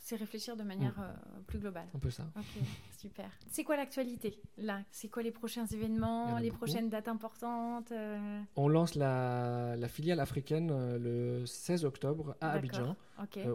c'est 0.00 0.16
réfléchir 0.16 0.56
de 0.56 0.62
manière 0.62 0.98
mm. 0.98 1.02
euh, 1.02 1.40
plus 1.46 1.58
globale. 1.58 1.86
Un 1.94 1.98
peu 1.98 2.10
ça. 2.10 2.24
Ok, 2.36 2.62
super. 2.98 3.30
C'est 3.48 3.64
quoi 3.64 3.76
l'actualité 3.76 4.40
là? 4.56 4.80
C'est 4.90 5.08
quoi 5.08 5.22
les 5.22 5.30
prochains 5.30 5.66
événements, 5.66 6.38
les 6.38 6.50
prochaines 6.50 6.88
dates 6.88 7.08
importantes 7.08 7.92
euh? 7.92 8.40
On 8.56 8.68
lance 8.68 8.94
la, 8.94 9.76
la 9.76 9.88
filiale 9.88 10.20
africaine 10.20 10.70
euh, 10.72 10.98
le 10.98 11.46
16 11.46 11.84
octobre 11.84 12.34
à 12.40 12.52
Abidjan, 12.52 12.96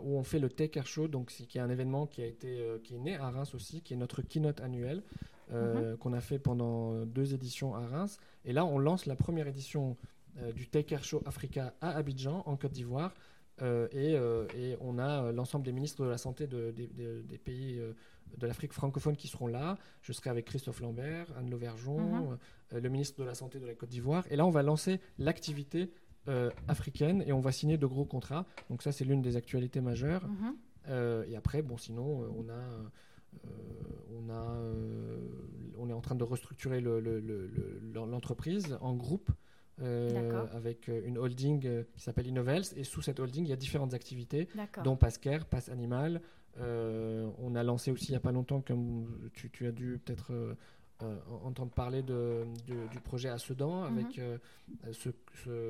où 0.04 0.18
on 0.18 0.24
fait 0.24 0.40
le 0.40 0.50
Take 0.50 0.70
Care 0.70 0.88
Show, 0.88 1.08
donc 1.08 1.28
qui 1.30 1.58
est 1.58 1.62
un 1.62 1.70
événement 1.70 2.06
qui 2.06 2.22
a 2.22 2.26
été 2.26 2.64
qui 2.84 2.96
est 2.96 3.00
né 3.00 3.18
à 3.18 3.30
Reims 3.30 3.56
aussi, 3.56 3.82
qui 3.82 3.94
est 3.94 3.98
notre 3.98 4.22
keynote 4.22 4.62
annuel. 4.62 5.04
Mhm. 5.52 5.98
qu'on 5.98 6.14
a 6.14 6.22
fait 6.22 6.40
pendant 6.40 7.06
deux 7.06 7.36
éditions 7.36 7.76
à 7.76 7.86
Reims. 7.86 8.18
Et 8.46 8.52
là, 8.52 8.66
on 8.66 8.80
lance 8.80 9.06
la 9.06 9.16
première 9.16 9.48
édition 9.48 9.96
du 10.56 10.68
Take 10.68 10.86
Care 10.86 11.04
Show 11.04 11.22
Africa 11.28 11.76
à 11.82 11.92
Abidjan, 11.92 12.42
en 12.48 12.56
Côte 12.58 12.72
d'Ivoire, 12.72 13.14
euh, 13.62 13.88
euh, 13.94 14.48
et, 14.56 14.76
on 14.82 14.98
a 15.00 15.24
euh, 15.24 15.32
l'ensemble 15.32 15.64
des 15.66 15.72
ministres 15.72 16.04
de 16.04 16.10
la 16.10 16.18
santé 16.18 16.46
des 16.48 17.38
pays 17.44 17.80
de 18.38 18.48
l'Afrique 18.48 18.74
francophone 18.74 19.16
qui 19.16 19.28
seront 19.28 19.48
là. 19.48 19.78
Je 20.02 20.12
serai 20.12 20.30
avec 20.30 20.46
Christophe 20.46 20.82
Lambert, 20.82 21.28
Anne 21.38 21.50
Lauvergeon, 21.50 22.32
mhm. 22.32 22.38
le 22.82 22.90
ministre 22.90 23.20
de 23.20 23.26
la 23.26 23.36
Santé 23.36 23.60
de 23.60 23.66
la 23.66 23.74
Côte 23.74 23.90
d'Ivoire. 23.90 24.26
Et 24.30 24.36
là, 24.36 24.46
on 24.46 24.50
va 24.52 24.64
lancer 24.64 25.00
l'activité 25.18 25.92
africaine 26.68 27.24
et 27.28 27.34
on 27.34 27.40
va 27.40 27.52
signer 27.52 27.78
de 27.78 27.86
gros 27.86 28.06
contrats. 28.06 28.48
Donc 28.70 28.82
ça, 28.82 28.92
c'est 28.92 29.06
l'une 29.06 29.22
des 29.22 29.36
actualités 29.38 29.80
majeures. 29.80 30.28
Mhm. 30.28 30.56
et 31.28 31.36
après, 31.36 31.62
bon, 31.62 31.78
sinon, 31.78 32.28
on 32.38 32.50
a... 32.50 32.62
on, 34.12 34.30
a, 34.30 34.58
on 35.78 35.90
est 35.90 35.94
en 35.94 36.02
train 36.02 36.16
de 36.16 36.24
restructurer 36.24 36.82
l'entreprise 36.82 38.70
le, 38.70 38.82
en 38.82 38.96
groupe 38.96 39.30
euh, 39.82 40.46
avec 40.54 40.88
euh, 40.88 41.02
une 41.06 41.18
holding 41.18 41.62
euh, 41.66 41.84
qui 41.94 42.02
s'appelle 42.02 42.28
Innovels. 42.28 42.64
Et 42.78 42.86
sous 42.86 43.02
cette 43.02 43.20
holding, 43.20 43.44
il 43.44 43.50
y 43.50 43.54
a 43.54 43.58
différentes 43.58 43.94
activités, 43.94 44.48
dont 44.84 44.96
Pascare, 44.96 45.46
Pass 45.46 45.70
Animal. 45.70 46.22
on 46.58 47.56
a 47.56 47.64
lancé 47.64 47.92
aussi 47.92 48.08
il 48.08 48.12
n'y 48.12 48.18
a 48.18 48.22
pas 48.22 48.32
longtemps, 48.32 48.62
comme 48.62 49.30
tu, 49.34 49.50
tu 49.50 49.68
as 49.68 49.72
dû 49.72 50.00
peut-être 50.04 50.56
entendre 51.44 51.72
parler 51.72 52.04
de, 52.04 52.46
du 52.66 53.00
projet 53.02 53.28
à 53.28 53.38
Sedan, 53.38 53.90
mhm. 53.90 53.98
avec 53.98 54.22
ce, 54.94 55.10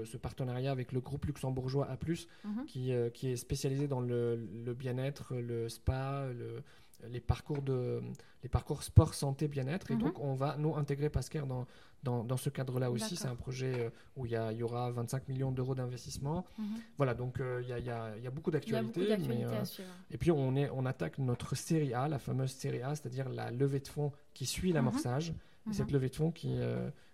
ce, 0.05 0.17
partenariat 0.17 0.71
avec 0.71 0.91
le 0.91 0.99
groupe 0.99 1.25
luxembourgeois 1.25 1.89
A, 1.89 1.97
mhm. 1.97 2.65
qui, 2.67 2.91
qui 3.15 3.29
est 3.29 3.37
spécialisé 3.37 3.87
dans 3.87 4.01
le, 4.01 4.35
le 4.35 4.73
bien-être, 4.75 5.35
le 5.35 5.67
spa, 5.67 6.27
le, 6.31 6.61
les 7.09 7.19
parcours 7.19 7.61
de 7.61 8.01
les 8.43 8.49
parcours 8.49 8.83
sport 8.83 9.13
santé 9.13 9.47
bien-être 9.47 9.91
et 9.91 9.95
mhm. 9.95 10.01
donc 10.01 10.19
on 10.19 10.33
va 10.33 10.55
nous 10.57 10.75
intégrer 10.75 11.09
Pascal 11.09 11.47
dans 11.47 11.65
dans, 12.05 12.23
dans 12.23 12.37
ce 12.37 12.49
cadre-là 12.49 12.91
aussi 12.91 13.17
c'est 13.17 13.27
un 13.27 13.35
projet 13.35 13.73
euh, 13.77 13.89
où 14.15 14.25
il 14.25 14.31
y, 14.31 14.35
il 14.51 14.57
y 14.57 14.63
aura 14.63 14.91
25 14.91 15.27
millions 15.27 15.51
d'euros 15.51 15.75
d'investissement 15.75 16.45
mhm. 16.57 16.65
voilà 16.97 17.13
donc 17.13 17.39
euh, 17.39 17.59
il 17.63 17.67
y, 17.67 17.73
a, 17.73 17.79
il, 17.79 17.85
y 17.85 17.89
a, 17.89 18.15
il 18.17 18.23
y, 18.23 18.27
a, 18.27 18.29
beaucoup 18.31 18.51
d'actualités 18.51 19.11
euh, 19.11 19.63
et 20.11 20.17
puis 20.17 20.31
on 20.31 20.55
est 20.55 20.69
on 20.69 20.85
attaque 20.85 21.17
notre 21.17 21.55
série 21.55 21.93
A 21.93 22.07
la 22.07 22.19
fameuse 22.19 22.51
série 22.51 22.81
A 22.83 22.95
c'est-à-dire 22.95 23.27
la 23.27 23.51
levée 23.51 23.79
de 23.79 23.87
fonds 23.87 24.11
qui 24.33 24.45
suit 24.45 24.69
mhm. 24.69 24.75
l'amorçage 24.75 25.33
et 25.69 25.73
cette 25.73 25.91
levée 25.91 26.09
de 26.09 26.15
fonds 26.15 26.31
qui 26.31 26.55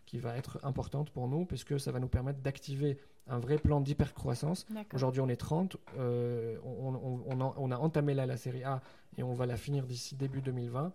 qui 0.05 0.19
va 0.19 0.35
être 0.35 0.59
importante 0.63 1.09
pour 1.09 1.29
nous 1.29 1.45
puisque 1.45 1.79
ça 1.79 1.91
va 1.91 1.99
nous 1.99 2.09
permettre 2.09 2.39
d'activer 2.39 2.99
un 3.27 3.39
vrai 3.39 3.57
plan 3.57 3.79
d'hypercroissance. 3.79 4.65
Aujourd'hui, 4.93 5.21
on 5.21 5.29
est 5.29 5.37
30. 5.37 5.77
on, 5.97 6.57
on, 6.65 7.23
on, 7.27 7.39
a, 7.39 7.53
on, 7.55 7.71
a, 7.71 7.77
entamé 7.77 8.13
là 8.13 8.25
la 8.25 8.35
série 8.35 8.63
A 8.63 8.81
et 9.15 9.23
on 9.23 9.33
va 9.33 9.45
la 9.45 9.55
finir 9.55 9.85
d'ici 9.85 10.15
début 10.15 10.41
2020. 10.41 10.91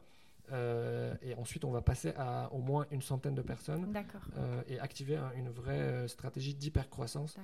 Euh, 0.52 1.14
et 1.22 1.34
ensuite, 1.34 1.64
on 1.64 1.70
va 1.70 1.82
passer 1.82 2.12
à 2.16 2.52
au 2.52 2.58
moins 2.58 2.86
une 2.90 3.02
centaine 3.02 3.34
de 3.34 3.42
personnes 3.42 3.92
euh, 4.36 4.62
et 4.68 4.78
activer 4.78 5.18
une 5.36 5.50
vraie 5.50 5.80
euh, 5.80 6.08
stratégie 6.08 6.54
d'hypercroissance 6.54 7.36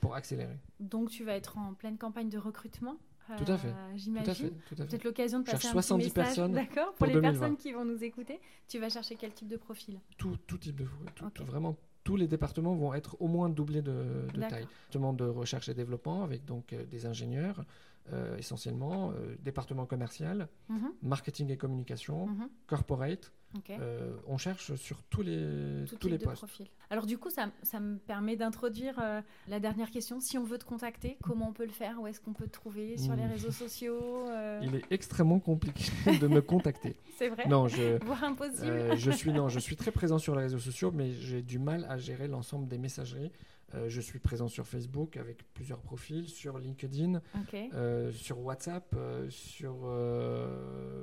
pour 0.00 0.14
accélérer. 0.14 0.58
Donc, 0.80 1.10
tu 1.10 1.24
vas 1.24 1.34
être 1.34 1.58
en 1.58 1.74
pleine 1.74 1.98
campagne 1.98 2.28
de 2.28 2.38
recrutement 2.38 2.96
tout 3.36 3.52
à 3.52 3.58
fait. 3.58 3.74
J'imagine. 3.94 4.52
Peut-être 4.70 5.04
l'occasion 5.04 5.40
de 5.40 5.44
passer 5.44 5.68
un 5.68 5.72
70 5.72 6.08
petit 6.08 6.18
message. 6.18 6.36
personnes. 6.36 6.52
D'accord. 6.52 6.94
Pour, 6.94 7.06
les 7.06 7.20
personnes 7.20 7.58
qui 7.58 7.72
vont 7.72 7.84
nous 7.84 8.02
écouter, 8.02 8.40
tu 8.68 8.78
vas 8.78 8.88
chercher 8.88 9.16
quel 9.16 9.34
type 9.34 9.48
de 9.48 9.58
profil? 9.58 10.00
Tout, 10.16 10.38
tout, 10.46 10.56
type 10.56 10.76
de 10.76 10.86
tout, 11.14 11.44
vraiment 11.44 11.76
tous 12.04 12.16
les 12.16 12.26
départements 12.26 12.74
vont 12.74 12.94
être 12.94 13.20
au 13.20 13.28
moins 13.28 13.50
doublés 13.50 13.82
de, 13.82 14.26
de 14.32 14.40
taille. 14.40 14.62
Département 14.62 15.12
de 15.12 15.24
recherche 15.24 15.68
et 15.68 15.74
développement 15.74 16.24
avec 16.24 16.46
donc 16.46 16.74
des 16.74 17.04
ingénieurs, 17.04 17.66
euh, 18.12 18.36
essentiellement, 18.38 19.10
euh, 19.10 19.36
département 19.40 19.84
commercial, 19.84 20.48
mhm. 20.68 20.92
marketing 21.02 21.50
et 21.50 21.56
communication, 21.56 22.26
mhm. 22.26 22.48
corporate. 22.66 23.32
Euh, 23.70 24.14
on 24.26 24.36
cherche 24.36 24.74
sur 24.74 25.02
tous 25.04 25.22
les, 25.22 25.84
tous 25.98 26.08
les 26.08 26.18
postes. 26.18 26.44
Alors 26.90 27.06
du 27.06 27.16
coup, 27.16 27.30
ça, 27.30 27.50
ça 27.62 27.80
me 27.80 27.96
permet 27.96 28.36
d'introduire 28.36 29.02
la 29.48 29.58
dernière 29.58 29.90
question. 29.90 30.20
Si 30.20 30.36
on 30.36 30.44
veut 30.44 30.58
te 30.58 30.66
contacter, 30.66 31.16
comment 31.22 31.48
on 31.48 31.52
peut 31.54 31.64
le 31.64 31.72
faire? 31.72 31.98
Où 32.00 32.06
est-ce 32.06 32.20
qu'on 32.20 32.34
peut 32.34 32.46
te 32.46 32.52
trouver? 32.52 32.98
Sur 32.98 33.16
les 33.16 33.24
hmm. 33.24 33.30
réseaux 33.30 33.50
sociaux 33.50 34.26
Il 34.62 34.74
est 34.74 34.84
extrêmement 34.90 35.40
compliqué 35.40 35.90
de 36.20 36.28
me 36.28 36.42
contacter. 36.42 36.96
C'est 37.16 37.28
vrai? 37.28 37.48
Non, 37.48 37.68
je, 37.68 38.02
Voire 38.04 38.24
impossible. 38.24 38.96
je, 38.96 39.10
suis, 39.10 39.32
non, 39.32 39.48
je 39.48 39.60
suis 39.60 39.76
très 39.76 39.92
présent 39.92 40.18
sur 40.18 40.34
les 40.34 40.42
réseaux 40.42 40.58
sociaux, 40.58 40.92
mais 40.92 41.12
j'ai 41.12 41.40
du 41.40 41.58
mal 41.58 41.86
à 41.88 41.96
gérer 41.96 42.28
l'ensemble 42.28 42.68
des 42.68 42.78
messageries. 42.78 43.32
Euh, 43.74 43.88
je 43.88 44.00
suis 44.00 44.18
présent 44.18 44.48
sur 44.48 44.66
Facebook 44.66 45.16
avec 45.16 45.44
plusieurs 45.52 45.80
profils, 45.80 46.28
sur 46.28 46.58
LinkedIn, 46.58 47.20
euh, 47.54 48.10
sur 48.12 48.40
WhatsApp, 48.40 48.94
euh, 48.96 49.28
sur 49.28 49.86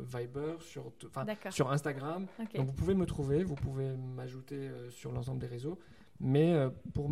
Viber, 0.03 0.55
sur, 0.61 0.91
sur 1.49 1.71
Instagram. 1.71 2.25
Donc 2.55 2.65
vous 2.65 2.73
pouvez 2.73 2.95
me 2.95 3.05
trouver, 3.05 3.43
vous 3.43 3.55
pouvez 3.55 3.95
m'ajouter 3.95 4.69
sur 4.89 5.11
l'ensemble 5.11 5.39
des 5.39 5.47
réseaux. 5.47 5.77
Mais 6.21 6.55
pour, 6.93 7.09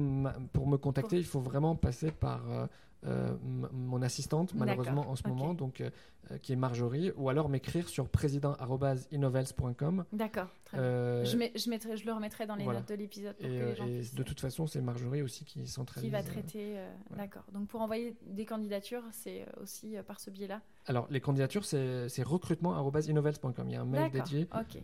pour 0.53 0.67
me 0.67 0.77
contacter, 0.77 1.17
il 1.17 1.25
faut 1.25 1.41
vraiment 1.41 1.75
passer 1.75 2.11
par 2.11 2.69
mon 3.03 4.01
assistante, 4.01 4.53
malheureusement 4.55 5.09
en 5.09 5.15
ce 5.15 5.27
moment, 5.27 5.53
donc 5.53 5.83
qui 6.41 6.53
est 6.53 6.55
Marjorie, 6.55 7.11
ou 7.17 7.29
alors 7.29 7.49
m'écrire 7.49 7.89
sur 7.89 8.09
président.innovels.com. 8.09 10.05
D'accord. 10.13 10.47
Euh, 10.75 11.23
je, 11.23 11.31
je, 11.31 11.69
mettrai, 11.69 11.97
je, 11.97 12.05
le 12.05 12.13
remettrai 12.13 12.45
dans 12.45 12.55
les 12.55 12.65
notes 12.65 12.87
de 12.87 12.95
l'épisode. 12.95 13.35
Et, 13.39 13.57
et 13.57 14.01
de 14.15 14.23
toute 14.23 14.39
façon, 14.39 14.67
c'est 14.67 14.81
Marjorie 14.81 15.21
aussi 15.21 15.45
qui 15.45 15.67
centralise. 15.67 16.07
Qui 16.07 16.11
va 16.11 16.23
traiter, 16.23 16.77
euh, 16.77 16.91
d'accord. 17.15 17.43
Donc 17.53 17.67
pour 17.67 17.81
envoyer 17.81 18.15
des 18.25 18.45
candidatures, 18.45 19.03
c'est 19.11 19.45
aussi 19.61 19.95
par 20.07 20.19
ce 20.19 20.29
biais-là 20.29 20.61
Alors 20.87 21.07
les 21.09 21.21
candidatures, 21.21 21.65
c'est 21.65 22.23
recrutement.innovels.com. 22.23 23.53
Il 23.67 23.71
y 23.71 23.75
a 23.75 23.81
un 23.81 23.85
mail 23.85 24.11
dédié. 24.11 24.47
Ok. 24.53 24.81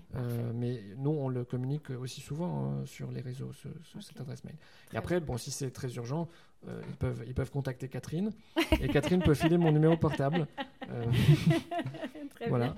mais 0.54 0.82
nous, 0.98 1.12
on 1.12 1.30
le 1.30 1.44
communique 1.44 1.90
aussi 1.90 2.22
souvent 2.22 2.66
hein, 2.66 2.86
sur 2.86 3.12
les 3.12 3.22
réseaux, 3.22 3.52
ce, 3.54 3.68
cette 4.02 4.20
adresse 4.20 4.44
mail. 4.44 4.56
et 4.94 4.98
après, 4.98 5.20
bon, 5.20 5.38
si 5.38 5.52
c'est 5.52 5.72
très 5.72 5.94
urgent, 5.96 6.28
ils, 6.68 6.96
peuvent, 6.98 7.24
ils 7.26 7.34
peuvent 7.34 7.52
contacter 7.52 7.88
Catherine. 7.88 8.32
et 8.80 8.88
Catherine 8.90 9.22
peut 9.22 9.34
filer 9.34 9.58
mon 9.58 9.72
numéro 9.72 9.98
portable. 9.98 10.48
voilà. 12.48 12.76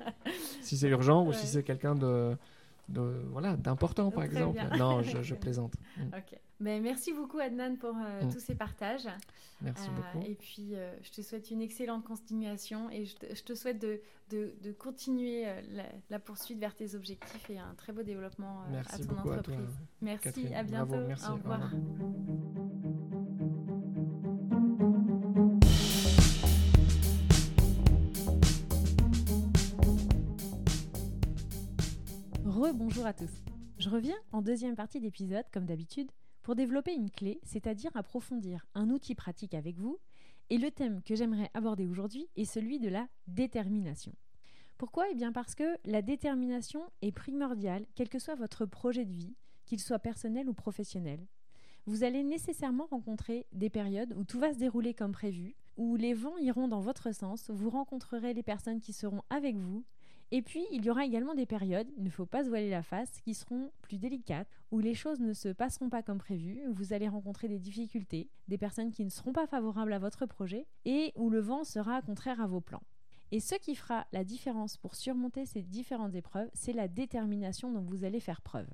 Si 0.61 0.77
c'est 0.77 0.89
urgent 0.89 1.25
ou 1.25 1.33
si 1.33 1.47
c'est 1.47 1.63
quelqu'un 1.63 1.95
de, 1.95 2.35
de, 2.91 3.25
voilà 3.31 3.55
d'important 3.55 4.11
par 4.11 4.23
exemple. 4.23 4.59
Non, 4.77 5.01
je, 5.03 5.33
plaisante. 5.35 5.73
Mm. 5.97 6.03
Ben, 6.59 6.81
merci 6.81 7.11
beaucoup 7.11 7.39
Adnan 7.39 7.75
pour 7.77 7.95
euh, 7.97 8.23
mm. 8.23 8.31
tous 8.31 8.39
ces 8.39 8.55
partages. 8.55 9.07
Merci 9.61 9.89
euh, 9.89 9.95
beaucoup. 9.95 10.25
Et 10.25 10.35
puis 10.35 10.75
euh, 10.75 10.93
je 11.01 11.11
te 11.11 11.21
souhaite 11.21 11.49
une 11.49 11.61
excellente 11.61 12.03
continuation 12.03 12.89
et 12.91 13.05
je 13.05 13.43
te, 13.43 13.55
souhaite 13.55 13.79
de, 13.79 14.01
de, 14.29 14.53
de 14.61 14.71
continuer 14.71 15.45
la, 16.09 16.19
poursuite 16.19 16.59
vers 16.59 16.75
tes 16.75 16.95
objectifs 16.95 17.49
et 17.49 17.57
un 17.57 17.73
très 17.75 17.93
beau 17.93 18.03
développement 18.03 18.61
à 18.61 18.97
ton 18.97 19.17
entreprise. 19.17 19.79
merci, 20.01 20.53
à 20.53 20.63
bientôt. 20.63 20.99
merci, 21.07 21.29
au 21.29 21.35
revoir. 21.35 21.71
Rebonjour 32.61 33.07
à 33.07 33.13
tous. 33.13 33.31
Je 33.79 33.89
reviens 33.89 34.17
en 34.31 34.43
deuxième 34.43 34.75
partie 34.75 34.99
d'épisode, 34.99 35.45
comme 35.51 35.65
d'habitude, 35.65 36.11
pour 36.43 36.53
développer 36.53 36.93
une 36.93 37.09
clé, 37.09 37.39
c'est-à-dire 37.41 37.89
approfondir 37.95 38.67
un 38.75 38.91
outil 38.91 39.15
pratique 39.15 39.55
avec 39.55 39.79
vous. 39.79 39.97
Et 40.51 40.59
le 40.59 40.69
thème 40.69 41.01
que 41.01 41.15
j'aimerais 41.15 41.49
aborder 41.55 41.87
aujourd'hui 41.87 42.27
est 42.35 42.45
celui 42.45 42.77
de 42.77 42.87
la 42.87 43.07
détermination. 43.25 44.13
Pourquoi? 44.77 45.09
Eh 45.09 45.15
bien 45.15 45.31
parce 45.31 45.55
que 45.55 45.75
la 45.85 46.03
détermination 46.03 46.83
est 47.01 47.11
primordiale, 47.11 47.87
quel 47.95 48.09
que 48.09 48.19
soit 48.19 48.35
votre 48.35 48.67
projet 48.67 49.05
de 49.05 49.13
vie, 49.13 49.33
qu'il 49.65 49.79
soit 49.79 49.97
personnel 49.97 50.47
ou 50.47 50.53
professionnel. 50.53 51.25
Vous 51.87 52.03
allez 52.03 52.21
nécessairement 52.21 52.85
rencontrer 52.85 53.47
des 53.53 53.71
périodes 53.71 54.13
où 54.15 54.23
tout 54.23 54.37
va 54.37 54.53
se 54.53 54.59
dérouler 54.59 54.93
comme 54.93 55.13
prévu, 55.13 55.55
où 55.77 55.95
les 55.95 56.13
vents 56.13 56.37
iront 56.37 56.67
dans 56.67 56.81
votre 56.81 57.11
sens, 57.11 57.49
vous 57.49 57.71
rencontrerez 57.71 58.35
les 58.35 58.43
personnes 58.43 58.81
qui 58.81 58.93
seront 58.93 59.23
avec 59.31 59.57
vous, 59.57 59.83
et 60.33 60.41
puis, 60.41 60.65
il 60.71 60.85
y 60.85 60.89
aura 60.89 61.05
également 61.05 61.35
des 61.35 61.45
périodes, 61.45 61.89
il 61.97 62.03
ne 62.03 62.09
faut 62.09 62.25
pas 62.25 62.45
se 62.45 62.49
voiler 62.49 62.69
la 62.69 62.83
face, 62.83 63.19
qui 63.19 63.33
seront 63.33 63.71
plus 63.81 63.97
délicates, 63.97 64.47
où 64.71 64.79
les 64.79 64.93
choses 64.93 65.19
ne 65.19 65.33
se 65.33 65.49
passeront 65.49 65.89
pas 65.89 66.03
comme 66.03 66.19
prévu, 66.19 66.65
où 66.69 66.73
vous 66.73 66.93
allez 66.93 67.09
rencontrer 67.09 67.49
des 67.49 67.59
difficultés, 67.59 68.29
des 68.47 68.57
personnes 68.57 68.91
qui 68.91 69.03
ne 69.03 69.09
seront 69.09 69.33
pas 69.33 69.45
favorables 69.45 69.91
à 69.91 69.99
votre 69.99 70.25
projet, 70.25 70.67
et 70.85 71.11
où 71.17 71.29
le 71.29 71.41
vent 71.41 71.65
sera 71.65 72.01
contraire 72.01 72.39
à 72.39 72.47
vos 72.47 72.61
plans. 72.61 72.83
Et 73.31 73.41
ce 73.41 73.55
qui 73.55 73.75
fera 73.75 74.07
la 74.13 74.23
différence 74.23 74.77
pour 74.77 74.95
surmonter 74.95 75.45
ces 75.45 75.63
différentes 75.63 76.15
épreuves, 76.15 76.49
c'est 76.53 76.73
la 76.73 76.87
détermination 76.87 77.71
dont 77.71 77.81
vous 77.81 78.05
allez 78.05 78.21
faire 78.21 78.41
preuve. 78.41 78.69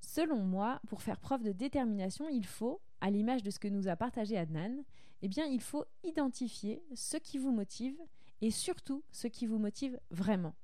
Selon 0.00 0.38
moi, 0.38 0.80
pour 0.88 1.02
faire 1.02 1.20
preuve 1.20 1.42
de 1.42 1.52
détermination, 1.52 2.26
il 2.28 2.46
faut, 2.46 2.80
à 3.02 3.10
l'image 3.10 3.42
de 3.42 3.50
ce 3.50 3.58
que 3.58 3.68
nous 3.68 3.88
a 3.88 3.96
partagé 3.96 4.38
Adnan, 4.38 4.82
eh 5.20 5.28
bien, 5.28 5.44
il 5.44 5.60
faut 5.60 5.84
identifier 6.04 6.82
ce 6.94 7.16
qui 7.18 7.38
vous 7.38 7.52
motive 7.52 7.98
et 8.40 8.50
surtout 8.50 9.02
ce 9.10 9.26
qui 9.26 9.46
vous 9.46 9.58
motive 9.58 9.98
vraiment. 10.10 10.54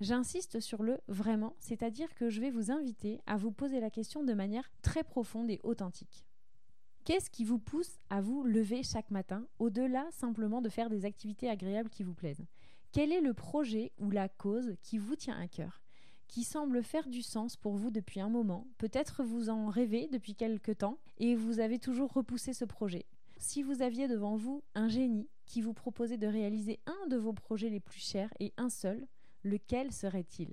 J'insiste 0.00 0.58
sur 0.58 0.82
le 0.82 0.98
vraiment, 1.06 1.54
c'est-à-dire 1.60 2.12
que 2.14 2.28
je 2.28 2.40
vais 2.40 2.50
vous 2.50 2.70
inviter 2.70 3.20
à 3.26 3.36
vous 3.36 3.52
poser 3.52 3.78
la 3.78 3.90
question 3.90 4.24
de 4.24 4.34
manière 4.34 4.68
très 4.82 5.04
profonde 5.04 5.50
et 5.50 5.60
authentique. 5.62 6.26
Qu'est-ce 7.04 7.30
qui 7.30 7.44
vous 7.44 7.58
pousse 7.58 7.98
à 8.10 8.20
vous 8.20 8.42
lever 8.42 8.82
chaque 8.82 9.10
matin, 9.10 9.46
au-delà 9.58 10.06
simplement 10.10 10.60
de 10.60 10.68
faire 10.68 10.90
des 10.90 11.04
activités 11.04 11.48
agréables 11.48 11.90
qui 11.90 12.02
vous 12.02 12.14
plaisent? 12.14 12.44
Quel 12.92 13.10
est 13.10 13.20
le 13.20 13.32
projet 13.32 13.92
ou 13.98 14.10
la 14.10 14.28
cause 14.28 14.76
qui 14.82 14.98
vous 14.98 15.16
tient 15.16 15.38
à 15.38 15.48
cœur 15.48 15.82
qui 16.28 16.44
semble 16.44 16.82
faire 16.82 17.08
du 17.08 17.20
sens 17.20 17.56
pour 17.56 17.76
vous 17.76 17.90
depuis 17.90 18.20
un 18.20 18.28
moment? 18.28 18.66
Peut-être 18.78 19.22
vous 19.22 19.50
en 19.50 19.68
rêvez 19.68 20.08
depuis 20.08 20.34
quelque 20.34 20.72
temps 20.72 20.98
et 21.18 21.34
vous 21.34 21.60
avez 21.60 21.78
toujours 21.78 22.12
repoussé 22.12 22.52
ce 22.52 22.64
projet. 22.64 23.06
Si 23.38 23.62
vous 23.62 23.82
aviez 23.82 24.08
devant 24.08 24.36
vous 24.36 24.62
un 24.74 24.88
génie 24.88 25.28
qui 25.44 25.60
vous 25.60 25.74
proposait 25.74 26.18
de 26.18 26.26
réaliser 26.26 26.80
un 26.86 27.06
de 27.08 27.16
vos 27.16 27.32
projets 27.32 27.70
les 27.70 27.80
plus 27.80 28.00
chers 28.00 28.32
et 28.40 28.52
un 28.56 28.68
seul, 28.68 29.06
lequel 29.44 29.92
serait-il? 29.92 30.52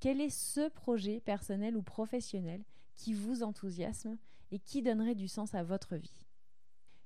Quel 0.00 0.20
est 0.20 0.30
ce 0.30 0.68
projet 0.68 1.20
personnel 1.20 1.76
ou 1.76 1.82
professionnel 1.82 2.62
qui 2.96 3.14
vous 3.14 3.42
enthousiasme 3.42 4.18
et 4.50 4.58
qui 4.58 4.82
donnerait 4.82 5.14
du 5.14 5.28
sens 5.28 5.54
à 5.54 5.62
votre 5.62 5.96
vie? 5.96 6.26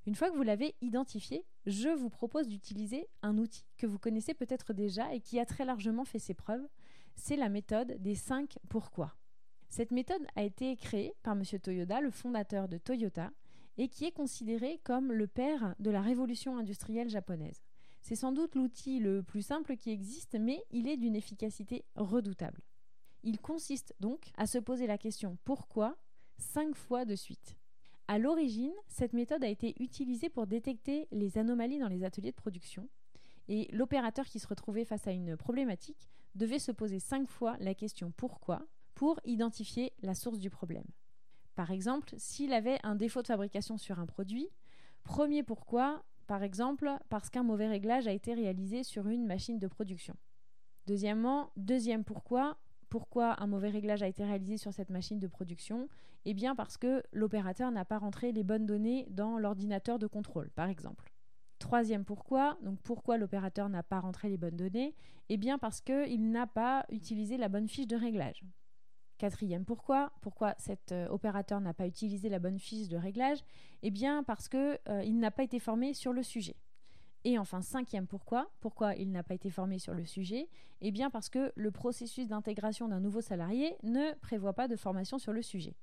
Une 0.06 0.14
fois 0.14 0.30
que 0.30 0.36
vous 0.36 0.42
l'avez 0.42 0.74
identifié, 0.80 1.44
je 1.66 1.90
vous 1.90 2.08
propose 2.08 2.48
d'utiliser 2.48 3.08
un 3.22 3.36
outil 3.36 3.66
que 3.76 3.86
vous 3.86 3.98
connaissez 3.98 4.32
peut-être 4.32 4.72
déjà 4.72 5.12
et 5.14 5.20
qui 5.20 5.38
a 5.38 5.44
très 5.44 5.64
largement 5.64 6.04
fait 6.04 6.18
ses 6.18 6.34
preuves, 6.34 6.66
c'est 7.14 7.36
la 7.36 7.48
méthode 7.48 8.00
des 8.00 8.14
5 8.14 8.58
pourquoi. 8.68 9.14
Cette 9.68 9.90
méthode 9.90 10.26
a 10.34 10.44
été 10.44 10.74
créée 10.76 11.14
par 11.22 11.34
M. 11.34 11.42
Toyoda, 11.60 12.00
le 12.00 12.10
fondateur 12.10 12.68
de 12.68 12.78
Toyota, 12.78 13.30
et 13.78 13.88
qui 13.88 14.04
est 14.04 14.12
considéré 14.12 14.80
comme 14.84 15.12
le 15.12 15.26
père 15.26 15.74
de 15.78 15.90
la 15.90 16.02
révolution 16.02 16.58
industrielle 16.58 17.08
japonaise. 17.08 17.62
C'est 18.02 18.16
sans 18.16 18.32
doute 18.32 18.54
l'outil 18.54 18.98
le 18.98 19.22
plus 19.22 19.42
simple 19.42 19.76
qui 19.76 19.90
existe, 19.90 20.36
mais 20.38 20.64
il 20.70 20.88
est 20.88 20.96
d'une 20.96 21.16
efficacité 21.16 21.84
redoutable. 21.94 22.60
Il 23.22 23.40
consiste 23.40 23.94
donc 24.00 24.30
à 24.36 24.46
se 24.46 24.58
poser 24.58 24.86
la 24.86 24.98
question 24.98 25.38
pourquoi? 25.44 25.96
cinq 26.38 26.76
fois 26.76 27.04
de 27.04 27.16
suite. 27.16 27.56
À 28.06 28.18
l'origine, 28.18 28.72
cette 28.86 29.12
méthode 29.12 29.42
a 29.42 29.48
été 29.48 29.74
utilisée 29.82 30.28
pour 30.28 30.46
détecter 30.46 31.08
les 31.10 31.36
anomalies 31.36 31.80
dans 31.80 31.88
les 31.88 32.04
ateliers 32.04 32.30
de 32.30 32.36
production, 32.36 32.88
et 33.48 33.68
l'opérateur 33.72 34.24
qui 34.26 34.38
se 34.38 34.46
retrouvait 34.46 34.84
face 34.84 35.06
à 35.06 35.12
une 35.12 35.36
problématique 35.36 36.08
devait 36.34 36.58
se 36.58 36.70
poser 36.70 37.00
cinq 37.00 37.28
fois 37.28 37.56
la 37.58 37.74
question 37.74 38.12
pourquoi? 38.16 38.62
pour 38.94 39.20
identifier 39.24 39.92
la 40.02 40.14
source 40.14 40.40
du 40.40 40.50
problème. 40.50 40.86
Par 41.58 41.72
exemple, 41.72 42.14
s'il 42.18 42.52
avait 42.52 42.78
un 42.84 42.94
défaut 42.94 43.20
de 43.20 43.26
fabrication 43.26 43.78
sur 43.78 43.98
un 43.98 44.06
produit, 44.06 44.48
premier 45.02 45.42
pourquoi, 45.42 46.04
par 46.28 46.44
exemple, 46.44 46.88
parce 47.08 47.30
qu'un 47.30 47.42
mauvais 47.42 47.66
réglage 47.66 48.06
a 48.06 48.12
été 48.12 48.32
réalisé 48.32 48.84
sur 48.84 49.08
une 49.08 49.26
machine 49.26 49.58
de 49.58 49.66
production. 49.66 50.14
Deuxièmement, 50.86 51.50
deuxième 51.56 52.04
pourquoi, 52.04 52.58
pourquoi 52.90 53.42
un 53.42 53.48
mauvais 53.48 53.70
réglage 53.70 54.04
a 54.04 54.06
été 54.06 54.24
réalisé 54.24 54.56
sur 54.56 54.72
cette 54.72 54.90
machine 54.90 55.18
de 55.18 55.26
production 55.26 55.88
Eh 56.26 56.32
bien 56.32 56.54
parce 56.54 56.76
que 56.76 57.02
l'opérateur 57.10 57.72
n'a 57.72 57.84
pas 57.84 57.98
rentré 57.98 58.30
les 58.30 58.44
bonnes 58.44 58.66
données 58.66 59.08
dans 59.10 59.36
l'ordinateur 59.36 59.98
de 59.98 60.06
contrôle, 60.06 60.50
par 60.50 60.68
exemple. 60.68 61.12
Troisième 61.58 62.04
pourquoi, 62.04 62.56
donc 62.62 62.80
pourquoi 62.82 63.18
l'opérateur 63.18 63.68
n'a 63.68 63.82
pas 63.82 63.98
rentré 63.98 64.28
les 64.28 64.36
bonnes 64.36 64.56
données 64.56 64.94
Eh 65.28 65.36
bien 65.36 65.58
parce 65.58 65.80
qu'il 65.80 66.30
n'a 66.30 66.46
pas 66.46 66.86
utilisé 66.88 67.36
la 67.36 67.48
bonne 67.48 67.66
fiche 67.66 67.88
de 67.88 67.96
réglage. 67.96 68.44
Quatrième 69.18 69.64
pourquoi, 69.64 70.12
pourquoi 70.20 70.54
cet 70.58 70.92
euh, 70.92 71.08
opérateur 71.08 71.60
n'a 71.60 71.74
pas 71.74 71.88
utilisé 71.88 72.28
la 72.28 72.38
bonne 72.38 72.60
fiche 72.60 72.88
de 72.88 72.96
réglage? 72.96 73.38
Eh 73.82 73.90
bien 73.90 74.22
parce 74.22 74.48
qu'il 74.48 74.78
euh, 74.88 75.10
n'a 75.10 75.32
pas 75.32 75.42
été 75.42 75.58
formé 75.58 75.92
sur 75.92 76.12
le 76.12 76.22
sujet. 76.22 76.54
Et 77.24 77.36
enfin, 77.36 77.60
cinquième 77.60 78.06
pourquoi, 78.06 78.48
pourquoi 78.60 78.94
il 78.94 79.10
n'a 79.10 79.24
pas 79.24 79.34
été 79.34 79.50
formé 79.50 79.80
sur 79.80 79.92
le 79.92 80.04
sujet? 80.04 80.48
Eh 80.80 80.92
bien 80.92 81.10
parce 81.10 81.28
que 81.28 81.52
le 81.56 81.72
processus 81.72 82.28
d'intégration 82.28 82.86
d'un 82.86 83.00
nouveau 83.00 83.20
salarié 83.20 83.76
ne 83.82 84.14
prévoit 84.20 84.52
pas 84.52 84.68
de 84.68 84.76
formation 84.76 85.18
sur 85.18 85.32
le 85.32 85.42
sujet. 85.42 85.74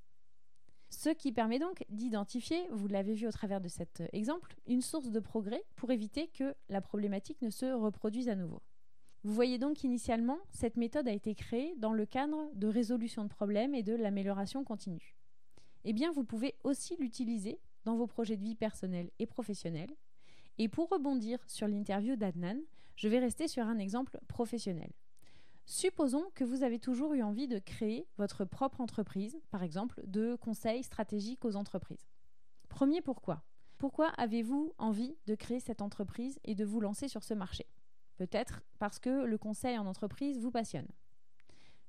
Ce 0.89 1.09
qui 1.09 1.33
permet 1.33 1.59
donc 1.59 1.83
d'identifier, 1.89 2.65
vous 2.71 2.88
l'avez 2.88 3.15
vu 3.15 3.27
au 3.27 3.31
travers 3.31 3.59
de 3.59 3.67
cet 3.67 3.99
euh, 3.99 4.07
exemple, 4.13 4.55
une 4.65 4.81
source 4.81 5.11
de 5.11 5.19
progrès 5.19 5.63
pour 5.75 5.91
éviter 5.91 6.29
que 6.29 6.55
la 6.69 6.79
problématique 6.79 7.41
ne 7.41 7.49
se 7.49 7.65
reproduise 7.65 8.29
à 8.29 8.36
nouveau. 8.36 8.61
Vous 9.26 9.34
voyez 9.34 9.57
donc 9.57 9.78
qu'initialement, 9.78 10.38
cette 10.51 10.78
méthode 10.78 11.07
a 11.07 11.11
été 11.11 11.34
créée 11.34 11.73
dans 11.78 11.93
le 11.93 12.05
cadre 12.05 12.47
de 12.53 12.67
résolution 12.67 13.23
de 13.23 13.28
problèmes 13.28 13.73
et 13.73 13.82
de 13.82 13.95
l'amélioration 13.95 14.63
continue. 14.63 15.17
Eh 15.84 15.93
bien, 15.93 16.11
vous 16.11 16.23
pouvez 16.23 16.53
aussi 16.63 16.95
l'utiliser 16.97 17.59
dans 17.86 17.95
vos 17.95 18.05
projets 18.05 18.38
de 18.38 18.43
vie 18.43 18.53
personnels 18.53 19.09
et 19.17 19.26
professionnels. 19.26 19.89
Et 20.59 20.69
pour 20.69 20.89
rebondir 20.89 21.39
sur 21.47 21.67
l'interview 21.67 22.15
d'Adnan, 22.15 22.59
je 22.95 23.07
vais 23.07 23.17
rester 23.17 23.47
sur 23.47 23.65
un 23.65 23.80
exemple 23.80 24.19
professionnel. 24.28 24.91
Supposons 25.65 26.26
que 26.36 26.43
vous 26.43 26.61
avez 26.61 26.78
toujours 26.78 27.15
eu 27.15 27.23
envie 27.23 27.47
de 27.47 27.57
créer 27.57 28.05
votre 28.19 28.45
propre 28.45 28.80
entreprise, 28.80 29.39
par 29.49 29.63
exemple 29.63 30.03
de 30.05 30.36
conseils 30.36 30.84
stratégiques 30.84 31.45
aux 31.45 31.55
entreprises. 31.55 32.05
Premier 32.69 33.01
pourquoi 33.01 33.41
Pourquoi 33.80 34.09
avez-vous 34.19 34.76
envie 34.78 35.17
de 35.26 35.34
créer 35.34 35.59
cette 35.59 35.82
entreprise 35.82 36.38
et 36.43 36.53
de 36.53 36.63
vous 36.63 36.80
lancer 36.80 37.07
sur 37.07 37.23
ce 37.23 37.34
marché? 37.34 37.65
Peut-être 38.18 38.61
parce 38.80 38.99
que 38.99 39.26
le 39.26 39.38
conseil 39.38 39.78
en 39.78 39.86
entreprise 39.86 40.39
vous 40.39 40.51
passionne. 40.51 40.88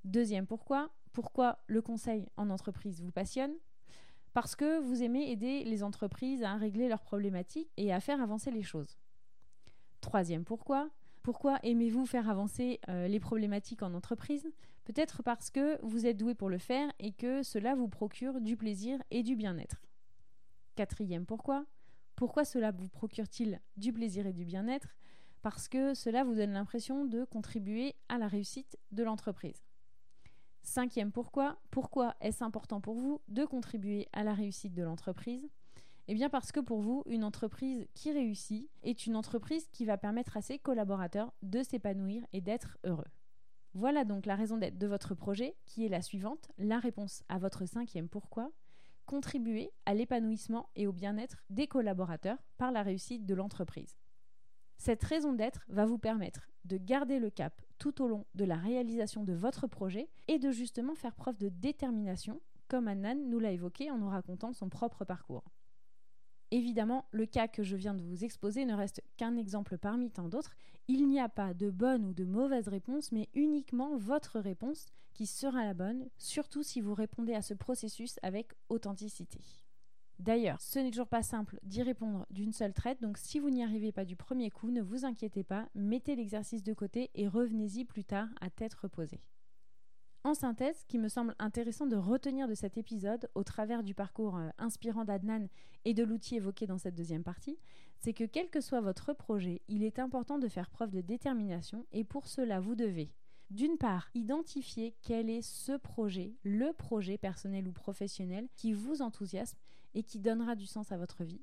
Deuxième 0.05 0.47
pourquoi? 0.47 0.91
Pourquoi 1.13 1.59
le 1.67 1.83
conseil 1.83 2.29
en 2.37 2.51
entreprise 2.51 3.01
vous 3.01 3.13
passionne? 3.13 3.55
Parce 4.35 4.55
que 4.55 4.81
vous 4.81 5.03
aimez 5.03 5.31
aider 5.31 5.65
les 5.65 5.83
entreprises 5.83 6.43
à 6.43 6.55
régler 6.57 6.89
leurs 6.89 7.03
problématiques 7.03 7.71
et 7.77 7.93
à 7.93 8.01
faire 8.01 8.21
avancer 8.21 8.51
les 8.51 8.63
choses. 8.63 8.99
Troisième 10.01 10.45
pourquoi? 10.45 10.91
Pourquoi 11.23 11.59
aimez-vous 11.63 12.07
faire 12.07 12.29
avancer 12.29 12.79
euh, 12.89 13.09
les 13.09 13.19
problématiques 13.19 13.83
en 13.83 13.95
entreprise? 13.95 14.47
Peut-être 14.85 15.23
parce 15.25 15.51
que 15.51 15.85
vous 15.85 16.07
êtes 16.07 16.17
doué 16.17 16.35
pour 16.35 16.49
le 16.49 16.59
faire 16.59 16.93
et 17.01 17.13
que 17.13 17.43
cela 17.43 17.75
vous 17.75 17.89
procure 17.89 18.41
du 18.41 18.57
plaisir 18.57 19.03
et 19.11 19.25
du 19.25 19.35
bien-être. 19.35 19.83
Quatrième 20.77 21.27
pourquoi? 21.27 21.67
Pourquoi 22.15 22.45
cela 22.45 22.71
vous 22.71 22.89
procure-t-il 22.89 23.61
du 23.77 23.93
plaisir 23.93 24.27
et 24.27 24.33
du 24.33 24.45
bien-être? 24.45 24.95
Parce 25.47 25.69
que 25.69 25.95
cela 25.95 26.25
vous 26.25 26.35
donne 26.35 26.55
l'impression 26.55 27.05
de 27.05 27.23
contribuer 27.23 27.95
à 28.09 28.19
la 28.19 28.27
réussite 28.27 28.77
de 28.91 29.05
l'entreprise. 29.05 29.65
Cinquième 30.65 31.13
pourquoi 31.13 31.61
Pourquoi 31.71 32.17
est-ce 32.21 32.43
important 32.43 32.81
pour 32.81 32.97
vous 32.97 33.21
de 33.29 33.45
contribuer 33.45 34.09
à 34.13 34.25
la 34.25 34.35
réussite 34.35 34.75
de 34.75 34.83
l'entreprise? 34.83 35.49
Eh 36.09 36.15
bien 36.15 36.31
parce 36.31 36.51
que 36.51 36.59
pour 36.59 36.81
vous, 36.81 37.05
une 37.07 37.23
entreprise 37.23 37.87
qui 37.95 38.11
réussit 38.11 38.69
est 38.83 39.07
une 39.07 39.15
entreprise 39.15 39.69
qui 39.69 39.85
va 39.85 39.97
permettre 39.97 40.37
à 40.37 40.43
ses 40.43 40.59
collaborateurs 40.59 41.33
de 41.43 41.63
s'épanouir 41.63 42.27
et 42.33 42.41
d'être 42.41 42.77
heureux. 42.83 43.07
Voilà 43.73 44.05
donc 44.05 44.27
la 44.27 44.35
raison 44.35 44.57
d'être 44.57 44.79
de 44.79 44.89
votre 44.89 45.15
projet, 45.15 45.55
qui 45.65 45.87
est 45.87 45.89
la 45.89 46.03
suivante, 46.03 46.51
la 46.59 46.81
réponse 46.81 47.23
à 47.29 47.39
votre 47.39 47.67
cinquième 47.67 48.09
pourquoi, 48.09 48.51
contribuer 49.05 49.71
à 49.85 49.95
l'épanouissement 49.95 50.71
et 50.75 50.89
au 50.89 50.93
bien-être 50.93 51.45
des 51.51 51.69
collaborateurs 51.69 52.43
par 52.59 52.73
la 52.73 52.83
réussite 52.83 53.27
de 53.27 53.35
l'entreprise. 53.37 53.97
Cette 54.79 55.03
raison 55.05 55.33
d'être 55.33 55.65
va 55.69 55.87
vous 55.87 55.99
permettre 55.99 56.49
de 56.65 56.77
garder 56.77 57.19
le 57.19 57.31
cap 57.31 57.63
tout 57.79 58.03
au 58.03 58.09
long 58.09 58.27
de 58.35 58.45
la 58.45 58.57
réalisation 58.57 59.25
de 59.25 59.33
votre 59.33 59.67
projet 59.67 60.09
et 60.29 60.39
de 60.39 60.51
justement 60.51 60.95
faire 60.95 61.15
preuve 61.15 61.39
de 61.39 61.49
détermination, 61.49 62.41
comme 62.69 62.89
Annan 62.89 63.29
nous 63.29 63.39
l'a 63.39 63.53
évoqué 63.53 63.91
en 63.91 63.99
nous 63.99 64.09
racontant 64.09 64.53
son 64.53 64.69
propre 64.69 65.05
parcours. 65.05 65.45
Évidemment, 66.53 67.07
le 67.11 67.27
cas 67.27 67.49
que 67.49 67.63
je 67.63 67.77
viens 67.77 67.95
de 67.95 68.03
vous 68.03 68.25
exposer 68.25 68.65
ne 68.65 68.75
reste 68.75 69.03
qu'un 69.17 69.37
exemple 69.37 69.79
parmi 69.79 70.11
tant 70.11 70.29
d'autres. 70.29 70.55
Il 70.87 71.09
n'y 71.09 71.19
a 71.19 71.29
pas 71.29 71.55
de 71.55 71.71
bonne 71.71 72.05
ou 72.05 72.15
de 72.15 72.25
mauvaise 72.25 72.69
réponse, 72.69 73.11
mais 73.11 73.29
uniquement 73.35 73.97
votre 73.97 74.39
réponse 74.39 74.87
qui 75.13 75.27
sera 75.27 75.65
la 75.65 75.75
bonne, 75.75 76.09
surtout 76.19 76.63
si 76.63 76.81
vous 76.81 76.95
répondez 76.95 77.35
à 77.35 77.43
ce 77.43 77.55
processus 77.55 78.19
avec 78.23 78.53
authenticité. 78.69 79.41
D'ailleurs, 80.19 80.61
ce 80.61 80.79
n'est 80.79 80.91
toujours 80.91 81.09
pas 81.09 81.23
simple 81.23 81.59
d'y 81.63 81.83
répondre 81.83 82.27
d'une 82.31 82.53
seule 82.53 82.73
traite, 82.73 83.03
donc 83.03 83.19
si 83.19 83.39
vous 83.39 83.51
n'y 83.51 83.63
arrivez 83.63 83.93
pas 83.93 84.07
du 84.07 84.17
premier 84.17 84.51
coup, 84.51 84.71
ne 84.71 84.81
vous 84.81 85.05
inquiétez 85.05 85.45
pas, 85.45 85.69
mettez 85.75 86.17
l'exercice 86.17 86.63
de 86.63 86.73
côté 86.73 87.11
et 87.15 87.29
revenez-y 87.29 87.85
plus 87.85 88.05
tard 88.05 88.29
à 88.41 88.49
tête 88.49 88.75
reposée. 88.75 89.21
En 90.25 90.35
synthèse, 90.35 90.79
ce 90.81 90.87
qui 90.87 90.99
me 90.99 91.09
semble 91.09 91.37
intéressant 91.39 91.87
de 91.87 91.95
retenir 91.95 92.49
de 92.49 92.55
cet 92.55 92.79
épisode, 92.79 93.31
au 93.37 93.45
travers 93.45 93.85
du 93.85 93.95
parcours 93.95 94.37
euh, 94.37 94.49
inspirant 94.59 95.05
d'Adnan 95.05 95.47
et 95.85 95.95
de 95.95 96.03
l'outil 96.03 96.35
évoqué 96.35 96.67
dans 96.67 96.79
cette 96.79 96.97
deuxième 96.97 97.23
partie, 97.23 97.61
c'est 98.01 98.13
que 98.13 98.25
quel 98.25 98.51
que 98.51 98.61
soit 98.61 98.81
votre 98.81 99.13
projet, 99.13 99.63
il 99.69 99.85
est 99.85 100.01
important 100.01 100.39
de 100.41 100.49
faire 100.49 100.71
preuve 100.71 100.91
de 100.91 101.01
détermination 101.01 101.87
et 101.93 102.03
pour 102.03 102.27
cela, 102.27 102.59
vous 102.59 102.75
devez, 102.75 103.13
d'une 103.51 103.79
part, 103.79 104.11
identifier 104.15 104.95
quel 105.03 105.31
est 105.31 105.43
ce 105.43 105.77
projet, 105.77 106.35
le 106.43 106.73
projet 106.73 107.19
personnel 107.19 107.69
ou 107.69 107.73
professionnel 107.73 108.49
qui 108.57 108.73
vous 108.73 109.03
enthousiasme 109.03 109.59
et 109.95 110.03
qui 110.03 110.19
donnera 110.19 110.57
du 110.57 110.67
sens 110.67 110.93
à 110.93 110.97
votre 110.97 111.25
vie. 111.25 111.43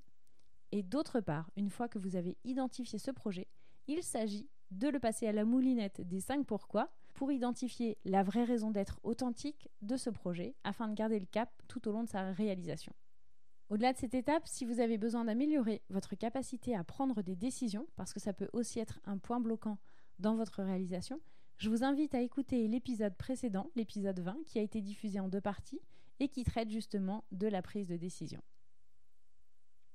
Et 0.71 0.83
d'autre 0.83 1.21
part, 1.21 1.49
une 1.55 1.69
fois 1.69 1.87
que 1.87 1.99
vous 1.99 2.15
avez 2.15 2.37
identifié 2.43 2.99
ce 2.99 3.11
projet, 3.11 3.47
il 3.87 4.03
s'agit 4.03 4.49
de 4.71 4.87
le 4.87 4.99
passer 4.99 5.27
à 5.27 5.31
la 5.31 5.45
moulinette 5.45 6.01
des 6.01 6.19
5 6.19 6.45
pourquoi 6.45 6.91
pour 7.13 7.31
identifier 7.31 7.97
la 8.05 8.23
vraie 8.23 8.43
raison 8.43 8.71
d'être 8.71 8.99
authentique 9.03 9.69
de 9.81 9.97
ce 9.97 10.09
projet 10.09 10.55
afin 10.63 10.87
de 10.87 10.95
garder 10.95 11.19
le 11.19 11.25
cap 11.27 11.49
tout 11.67 11.87
au 11.87 11.91
long 11.91 12.03
de 12.03 12.09
sa 12.09 12.31
réalisation. 12.31 12.93
Au-delà 13.69 13.93
de 13.93 13.97
cette 13.97 14.13
étape, 14.13 14.47
si 14.47 14.65
vous 14.65 14.79
avez 14.79 14.97
besoin 14.97 15.25
d'améliorer 15.25 15.83
votre 15.89 16.15
capacité 16.15 16.75
à 16.75 16.83
prendre 16.83 17.21
des 17.21 17.35
décisions, 17.35 17.87
parce 17.95 18.13
que 18.13 18.19
ça 18.19 18.33
peut 18.33 18.49
aussi 18.53 18.79
être 18.79 18.99
un 19.05 19.17
point 19.17 19.39
bloquant 19.39 19.77
dans 20.19 20.35
votre 20.35 20.63
réalisation, 20.63 21.19
je 21.57 21.69
vous 21.69 21.83
invite 21.83 22.15
à 22.15 22.21
écouter 22.21 22.67
l'épisode 22.67 23.15
précédent, 23.15 23.69
l'épisode 23.75 24.19
20, 24.19 24.37
qui 24.45 24.59
a 24.59 24.61
été 24.61 24.81
diffusé 24.81 25.19
en 25.19 25.27
deux 25.27 25.41
parties 25.41 25.81
et 26.19 26.27
qui 26.27 26.43
traite 26.43 26.69
justement 26.69 27.23
de 27.31 27.47
la 27.47 27.61
prise 27.61 27.87
de 27.87 27.97
décision. 27.97 28.41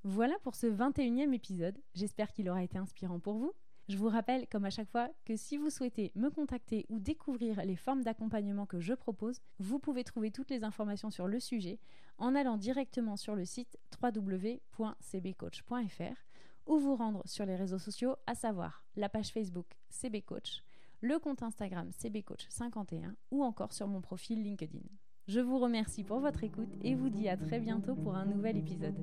Voilà 0.05 0.35
pour 0.43 0.55
ce 0.55 0.67
21e 0.67 1.33
épisode, 1.33 1.79
j'espère 1.95 2.33
qu'il 2.33 2.49
aura 2.49 2.63
été 2.63 2.79
inspirant 2.79 3.21
pour 3.21 3.35
vous. 3.35 3.53
Je 3.89 3.97
vous 3.97 4.09
rappelle, 4.09 4.47
comme 4.49 4.67
à 4.67 4.71
chaque 4.71 4.91
fois, 4.91 5.09
que 5.25 5.35
si 5.35 5.57
vous 5.57 5.71
souhaitez 5.71 6.13
me 6.15 6.29
contacter 6.29 6.85
ou 6.91 7.01
découvrir 7.01 7.65
les 7.65 7.77
formes 7.77 8.05
d'accompagnement 8.05 8.67
que 8.67 8.81
je 8.81 8.93
propose, 8.93 9.41
vous 9.59 9.79
pouvez 9.79 10.05
trouver 10.05 10.31
toutes 10.31 10.51
les 10.51 10.63
informations 10.63 11.11
sur 11.11 11.27
le 11.27 11.41
sujet 11.41 11.79
en 12.19 12.35
allant 12.35 12.59
directement 12.59 13.17
sur 13.17 13.35
le 13.35 13.47
site 13.47 13.79
www.cbcoach.fr 14.03 16.27
ou 16.67 16.79
vous 16.79 16.97
rendre 16.97 17.23
sur 17.25 17.47
les 17.47 17.57
réseaux 17.57 17.79
sociaux, 17.79 18.17
à 18.27 18.35
savoir 18.35 18.85
la 18.95 19.09
page 19.09 19.31
Facebook 19.31 19.79
CBCoach, 19.89 20.65
le 21.01 21.19
compte 21.19 21.43
Instagram 21.43 21.91
CBCoach51 21.91 23.13
ou 23.31 23.45
encore 23.45 23.73
sur 23.73 23.87
mon 23.87 24.01
profil 24.01 24.43
LinkedIn. 24.43 24.83
Je 25.27 25.41
vous 25.41 25.59
remercie 25.59 26.05
pour 26.05 26.21
votre 26.21 26.43
écoute 26.43 26.73
et 26.83 26.95
vous 26.95 27.11
dis 27.11 27.29
à 27.29 27.37
très 27.37 27.61
bientôt 27.61 27.95
pour 27.95 28.17
un 28.17 28.25
nouvel 28.25 28.57
épisode. 28.57 28.97